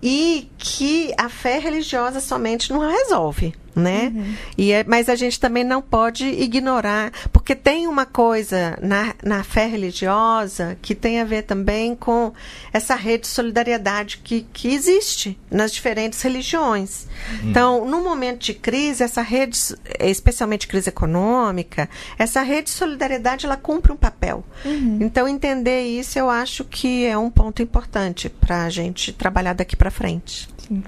e 0.02 0.50
que 0.58 1.12
a 1.16 1.28
fé 1.28 1.58
religiosa 1.58 2.20
somente 2.20 2.72
não 2.72 2.80
resolve. 2.80 3.54
né? 3.78 4.12
Uhum. 4.14 4.34
E 4.56 4.72
é, 4.72 4.84
mas 4.84 5.08
a 5.08 5.14
gente 5.14 5.38
também 5.38 5.64
não 5.64 5.80
pode 5.80 6.26
ignorar, 6.26 7.12
porque 7.32 7.54
tem 7.54 7.86
uma 7.86 8.04
coisa 8.04 8.76
na, 8.82 9.14
na 9.22 9.44
fé 9.44 9.66
religiosa 9.66 10.76
que 10.82 10.94
tem 10.94 11.20
a 11.20 11.24
ver 11.24 11.42
também 11.42 11.94
com 11.94 12.32
essa 12.72 12.94
rede 12.94 13.22
de 13.22 13.28
solidariedade 13.28 14.18
que, 14.18 14.46
que 14.52 14.68
existe 14.68 15.38
nas 15.50 15.72
diferentes 15.72 16.20
religiões. 16.20 17.06
Uhum. 17.30 17.50
Então, 17.50 17.84
no 17.84 18.02
momento 18.02 18.40
de 18.40 18.54
crise, 18.54 19.02
essa 19.02 19.22
rede, 19.22 19.58
especialmente 20.00 20.66
crise 20.66 20.88
econômica, 20.88 21.88
essa 22.18 22.42
rede 22.42 22.64
de 22.64 22.70
solidariedade 22.70 23.46
ela 23.46 23.56
cumpre 23.56 23.92
um 23.92 23.96
papel. 23.96 24.44
Uhum. 24.64 24.98
Então, 25.00 25.28
entender 25.28 25.82
isso 25.82 26.18
eu 26.18 26.28
acho 26.28 26.64
que 26.64 27.06
é 27.06 27.16
um 27.16 27.30
ponto 27.30 27.62
importante 27.62 28.28
para 28.28 28.64
a 28.64 28.70
gente 28.70 29.12
trabalhar 29.12 29.52
daqui 29.52 29.76
para 29.76 29.87
frente. 29.90 30.48
Sim. 30.58 30.82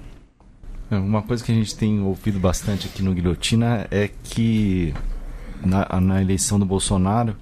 É, 0.90 0.96
uma 0.96 1.22
coisa 1.22 1.44
que 1.44 1.52
a 1.52 1.54
gente 1.54 1.76
tem 1.76 2.00
ouvido 2.00 2.40
bastante 2.40 2.88
aqui 2.88 3.02
no 3.02 3.14
Guilhotina 3.14 3.86
é 3.90 4.08
que 4.08 4.92
na, 5.64 6.00
na 6.00 6.20
eleição 6.20 6.58
do 6.58 6.66
Bolsonaro 6.66 7.36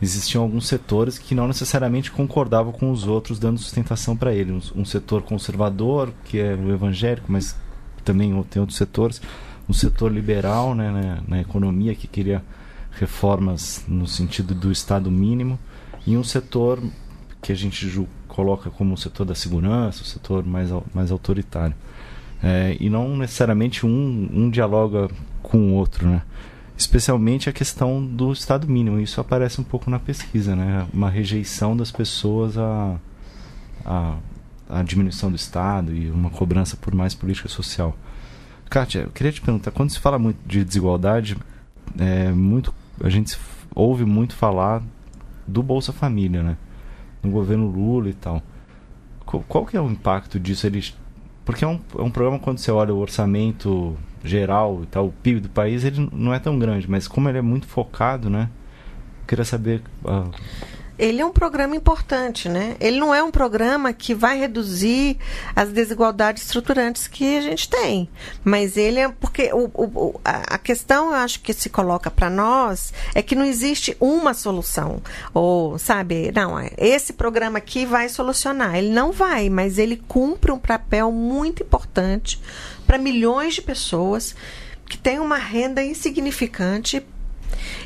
existiam 0.00 0.42
alguns 0.42 0.66
setores 0.66 1.18
que 1.18 1.34
não 1.34 1.46
necessariamente 1.46 2.10
concordavam 2.10 2.72
com 2.72 2.90
os 2.90 3.06
outros, 3.06 3.38
dando 3.38 3.58
sustentação 3.58 4.16
para 4.16 4.32
ele. 4.32 4.52
Um, 4.52 4.60
um, 4.76 4.84
setor 4.84 5.22
conservador, 5.22 6.12
que 6.24 6.38
é 6.38 6.54
o 6.54 6.72
evangélico, 6.72 7.30
mas 7.30 7.54
também 8.04 8.30
tem 8.44 8.60
outros 8.60 8.78
setores. 8.78 9.20
Um 9.68 9.74
setor 9.74 10.10
liberal 10.10 10.74
né, 10.74 10.90
na, 10.90 11.22
na 11.36 11.40
economia, 11.40 11.94
que 11.94 12.06
queria 12.06 12.42
reformas 12.92 13.84
no 13.86 14.06
sentido 14.06 14.54
do 14.54 14.72
Estado 14.72 15.10
mínimo. 15.10 15.58
E 16.06 16.16
um 16.16 16.24
setor 16.24 16.82
que 17.42 17.52
a 17.52 17.54
gente 17.54 17.86
coloca 18.40 18.70
como 18.70 18.94
o 18.94 18.96
setor 18.96 19.26
da 19.26 19.34
segurança, 19.34 20.02
o 20.02 20.06
setor 20.06 20.44
mais, 20.46 20.70
mais 20.94 21.10
autoritário. 21.10 21.76
É, 22.42 22.74
e 22.80 22.88
não 22.88 23.14
necessariamente 23.18 23.84
um, 23.84 24.30
um 24.32 24.48
dialoga 24.48 25.10
com 25.42 25.58
o 25.58 25.74
outro, 25.74 26.08
né? 26.08 26.22
Especialmente 26.74 27.50
a 27.50 27.52
questão 27.52 28.02
do 28.02 28.32
Estado 28.32 28.66
mínimo. 28.66 28.98
Isso 28.98 29.20
aparece 29.20 29.60
um 29.60 29.64
pouco 29.64 29.90
na 29.90 29.98
pesquisa, 29.98 30.56
né? 30.56 30.86
Uma 30.90 31.10
rejeição 31.10 31.76
das 31.76 31.90
pessoas 31.90 32.56
à, 32.56 32.96
à, 33.84 34.16
à 34.70 34.82
diminuição 34.82 35.28
do 35.28 35.36
Estado 35.36 35.94
e 35.94 36.10
uma 36.10 36.30
cobrança 36.30 36.78
por 36.78 36.94
mais 36.94 37.14
política 37.14 37.48
social. 37.50 37.94
Kátia, 38.70 39.00
eu 39.00 39.10
queria 39.10 39.32
te 39.32 39.42
perguntar, 39.42 39.70
quando 39.70 39.90
se 39.90 39.98
fala 39.98 40.18
muito 40.18 40.38
de 40.46 40.64
desigualdade, 40.64 41.36
é, 41.98 42.30
muito, 42.30 42.72
a 43.04 43.10
gente 43.10 43.36
ouve 43.74 44.06
muito 44.06 44.34
falar 44.34 44.82
do 45.46 45.62
Bolsa 45.62 45.92
Família, 45.92 46.42
né? 46.42 46.56
No 47.22 47.30
governo 47.30 47.66
Lula 47.66 48.08
e 48.08 48.14
tal. 48.14 48.42
Qual, 49.24 49.64
que 49.64 49.76
é 49.76 49.80
o 49.80 49.88
impacto 49.88 50.40
disso? 50.40 50.66
Ele 50.66 50.82
porque 51.44 51.64
é 51.64 51.68
um, 51.68 51.80
é 51.98 52.02
um 52.02 52.10
programa, 52.10 52.38
quando 52.38 52.58
você 52.58 52.70
olha 52.70 52.94
o 52.94 52.98
orçamento 52.98 53.96
geral 54.22 54.80
e 54.82 54.86
tal, 54.86 55.06
o 55.06 55.12
PIB 55.12 55.40
do 55.40 55.48
país, 55.48 55.84
ele 55.84 56.08
não 56.12 56.32
é 56.32 56.38
tão 56.38 56.58
grande, 56.58 56.88
mas 56.88 57.08
como 57.08 57.28
ele 57.28 57.38
é 57.38 57.42
muito 57.42 57.66
focado, 57.66 58.30
né? 58.30 58.48
Eu 59.22 59.26
queria 59.26 59.44
saber. 59.44 59.82
Uh, 60.04 60.30
ele 61.00 61.22
é 61.22 61.24
um 61.24 61.32
programa 61.32 61.74
importante, 61.74 62.46
né? 62.46 62.76
Ele 62.78 63.00
não 63.00 63.14
é 63.14 63.22
um 63.22 63.30
programa 63.30 63.90
que 63.90 64.14
vai 64.14 64.38
reduzir 64.38 65.16
as 65.56 65.70
desigualdades 65.70 66.42
estruturantes 66.42 67.08
que 67.08 67.38
a 67.38 67.40
gente 67.40 67.70
tem, 67.70 68.06
mas 68.44 68.76
ele 68.76 69.00
é 69.00 69.08
porque 69.08 69.50
o, 69.52 69.70
o 69.74 70.20
a 70.22 70.58
questão 70.58 71.06
eu 71.06 71.14
acho 71.14 71.40
que 71.40 71.54
se 71.54 71.70
coloca 71.70 72.10
para 72.10 72.28
nós 72.28 72.92
é 73.14 73.22
que 73.22 73.34
não 73.34 73.46
existe 73.46 73.96
uma 73.98 74.34
solução 74.34 75.00
ou 75.32 75.78
sabe, 75.78 76.30
não, 76.32 76.58
é, 76.58 76.70
esse 76.76 77.14
programa 77.14 77.56
aqui 77.56 77.86
vai 77.86 78.10
solucionar. 78.10 78.74
Ele 78.74 78.90
não 78.90 79.10
vai, 79.10 79.48
mas 79.48 79.78
ele 79.78 80.02
cumpre 80.06 80.52
um 80.52 80.58
papel 80.58 81.10
muito 81.10 81.62
importante 81.62 82.38
para 82.86 82.98
milhões 82.98 83.54
de 83.54 83.62
pessoas 83.62 84.36
que 84.86 84.98
têm 84.98 85.18
uma 85.18 85.38
renda 85.38 85.82
insignificante 85.82 87.06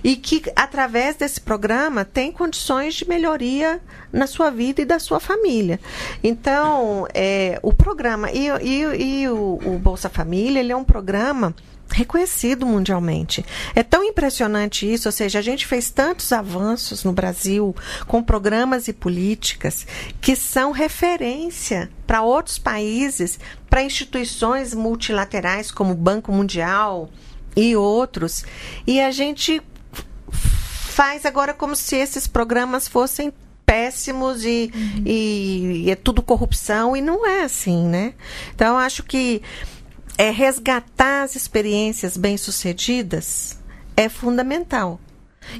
e 0.04 0.16
que, 0.16 0.42
através 0.54 1.16
desse 1.16 1.40
programa, 1.40 2.04
tem 2.04 2.30
condições 2.30 2.94
de 2.94 3.08
melhoria 3.08 3.80
na 4.12 4.26
sua 4.26 4.50
vida 4.50 4.82
e 4.82 4.84
da 4.84 4.98
sua 4.98 5.18
família. 5.18 5.80
Então, 6.22 7.08
é, 7.14 7.58
o 7.62 7.72
programa 7.72 8.30
e, 8.30 8.48
e, 8.62 9.22
e 9.22 9.28
o, 9.28 9.58
o 9.64 9.78
Bolsa 9.78 10.10
Família, 10.10 10.60
ele 10.60 10.70
é 10.70 10.76
um 10.76 10.84
programa 10.84 11.54
reconhecido 11.90 12.66
mundialmente. 12.66 13.44
É 13.74 13.82
tão 13.82 14.02
impressionante 14.04 14.90
isso, 14.90 15.08
ou 15.08 15.12
seja, 15.12 15.38
a 15.38 15.42
gente 15.42 15.66
fez 15.66 15.90
tantos 15.90 16.32
avanços 16.32 17.04
no 17.04 17.12
Brasil 17.12 17.74
com 18.06 18.22
programas 18.22 18.88
e 18.88 18.92
políticas 18.92 19.86
que 20.20 20.34
são 20.36 20.70
referência 20.70 21.90
para 22.06 22.22
outros 22.22 22.58
países, 22.58 23.38
para 23.70 23.82
instituições 23.82 24.74
multilaterais 24.74 25.70
como 25.70 25.92
o 25.92 25.96
Banco 25.96 26.32
Mundial, 26.32 27.08
e 27.56 27.76
outros. 27.76 28.44
E 28.86 29.00
a 29.00 29.10
gente 29.10 29.62
faz 30.94 31.26
agora 31.26 31.52
como 31.52 31.74
se 31.74 31.96
esses 31.96 32.28
programas 32.28 32.86
fossem 32.86 33.32
péssimos 33.66 34.44
e, 34.44 34.70
uhum. 34.72 35.02
e, 35.04 35.82
e, 35.86 35.90
é 35.90 35.96
tudo 35.96 36.22
corrupção 36.22 36.96
e 36.96 37.02
não 37.02 37.26
é 37.26 37.42
assim, 37.42 37.84
né? 37.88 38.14
Então 38.54 38.74
eu 38.74 38.76
acho 38.76 39.02
que 39.02 39.42
é 40.16 40.30
resgatar 40.30 41.24
as 41.24 41.34
experiências 41.34 42.16
bem-sucedidas 42.16 43.58
é 43.96 44.08
fundamental 44.08 45.00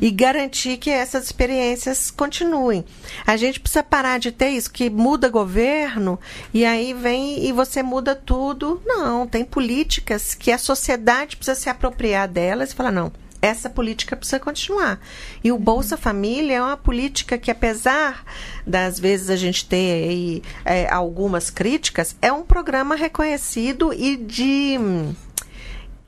e 0.00 0.08
garantir 0.12 0.76
que 0.76 0.88
essas 0.88 1.24
experiências 1.24 2.12
continuem. 2.12 2.84
A 3.26 3.36
gente 3.36 3.58
precisa 3.58 3.82
parar 3.82 4.18
de 4.18 4.30
ter 4.30 4.50
isso, 4.50 4.70
que 4.70 4.88
muda 4.88 5.28
governo 5.28 6.18
e 6.52 6.64
aí 6.64 6.94
vem 6.94 7.44
e 7.44 7.50
você 7.50 7.82
muda 7.82 8.14
tudo. 8.14 8.80
Não, 8.86 9.26
tem 9.26 9.44
políticas 9.44 10.32
que 10.32 10.52
a 10.52 10.58
sociedade 10.58 11.36
precisa 11.36 11.60
se 11.60 11.68
apropriar 11.68 12.28
delas 12.28 12.70
e 12.70 12.74
falar, 12.74 12.92
não, 12.92 13.12
essa 13.44 13.68
política 13.68 14.16
precisa 14.16 14.40
continuar. 14.40 14.98
E 15.42 15.52
o 15.52 15.58
Bolsa 15.58 15.98
Família 15.98 16.56
é 16.56 16.62
uma 16.62 16.78
política 16.78 17.36
que, 17.36 17.50
apesar 17.50 18.24
das 18.66 18.98
vezes 18.98 19.28
a 19.28 19.36
gente 19.36 19.66
ter 19.66 20.08
aí, 20.08 20.42
é, 20.64 20.88
algumas 20.90 21.50
críticas, 21.50 22.16
é 22.22 22.32
um 22.32 22.42
programa 22.42 22.94
reconhecido 22.94 23.92
e 23.92 24.16
de 24.16 24.78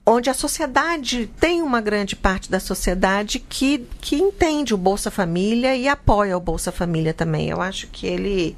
onde 0.06 0.30
a 0.30 0.34
sociedade 0.34 1.28
tem 1.38 1.60
uma 1.60 1.82
grande 1.82 2.16
parte 2.16 2.50
da 2.50 2.58
sociedade 2.60 3.38
que, 3.38 3.86
que 4.00 4.16
entende 4.16 4.72
o 4.72 4.78
Bolsa 4.78 5.10
Família 5.10 5.76
e 5.76 5.88
apoia 5.88 6.38
o 6.38 6.40
Bolsa 6.40 6.72
Família 6.72 7.12
também. 7.12 7.50
Eu 7.50 7.60
acho 7.60 7.88
que 7.88 8.06
ele 8.06 8.56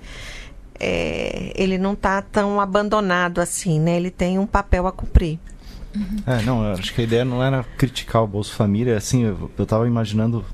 é, 0.79 1.53
ele 1.57 1.79
não 1.79 1.95
está 1.95 2.23
tão 2.23 2.61
abandonado 2.61 3.41
assim, 3.41 3.81
né? 3.81 3.97
Ele 3.97 4.11
tem 4.11 4.39
um 4.39 4.47
papel 4.47 4.87
a 4.87 4.93
cumprir. 4.93 5.41
É, 6.27 6.43
não, 6.43 6.73
acho 6.73 6.95
que 6.95 7.01
a 7.01 7.05
ideia 7.05 7.25
não 7.25 7.43
era 7.43 7.65
criticar 7.77 8.23
o 8.23 8.27
Bolsa 8.27 8.53
Família, 8.53 8.97
assim, 8.97 9.25
eu, 9.25 9.51
estava 9.59 9.87
imaginando 9.87 10.45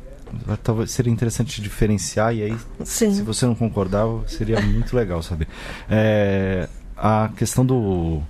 talvez 0.64 0.91
seria 0.91 1.12
interessante 1.12 1.62
diferenciar 1.62 2.35
e 2.35 2.43
aí 2.43 2.57
Sim. 2.82 3.14
se 3.14 3.22
você 3.22 3.47
não 3.47 3.55
concordava 3.55 4.26
seria 4.26 4.61
muito 4.61 4.97
legal 4.97 5.22
saber 5.22 5.47
é, 5.89 6.68
a 6.97 7.30
questão 7.37 7.64
do 7.64 8.20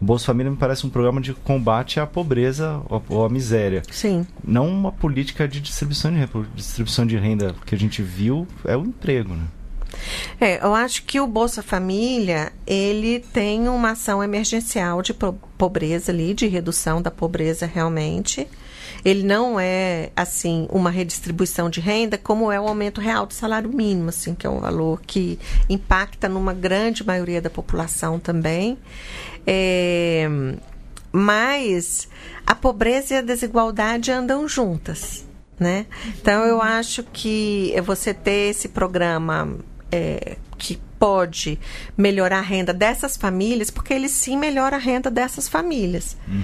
o 0.00 0.04
Bolsa 0.04 0.26
Família 0.26 0.50
me 0.50 0.58
parece 0.58 0.86
um 0.86 0.90
programa 0.90 1.20
de 1.20 1.32
combate 1.32 1.98
à 1.98 2.06
pobreza 2.06 2.82
ou 3.08 3.24
à 3.24 3.30
miséria. 3.30 3.82
Sim. 3.90 4.26
Não 4.44 4.68
uma 4.68 4.92
política 4.92 5.48
de 5.48 5.58
distribuição 5.58 6.12
de, 6.12 6.28
distribuição 6.54 7.06
de 7.06 7.16
renda 7.16 7.54
que 7.64 7.74
a 7.74 7.78
gente 7.78 8.02
viu 8.02 8.46
é 8.66 8.76
o 8.76 8.82
emprego, 8.82 9.34
né? 9.34 9.44
É, 10.40 10.64
eu 10.64 10.74
acho 10.74 11.04
que 11.04 11.20
o 11.20 11.26
Bolsa 11.26 11.62
Família, 11.62 12.52
ele 12.66 13.20
tem 13.32 13.68
uma 13.68 13.92
ação 13.92 14.22
emergencial 14.22 15.02
de 15.02 15.14
pobreza 15.14 16.12
ali, 16.12 16.34
de 16.34 16.46
redução 16.46 17.00
da 17.00 17.10
pobreza 17.10 17.66
realmente. 17.66 18.46
Ele 19.04 19.22
não 19.22 19.58
é, 19.58 20.10
assim, 20.16 20.66
uma 20.70 20.90
redistribuição 20.90 21.70
de 21.70 21.80
renda, 21.80 22.18
como 22.18 22.50
é 22.50 22.60
o 22.60 22.66
aumento 22.66 23.00
real 23.00 23.26
do 23.26 23.34
salário 23.34 23.70
mínimo, 23.72 24.08
assim, 24.08 24.34
que 24.34 24.46
é 24.46 24.50
um 24.50 24.60
valor 24.60 25.00
que 25.06 25.38
impacta 25.68 26.28
numa 26.28 26.52
grande 26.52 27.06
maioria 27.06 27.40
da 27.40 27.48
população 27.48 28.18
também. 28.18 28.76
É, 29.46 30.28
mas 31.12 32.08
a 32.46 32.54
pobreza 32.54 33.14
e 33.14 33.16
a 33.18 33.22
desigualdade 33.22 34.10
andam 34.10 34.48
juntas, 34.48 35.24
né? 35.58 35.86
Então 36.20 36.44
eu 36.44 36.60
acho 36.60 37.02
que 37.04 37.74
você 37.84 38.12
ter 38.12 38.50
esse 38.50 38.68
programa 38.68 39.56
é, 39.90 40.36
que 40.58 40.78
pode 40.98 41.58
melhorar 41.96 42.38
a 42.38 42.42
renda 42.42 42.72
dessas 42.72 43.16
famílias, 43.16 43.70
porque 43.70 43.92
ele 43.92 44.08
sim 44.08 44.36
melhora 44.36 44.76
a 44.76 44.78
renda 44.78 45.10
dessas 45.10 45.48
famílias. 45.48 46.16
Uhum. 46.26 46.42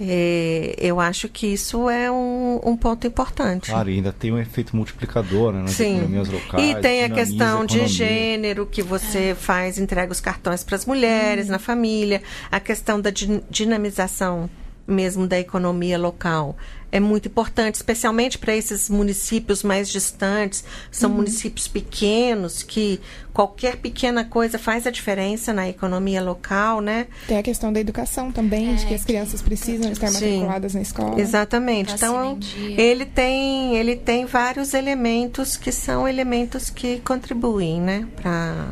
É, 0.00 0.74
eu 0.78 0.98
acho 0.98 1.28
que 1.28 1.46
isso 1.46 1.88
é 1.88 2.10
um, 2.10 2.60
um, 2.64 2.76
ponto 2.76 3.06
importante. 3.06 3.70
Claro, 3.70 3.90
e 3.90 3.94
ainda 3.94 4.12
tem 4.12 4.32
um 4.32 4.38
efeito 4.38 4.74
multiplicador 4.74 5.52
né, 5.52 5.62
nas 5.62 5.72
Sim. 5.72 5.98
economias 5.98 6.28
locais. 6.28 6.70
E 6.70 6.74
tem 6.80 7.04
a 7.04 7.10
questão 7.10 7.62
a 7.62 7.66
de 7.66 7.86
gênero, 7.86 8.66
que 8.66 8.82
você 8.82 9.30
é. 9.30 9.34
faz, 9.34 9.78
entrega 9.78 10.10
os 10.10 10.20
cartões 10.20 10.64
para 10.64 10.76
as 10.76 10.86
mulheres, 10.86 11.48
hum. 11.48 11.52
na 11.52 11.58
família, 11.58 12.22
a 12.50 12.58
questão 12.58 13.00
da 13.00 13.10
dinamização 13.50 14.50
mesmo 14.92 15.26
da 15.26 15.38
economia 15.38 15.98
local 15.98 16.56
é 16.92 17.00
muito 17.00 17.26
importante, 17.26 17.76
especialmente 17.76 18.38
para 18.38 18.54
esses 18.54 18.90
municípios 18.90 19.62
mais 19.62 19.88
distantes. 19.88 20.62
São 20.90 21.08
uhum. 21.08 21.16
municípios 21.16 21.66
pequenos 21.66 22.62
que 22.62 23.00
qualquer 23.32 23.76
pequena 23.76 24.26
coisa 24.26 24.58
faz 24.58 24.86
a 24.86 24.90
diferença 24.90 25.54
na 25.54 25.66
economia 25.66 26.22
local, 26.22 26.82
né? 26.82 27.06
Tem 27.26 27.38
a 27.38 27.42
questão 27.42 27.72
da 27.72 27.80
educação 27.80 28.30
também, 28.30 28.72
é, 28.72 28.74
de 28.74 28.84
que 28.84 28.94
as 28.94 29.04
crianças 29.06 29.40
precisam 29.40 29.90
estar 29.90 30.08
sim, 30.08 30.40
matriculadas 30.40 30.74
na 30.74 30.82
escola. 30.82 31.18
Exatamente. 31.18 31.94
Então, 31.94 32.38
ele 32.76 33.06
tem, 33.06 33.74
ele 33.74 33.96
tem 33.96 34.26
vários 34.26 34.74
elementos 34.74 35.56
que 35.56 35.72
são 35.72 36.06
elementos 36.06 36.68
que 36.68 37.00
contribuem, 37.00 37.80
né, 37.80 38.06
para 38.16 38.68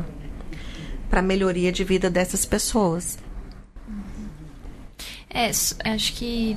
para 1.08 1.18
a 1.18 1.22
melhoria 1.24 1.72
de 1.72 1.82
vida 1.82 2.08
dessas 2.08 2.44
pessoas. 2.44 3.18
É, 5.32 5.48
acho 5.48 6.12
que 6.14 6.56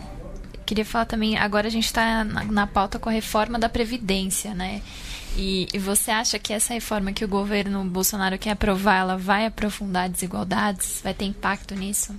queria 0.66 0.86
falar 0.86 1.06
também, 1.06 1.38
agora 1.38 1.68
a 1.68 1.72
gente 1.72 1.86
está 1.86 2.24
na, 2.24 2.44
na, 2.44 2.68
pauta 2.68 2.98
com 2.98 3.10
a 3.10 3.12
reforma 3.12 3.60
da 3.60 3.70
Previdência, 3.70 4.54
né? 4.54 4.82
E, 5.36 5.68
e, 5.74 5.80
você 5.80 6.12
acha 6.12 6.40
que 6.40 6.54
essa 6.54 6.74
reforma 6.74 7.12
que 7.12 7.26
o 7.26 7.28
governo 7.28 7.84
Bolsonaro 7.86 8.38
quer 8.38 8.52
aprovar, 8.52 9.00
ela 9.00 9.18
vai 9.18 9.46
aprofundar 9.46 10.10
desigualdades? 10.10 11.02
Vai 11.04 11.14
ter 11.14 11.26
impacto 11.26 11.76
nisso? 11.76 12.16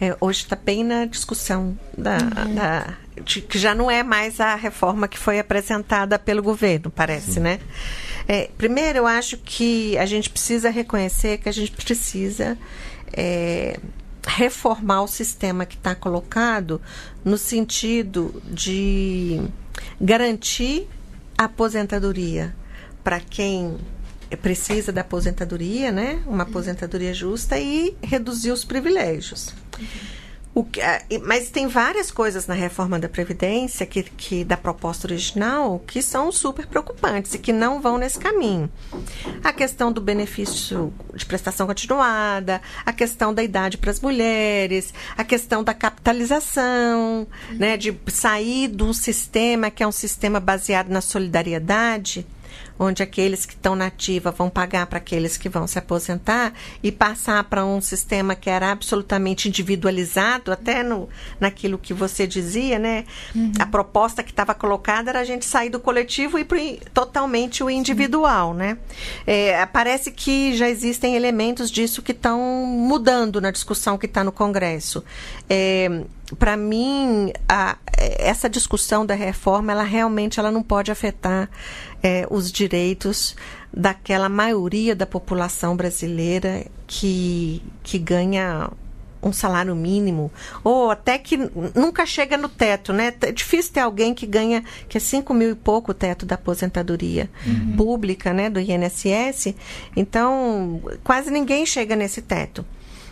É, 0.00 0.16
hoje 0.20 0.42
está 0.44 0.56
bem 0.56 0.82
na 0.82 1.04
discussão 1.04 1.78
da, 1.96 2.16
uhum. 2.16 2.54
da 2.54 2.96
de, 3.22 3.42
que 3.42 3.58
já 3.58 3.74
não 3.74 3.90
é 3.90 4.02
mais 4.02 4.40
a 4.40 4.54
reforma 4.54 5.06
que 5.08 5.18
foi 5.18 5.38
apresentada 5.38 6.18
pelo 6.18 6.42
governo, 6.42 6.90
parece, 6.90 7.32
Sim. 7.32 7.40
né? 7.40 7.60
É, 8.26 8.50
primeiro, 8.56 8.98
eu 8.98 9.06
acho 9.06 9.36
que 9.38 9.96
a 9.98 10.06
gente 10.06 10.30
precisa 10.30 10.70
reconhecer 10.70 11.38
que 11.38 11.48
a 11.48 11.52
gente 11.52 11.72
precisa 11.72 12.56
é, 13.12 13.78
reformar 14.28 15.02
o 15.02 15.08
sistema 15.08 15.64
que 15.64 15.76
está 15.76 15.94
colocado 15.94 16.80
no 17.24 17.38
sentido 17.38 18.42
de 18.44 19.40
garantir 20.00 20.86
a 21.36 21.44
aposentadoria 21.44 22.54
para 23.02 23.20
quem 23.20 23.78
precisa 24.42 24.92
da 24.92 25.00
aposentadoria, 25.00 25.90
né? 25.90 26.22
Uma 26.26 26.42
aposentadoria 26.42 27.14
justa 27.14 27.58
e 27.58 27.96
reduzir 28.02 28.50
os 28.50 28.64
privilégios. 28.64 29.54
Uhum. 29.78 30.17
Que, 30.70 30.80
mas 31.24 31.50
tem 31.50 31.68
várias 31.68 32.10
coisas 32.10 32.48
na 32.48 32.54
reforma 32.54 32.98
da 32.98 33.08
Previdência 33.08 33.86
que, 33.86 34.02
que 34.02 34.44
da 34.44 34.56
proposta 34.56 35.06
original 35.06 35.80
que 35.86 36.02
são 36.02 36.32
super 36.32 36.66
preocupantes 36.66 37.32
e 37.34 37.38
que 37.38 37.52
não 37.52 37.80
vão 37.80 37.96
nesse 37.96 38.18
caminho. 38.18 38.68
A 39.44 39.52
questão 39.52 39.92
do 39.92 40.00
benefício 40.00 40.92
de 41.14 41.24
prestação 41.24 41.66
continuada, 41.66 42.60
a 42.84 42.92
questão 42.92 43.32
da 43.32 43.42
idade 43.42 43.78
para 43.78 43.92
as 43.92 44.00
mulheres, 44.00 44.92
a 45.16 45.22
questão 45.22 45.62
da 45.62 45.72
capitalização, 45.72 47.26
né, 47.52 47.76
de 47.76 47.96
sair 48.08 48.68
um 48.82 48.92
sistema 48.92 49.70
que 49.70 49.82
é 49.82 49.86
um 49.86 49.92
sistema 49.92 50.40
baseado 50.40 50.88
na 50.88 51.00
solidariedade 51.00 52.26
onde 52.78 53.02
aqueles 53.02 53.44
que 53.44 53.54
estão 53.54 53.74
na 53.74 53.86
ativa 53.86 54.30
vão 54.30 54.48
pagar 54.48 54.86
para 54.86 54.98
aqueles 54.98 55.36
que 55.36 55.48
vão 55.48 55.66
se 55.66 55.78
aposentar 55.78 56.52
e 56.82 56.92
passar 56.92 57.42
para 57.44 57.64
um 57.64 57.80
sistema 57.80 58.34
que 58.34 58.48
era 58.48 58.70
absolutamente 58.70 59.48
individualizado, 59.48 60.52
até 60.52 60.82
no, 60.82 61.08
naquilo 61.40 61.78
que 61.78 61.92
você 61.92 62.26
dizia, 62.26 62.78
né? 62.78 63.04
Uhum. 63.34 63.52
A 63.58 63.66
proposta 63.66 64.22
que 64.22 64.30
estava 64.30 64.54
colocada 64.54 65.10
era 65.10 65.20
a 65.20 65.24
gente 65.24 65.44
sair 65.44 65.70
do 65.70 65.80
coletivo 65.80 66.38
e 66.38 66.44
para 66.44 66.58
totalmente 66.92 67.62
o 67.64 67.70
individual, 67.70 68.54
né? 68.54 68.78
É, 69.26 69.64
parece 69.66 70.10
que 70.10 70.56
já 70.56 70.68
existem 70.68 71.16
elementos 71.16 71.70
disso 71.70 72.02
que 72.02 72.12
estão 72.12 72.40
mudando 72.66 73.40
na 73.40 73.50
discussão 73.50 73.98
que 73.98 74.06
está 74.06 74.22
no 74.22 74.32
Congresso. 74.32 75.04
É, 75.48 76.04
para 76.36 76.56
mim, 76.56 77.32
a, 77.48 77.78
essa 77.96 78.48
discussão 78.48 79.06
da 79.06 79.14
reforma, 79.14 79.72
ela 79.72 79.82
realmente 79.82 80.38
ela 80.38 80.50
não 80.50 80.62
pode 80.62 80.90
afetar 80.90 81.48
é, 82.02 82.26
os 82.30 82.52
direitos 82.52 83.34
daquela 83.72 84.28
maioria 84.28 84.94
da 84.94 85.06
população 85.06 85.76
brasileira 85.76 86.66
que, 86.86 87.62
que 87.82 87.98
ganha 87.98 88.70
um 89.20 89.32
salário 89.32 89.74
mínimo, 89.74 90.30
ou 90.62 90.90
até 90.92 91.18
que 91.18 91.36
nunca 91.74 92.06
chega 92.06 92.36
no 92.36 92.48
teto, 92.48 92.92
né? 92.92 93.12
É 93.20 93.32
difícil 93.32 93.72
ter 93.72 93.80
alguém 93.80 94.14
que 94.14 94.26
ganha, 94.26 94.62
que 94.88 94.96
é 94.96 95.00
5 95.00 95.34
mil 95.34 95.50
e 95.50 95.54
pouco 95.56 95.90
o 95.90 95.94
teto 95.94 96.24
da 96.24 96.36
aposentadoria 96.36 97.28
uhum. 97.44 97.76
pública, 97.76 98.32
né? 98.32 98.48
Do 98.48 98.60
INSS. 98.60 99.54
Então, 99.96 100.80
quase 101.02 101.32
ninguém 101.32 101.66
chega 101.66 101.96
nesse 101.96 102.22
teto. 102.22 102.64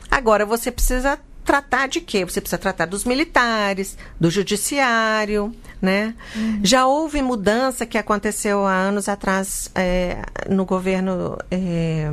Agora, 0.09 0.47
você 0.47 0.71
precisa 0.71 1.19
tratar 1.47 1.87
de 1.87 2.01
quê? 2.01 2.25
Você 2.25 2.41
precisa 2.41 2.59
tratar 2.59 2.87
dos 2.87 3.05
militares, 3.05 3.97
do 4.21 4.29
judiciário, 4.29 5.55
né? 5.81 6.15
Uhum. 6.35 6.61
Já 6.63 6.87
houve 6.87 7.23
mudança 7.23 7.87
que 7.87 7.97
aconteceu 7.97 8.67
há 8.67 8.75
anos 8.75 9.09
atrás 9.09 9.71
é, 9.75 10.23
no 10.51 10.65
governo 10.65 11.39
é, 11.49 12.11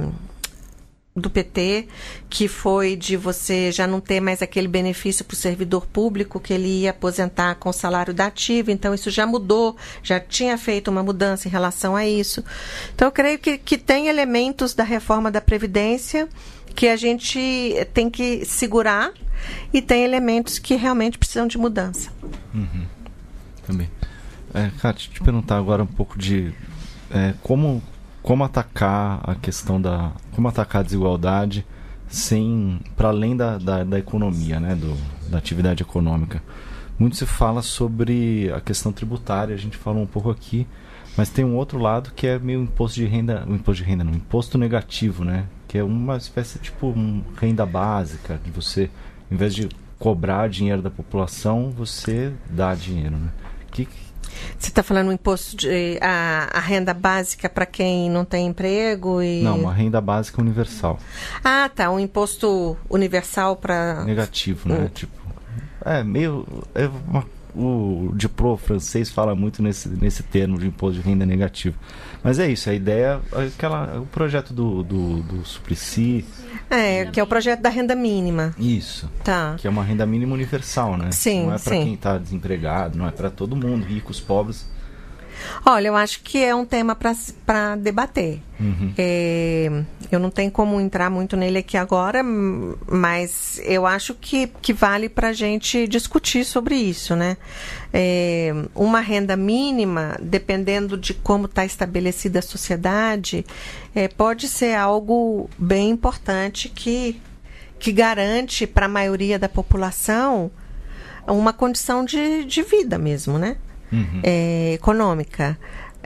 do 1.16 1.30
PT, 1.30 1.88
que 2.30 2.48
foi 2.48 2.96
de 2.96 3.16
você 3.16 3.72
já 3.72 3.86
não 3.86 4.00
ter 4.00 4.20
mais 4.20 4.42
aquele 4.42 4.68
benefício 4.68 5.24
para 5.24 5.34
o 5.34 5.38
servidor 5.38 5.86
público 5.86 6.40
que 6.40 6.54
ele 6.54 6.82
ia 6.82 6.90
aposentar 6.92 7.56
com 7.56 7.72
salário 7.72 8.14
da 8.14 8.28
ativa. 8.28 8.72
Então, 8.72 8.94
isso 8.94 9.10
já 9.12 9.26
mudou, 9.26 9.76
já 10.02 10.20
tinha 10.20 10.58
feito 10.58 10.90
uma 10.90 11.04
mudança 11.04 11.48
em 11.48 11.52
relação 11.52 11.96
a 11.96 12.06
isso. 12.06 12.44
Então, 12.94 13.08
eu 13.08 13.12
creio 13.12 13.38
que, 13.40 13.58
que 13.58 13.78
tem 13.78 14.08
elementos 14.08 14.74
da 14.74 14.84
reforma 14.84 15.30
da 15.30 15.42
Previdência 15.42 16.28
que 16.76 16.88
a 16.88 16.96
gente 16.96 17.40
tem 17.94 18.10
que 18.10 18.46
segurar 18.46 19.12
e 19.74 19.82
tem 19.82 20.04
elementos 20.04 20.60
que 20.60 20.76
realmente 20.76 21.18
precisam 21.18 21.48
de 21.48 21.58
mudança. 21.58 22.12
Uhum. 22.54 22.86
Também. 23.66 23.90
É, 24.54 24.70
Kátia, 24.80 25.12
te 25.12 25.22
perguntar 25.22 25.58
agora 25.58 25.84
um 25.84 25.88
pouco 25.88 26.18
de 26.18 26.54
é, 27.10 27.34
como, 27.42 27.82
como 28.22 28.44
atacar 28.44 29.22
a 29.24 29.36
questão 29.36 29.82
da. 29.82 30.12
como 30.34 30.48
atacar 30.48 30.82
a 30.82 30.84
desigualdade 30.84 31.66
sem. 32.08 32.80
para 32.96 33.10
além 33.10 33.36
da, 33.36 33.58
da, 33.58 33.84
da, 33.84 34.00
economia, 34.00 34.60
né? 34.60 34.76
Do, 34.76 34.96
da 35.30 35.38
atividade 35.38 35.82
econômica. 35.82 36.42
Muito 37.00 37.16
se 37.16 37.26
fala 37.26 37.62
sobre 37.64 38.52
a 38.56 38.62
questão 38.62 38.92
tributária, 38.92 39.56
a 39.56 39.58
gente 39.58 39.78
falou 39.78 40.04
um 40.04 40.08
pouco 40.08 40.30
aqui, 40.30 40.68
mas 41.18 41.30
tem 41.30 41.44
um 41.44 41.56
outro 41.56 41.80
lado 41.80 42.12
que 42.16 42.28
é 42.28 42.38
meio 42.38 42.62
imposto 42.62 43.00
de 43.00 43.06
renda. 43.06 43.44
Imposto 43.48 43.84
de 43.84 43.90
renda, 43.90 44.04
não, 44.04 44.14
imposto 44.14 44.58
negativo, 44.58 45.26
né? 45.26 45.46
Que 45.74 45.80
é 45.80 45.84
uma 45.84 46.18
espécie 46.18 46.60
tipo 46.60 46.90
um 46.90 47.24
renda 47.36 47.66
básica, 47.66 48.40
de 48.46 48.52
você, 48.52 48.92
em 49.32 49.36
vez 49.36 49.56
de 49.56 49.68
cobrar 49.98 50.48
dinheiro 50.48 50.84
da 50.84 50.92
população, 50.92 51.74
você 51.76 52.32
dá 52.48 52.76
dinheiro, 52.76 53.18
né? 53.18 53.30
Que, 53.72 53.88
você 54.56 54.70
está 54.70 54.84
falando 54.84 55.08
um 55.08 55.12
imposto 55.12 55.58
de 55.58 55.98
a, 56.00 56.48
a 56.54 56.60
renda 56.60 56.94
básica 56.94 57.50
para 57.50 57.66
quem 57.66 58.08
não 58.08 58.24
tem 58.24 58.46
emprego 58.46 59.20
e 59.20 59.42
não, 59.42 59.62
uma 59.62 59.74
renda 59.74 60.00
básica 60.00 60.40
universal. 60.40 61.00
Ah, 61.44 61.68
tá, 61.74 61.90
um 61.90 62.00
imposto 62.00 62.78
universal 62.88 63.56
para 63.56 64.04
negativo, 64.04 64.70
né? 64.70 64.78
Hum. 64.78 64.90
Tipo, 64.94 65.14
é 65.84 66.04
meio 66.04 66.46
é 66.76 66.88
uma 67.08 67.26
o 67.56 68.12
Diplo 68.16 68.58
francês 68.58 69.10
fala 69.10 69.36
muito 69.36 69.62
nesse, 69.64 69.90
nesse 69.90 70.22
termo 70.22 70.60
de 70.60 70.68
imposto 70.68 71.02
de 71.02 71.08
renda 71.08 71.26
negativo. 71.26 71.76
Mas 72.24 72.40
é 72.40 72.50
isso, 72.50 72.70
a 72.70 72.74
ideia, 72.74 73.20
aquela, 73.32 74.00
o 74.00 74.06
projeto 74.06 74.54
do, 74.54 74.82
do, 74.82 75.22
do 75.24 75.46
Suplicy. 75.46 76.26
É, 76.70 77.06
que 77.06 77.20
é 77.20 77.24
o 77.24 77.28
projeto 77.28 77.60
da 77.60 77.70
renda 77.70 77.96
mínima. 77.96 78.56
Isso. 78.58 79.10
Tá. 79.24 79.56
Que 79.58 79.68
é 79.68 79.70
uma 79.70 79.84
renda 79.84 80.06
mínima 80.06 80.34
universal, 80.34 80.96
né? 80.96 81.12
Sim. 81.12 81.48
Não 81.48 81.56
é 81.56 81.60
para 81.60 81.72
quem 81.74 81.94
está 81.94 82.18
desempregado, 82.18 82.98
não 82.98 83.08
é 83.08 83.12
para 83.12 83.30
todo 83.30 83.56
mundo, 83.56 83.86
ricos, 83.86 84.22
pobres. 84.22 84.66
Olha, 85.66 85.88
eu 85.88 85.96
acho 85.96 86.22
que 86.22 86.44
é 86.44 86.54
um 86.54 86.66
tema 86.66 86.96
para 86.96 87.76
debater. 87.76 88.42
Uhum. 88.60 88.94
É, 88.98 89.84
eu 90.12 90.20
não 90.20 90.30
tenho 90.30 90.52
como 90.52 90.80
entrar 90.80 91.10
muito 91.10 91.36
nele 91.36 91.60
aqui 91.60 91.76
agora, 91.76 92.22
mas 92.24 93.60
eu 93.64 93.86
acho 93.86 94.14
que, 94.14 94.48
que 94.62 94.72
vale 94.72 95.10
para 95.10 95.30
a 95.30 95.34
gente 95.34 95.88
discutir 95.88 96.46
sobre 96.46 96.76
isso, 96.76 97.16
né? 97.16 97.38
É, 97.94 98.54
uma 98.76 99.00
renda 99.00 99.36
mínima, 99.36 100.18
dependendo 100.22 100.98
de 100.98 101.14
como 101.14 101.46
está 101.46 101.66
estabelecida 101.66 102.40
a 102.40 102.42
sociedade, 102.42 103.46
é, 103.96 104.08
pode 104.08 104.48
ser 104.48 104.76
algo 104.76 105.50
bem 105.58 105.90
importante 105.90 106.70
que, 106.70 107.20
que 107.80 107.92
garante 107.92 108.68
para 108.68 108.86
a 108.86 108.90
maioria 108.90 109.40
da 109.40 109.50
população 109.50 110.52
uma 111.28 111.54
condição 111.54 112.04
de, 112.04 112.44
de 112.44 112.62
vida 112.62 112.98
mesmo, 112.98 113.38
né? 113.38 113.58
Uhum. 113.94 114.22
é, 114.24 114.74
econômica. 114.74 115.58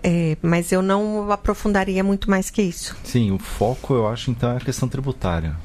É, 0.03 0.37
mas 0.41 0.71
eu 0.71 0.81
não 0.81 1.31
aprofundaria 1.31 2.03
muito 2.03 2.29
mais 2.29 2.49
que 2.49 2.61
isso. 2.61 2.95
Sim, 3.03 3.31
o 3.31 3.39
foco 3.39 3.95
eu 3.95 4.07
acho 4.07 4.29
então 4.29 4.51
é 4.51 4.57
a 4.57 4.59
questão 4.59 4.87
tributária. 4.87 5.55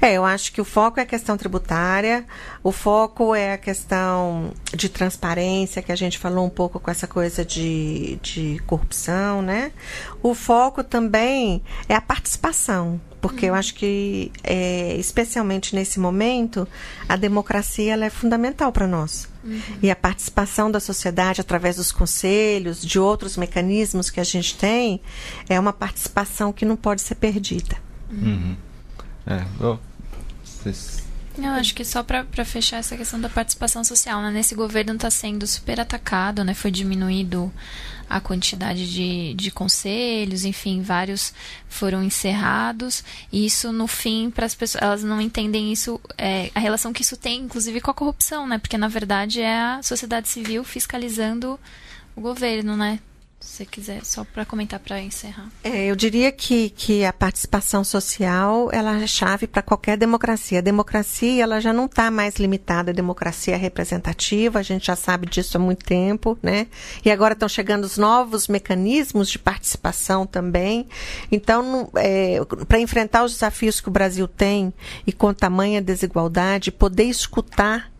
É, 0.00 0.12
eu 0.14 0.24
acho 0.24 0.52
que 0.52 0.60
o 0.60 0.64
foco 0.64 1.00
é 1.00 1.02
a 1.02 1.06
questão 1.06 1.36
tributária, 1.36 2.24
o 2.62 2.70
foco 2.70 3.34
é 3.34 3.54
a 3.54 3.58
questão 3.58 4.52
de 4.74 4.88
transparência, 4.88 5.82
que 5.82 5.92
a 5.92 5.96
gente 5.96 6.18
falou 6.18 6.46
um 6.46 6.50
pouco 6.50 6.78
com 6.78 6.90
essa 6.90 7.06
coisa 7.06 7.44
de, 7.44 8.18
de 8.22 8.60
corrupção, 8.66 9.42
né? 9.42 9.72
O 10.22 10.34
foco 10.34 10.84
também 10.84 11.62
é 11.88 11.94
a 11.94 12.00
participação, 12.00 13.00
porque 13.20 13.46
uhum. 13.46 13.52
eu 13.52 13.54
acho 13.54 13.74
que, 13.74 14.30
é, 14.44 14.94
especialmente 14.96 15.74
nesse 15.74 15.98
momento, 15.98 16.66
a 17.08 17.16
democracia 17.16 17.92
ela 17.92 18.04
é 18.04 18.10
fundamental 18.10 18.72
para 18.72 18.86
nós. 18.86 19.28
Uhum. 19.42 19.60
E 19.82 19.90
a 19.90 19.96
participação 19.96 20.70
da 20.70 20.80
sociedade 20.80 21.40
através 21.40 21.76
dos 21.76 21.90
conselhos, 21.90 22.82
de 22.82 22.98
outros 22.98 23.36
mecanismos 23.36 24.10
que 24.10 24.20
a 24.20 24.24
gente 24.24 24.56
tem, 24.56 25.00
é 25.48 25.58
uma 25.58 25.72
participação 25.72 26.52
que 26.52 26.64
não 26.64 26.76
pode 26.76 27.02
ser 27.02 27.14
perdida. 27.16 27.76
Uhum. 28.10 28.56
É, 29.28 29.44
oh, 29.62 29.78
vocês... 30.42 31.06
Eu 31.36 31.50
acho 31.52 31.72
que 31.72 31.84
só 31.84 32.02
para 32.02 32.24
fechar 32.44 32.78
essa 32.78 32.96
questão 32.96 33.20
da 33.20 33.28
participação 33.28 33.84
social, 33.84 34.20
né? 34.20 34.30
Nesse 34.30 34.56
governo 34.56 34.94
está 34.94 35.08
sendo 35.08 35.46
super 35.46 35.78
atacado, 35.78 36.42
né? 36.42 36.52
Foi 36.52 36.68
diminuído 36.68 37.52
a 38.10 38.20
quantidade 38.20 38.90
de, 38.90 39.34
de 39.34 39.50
conselhos, 39.50 40.44
enfim, 40.44 40.82
vários 40.82 41.32
foram 41.68 42.02
encerrados. 42.02 43.04
E 43.30 43.46
isso, 43.46 43.70
no 43.70 43.86
fim, 43.86 44.30
para 44.30 44.46
as 44.46 44.54
pessoas, 44.54 44.82
elas 44.82 45.04
não 45.04 45.20
entendem 45.20 45.70
isso, 45.72 46.00
é, 46.16 46.50
a 46.56 46.58
relação 46.58 46.92
que 46.92 47.02
isso 47.02 47.16
tem, 47.16 47.42
inclusive, 47.42 47.80
com 47.80 47.90
a 47.92 47.94
corrupção, 47.94 48.44
né? 48.44 48.58
Porque, 48.58 48.76
na 48.76 48.88
verdade, 48.88 49.40
é 49.40 49.60
a 49.60 49.80
sociedade 49.82 50.28
civil 50.28 50.64
fiscalizando 50.64 51.60
o 52.16 52.20
governo, 52.20 52.76
né? 52.76 52.98
Se 53.40 53.58
você 53.58 53.64
quiser, 53.64 54.04
só 54.04 54.24
para 54.24 54.44
comentar 54.44 54.80
para 54.80 55.00
encerrar. 55.00 55.48
É, 55.62 55.86
eu 55.86 55.94
diria 55.94 56.32
que, 56.32 56.70
que 56.70 57.04
a 57.04 57.12
participação 57.12 57.84
social 57.84 58.68
ela 58.72 59.00
é 59.00 59.06
chave 59.06 59.46
para 59.46 59.62
qualquer 59.62 59.96
democracia. 59.96 60.58
A 60.58 60.62
democracia 60.62 61.42
ela 61.42 61.60
já 61.60 61.72
não 61.72 61.86
está 61.86 62.10
mais 62.10 62.36
limitada 62.36 62.90
à 62.90 62.94
democracia 62.94 63.56
representativa, 63.56 64.58
a 64.58 64.62
gente 64.62 64.86
já 64.86 64.96
sabe 64.96 65.26
disso 65.28 65.56
há 65.56 65.60
muito 65.60 65.84
tempo, 65.84 66.36
né? 66.42 66.66
E 67.04 67.10
agora 67.10 67.34
estão 67.34 67.48
chegando 67.48 67.84
os 67.84 67.96
novos 67.96 68.48
mecanismos 68.48 69.28
de 69.28 69.38
participação 69.38 70.26
também. 70.26 70.88
Então, 71.30 71.90
é, 71.94 72.40
para 72.66 72.80
enfrentar 72.80 73.24
os 73.24 73.34
desafios 73.34 73.80
que 73.80 73.88
o 73.88 73.92
Brasil 73.92 74.26
tem 74.26 74.72
e 75.06 75.12
com 75.12 75.32
tamanha 75.32 75.80
desigualdade, 75.80 76.72
poder 76.72 77.04
escutar 77.04 77.90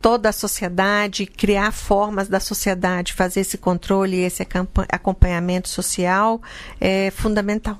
toda 0.00 0.28
a 0.28 0.32
sociedade, 0.32 1.26
criar 1.26 1.72
formas 1.72 2.28
da 2.28 2.40
sociedade, 2.40 3.12
fazer 3.12 3.40
esse 3.40 3.58
controle 3.58 4.16
e 4.16 4.20
esse 4.20 4.46
acompanhamento 4.88 5.68
social 5.68 6.40
é 6.80 7.10
fundamental. 7.10 7.78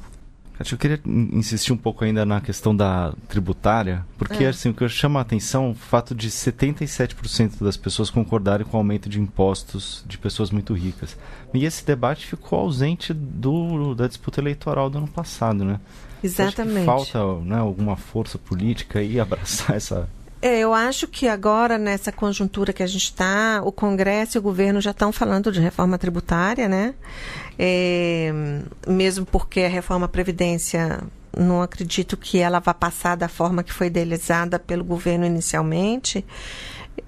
Eu 0.59 0.77
queria 0.77 1.01
insistir 1.07 1.73
um 1.73 1.77
pouco 1.77 2.05
ainda 2.05 2.27
na 2.27 2.41
questão 2.41 2.75
da 2.75 3.15
tributária, 3.29 4.05
porque 4.17 4.43
é. 4.43 4.49
assim, 4.49 4.71
o 4.71 4.75
que 4.75 4.89
chama 4.89 5.21
a 5.21 5.23
atenção 5.23 5.67
é 5.67 5.71
o 5.71 5.75
fato 5.75 6.17
de 6.17 6.29
77% 6.29 7.63
das 7.63 7.77
pessoas 7.77 8.11
concordarem 8.11 8.67
com 8.67 8.77
o 8.77 8.81
aumento 8.81 9.09
de 9.09 9.21
impostos 9.21 10.05
de 10.05 10.19
pessoas 10.19 10.51
muito 10.51 10.75
ricas. 10.75 11.17
E 11.55 11.65
esse 11.65 11.87
debate 11.87 12.27
ficou 12.27 12.59
ausente 12.59 13.15
do, 13.15 13.95
da 13.95 14.09
disputa 14.09 14.41
eleitoral 14.41 14.91
do 14.91 14.99
ano 14.99 15.09
passado, 15.09 15.65
né? 15.65 15.79
Exatamente. 16.25 16.85
falta 16.85 17.25
né, 17.45 17.59
alguma 17.59 17.97
força 17.97 18.37
política 18.37 19.01
e 19.01 19.19
abraçar 19.21 19.77
essa, 19.77 20.09
é, 20.41 20.61
eu 20.61 20.73
acho 20.73 21.09
que 21.09 21.27
agora, 21.27 21.77
nessa 21.77 22.13
conjuntura 22.13 22.73
que 22.73 22.83
a 22.83 22.87
gente 22.87 23.05
está, 23.05 23.61
o 23.65 23.73
Congresso 23.73 24.37
e 24.37 24.41
o 24.41 24.43
governo 24.43 24.81
já 24.81 24.93
estão 24.93 25.11
falando 25.11 25.51
de 25.51 25.61
reforma 25.61 25.99
tributária, 25.99 26.69
né? 26.69 26.95
É, 27.59 28.33
mesmo 28.87 29.27
porque 29.27 29.63
a 29.63 29.69
reforma 29.69 30.07
Previdência, 30.07 31.01
não 31.37 31.61
acredito 31.61 32.17
que 32.17 32.39
ela 32.39 32.61
vá 32.61 32.73
passar 32.73 33.17
da 33.17 33.29
forma 33.29 33.65
que 33.65 33.73
foi 33.73 33.89
idealizada 33.89 34.59
pelo 34.59 34.85
governo 34.85 35.27
inicialmente. 35.27 36.25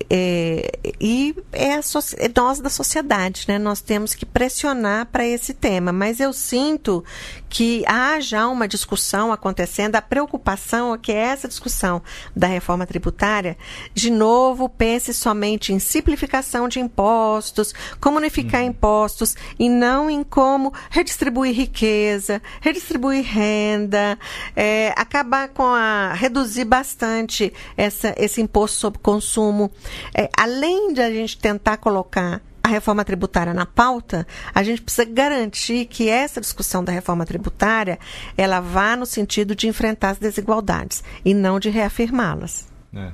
É, 0.09 0.73
e 1.01 1.35
é, 1.53 1.75
a, 1.75 1.81
é 2.19 2.31
nós 2.35 2.61
da 2.61 2.71
sociedade, 2.71 3.45
né? 3.47 3.59
Nós 3.59 3.81
temos 3.81 4.15
que 4.15 4.27
pressionar 4.27 5.07
para 5.07 5.27
esse 5.27 5.55
tema. 5.55 5.93
Mas 5.93 6.21
eu 6.21 6.33
sinto 6.33 7.05
que 7.51 7.83
há 7.85 8.21
já 8.21 8.47
uma 8.47 8.69
discussão 8.69 9.33
acontecendo, 9.33 9.97
a 9.97 10.03
preocupação 10.03 10.95
é 10.95 10.99
que 10.99 11.11
essa 11.11 11.49
discussão 11.49 12.01
da 12.35 12.47
reforma 12.47 12.87
tributária, 12.87 13.59
de 13.93 14.09
novo, 14.09 14.69
pense 14.69 15.13
somente 15.13 15.73
em 15.73 15.81
simplificação 15.81 16.69
de 16.69 16.79
impostos, 16.79 17.75
como 18.01 18.19
unificar 18.19 18.63
uhum. 18.63 18.69
impostos 18.69 19.35
e 19.59 19.69
não 19.69 20.09
em 20.09 20.23
como 20.23 20.73
redistribuir 20.91 21.53
riqueza, 21.53 22.41
redistribuir 22.61 23.25
renda, 23.25 24.17
é, 24.55 24.95
acabar 24.97 25.49
com 25.49 25.67
a. 25.67 26.13
reduzir 26.15 26.65
bastante 26.65 27.53
essa, 27.77 28.15
esse 28.17 28.41
imposto 28.41 28.79
sobre 28.79 29.01
consumo. 29.01 29.73
É, 30.15 30.31
além 30.39 30.93
de 30.93 31.03
a 31.03 31.11
gente 31.11 31.37
tentar 31.37 31.79
colocar 31.79 32.41
reforma 32.71 33.05
tributária 33.05 33.53
na 33.53 33.67
pauta, 33.67 34.27
a 34.55 34.63
gente 34.63 34.83
precisa 34.83 35.05
garantir 35.05 35.87
que 35.87 36.09
essa 36.09 36.41
discussão 36.41 36.83
da 36.83 36.93
reforma 36.93 37.27
tributária 37.27 37.99
ela 38.37 38.61
vá 38.61 38.97
no 38.97 39.07
sentido 39.07 39.55
de 39.55 39.69
enfrentar 39.69 40.11
as 40.11 40.19
desigualdades 40.19 41.03
e 41.25 41.35
não 41.35 41.61
de 41.61 41.71
reafirmá-las. 41.71 42.69
É. 42.95 43.11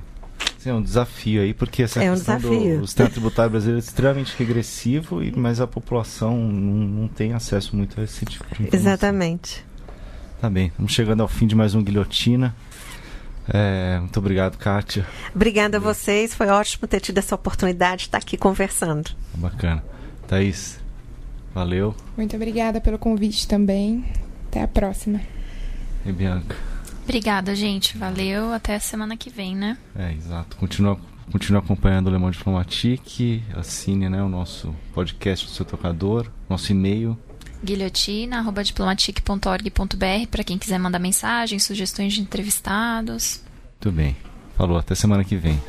é 0.65 0.73
um 0.73 0.81
desafio 0.81 1.41
aí, 1.41 1.53
porque 1.53 1.83
essa 1.83 2.03
é 2.03 2.11
um 2.11 2.15
questão 2.15 2.37
desafio. 2.37 2.79
do 2.79 2.87
sistema 2.87 3.09
tributário 3.09 3.51
brasileiro 3.51 3.79
é 3.79 3.83
extremamente 3.85 4.35
regressivo, 4.37 5.23
e, 5.23 5.31
mas 5.35 5.61
a 5.61 5.67
população 5.67 6.37
não, 6.37 6.87
não 7.01 7.07
tem 7.07 7.33
acesso 7.33 7.75
muito 7.75 7.99
a 7.99 8.03
esse 8.03 8.25
tipo 8.25 8.45
de 8.55 8.63
informação. 8.63 8.79
Exatamente. 8.79 9.65
Tá 10.39 10.49
bem, 10.49 10.67
estamos 10.67 10.91
chegando 10.91 11.21
ao 11.21 11.27
fim 11.27 11.47
de 11.47 11.55
mais 11.55 11.73
um 11.73 11.83
Guilhotina. 11.83 12.55
É, 13.53 13.99
muito 13.99 14.17
obrigado, 14.19 14.57
Kátia. 14.57 15.05
Obrigada 15.33 15.77
a 15.77 15.79
vocês, 15.79 16.33
foi 16.33 16.47
ótimo 16.47 16.87
ter 16.87 16.99
tido 16.99 17.17
essa 17.17 17.35
oportunidade 17.35 18.01
de 18.01 18.07
estar 18.07 18.17
aqui 18.17 18.37
conversando. 18.37 19.11
Bacana. 19.35 19.83
Thaís, 20.27 20.79
valeu. 21.53 21.95
Muito 22.17 22.35
obrigada 22.35 22.81
pelo 22.81 22.97
convite 22.97 23.47
também. 23.47 24.05
Até 24.47 24.61
a 24.61 24.67
próxima. 24.67 25.21
E 26.05 26.11
Bianca. 26.11 26.55
Obrigada, 27.03 27.55
gente. 27.55 27.97
Valeu. 27.97 28.51
Até 28.51 28.75
a 28.75 28.79
semana 28.79 29.15
que 29.15 29.29
vem, 29.29 29.55
né? 29.55 29.77
É, 29.95 30.11
exato. 30.11 30.57
Continua, 30.57 30.99
continua 31.31 31.61
acompanhando 31.61 32.07
o 32.07 32.09
Le 32.09 32.17
Monde 32.17 32.37
Diplomatique. 32.37 33.41
Assine 33.55 34.09
né, 34.09 34.21
o 34.21 34.27
nosso 34.27 34.75
podcast 34.93 35.45
do 35.45 35.51
seu 35.51 35.65
tocador, 35.65 36.29
nosso 36.49 36.71
e-mail 36.71 37.17
guilhotina.diplomatique.org.br 37.63 40.27
para 40.29 40.43
quem 40.43 40.57
quiser 40.57 40.79
mandar 40.79 40.99
mensagem, 40.99 41.59
sugestões 41.59 42.13
de 42.13 42.21
entrevistados. 42.21 43.41
Tudo 43.79 43.95
bem. 43.95 44.17
Falou, 44.55 44.77
até 44.77 44.93
semana 44.95 45.23
que 45.23 45.35
vem. 45.35 45.61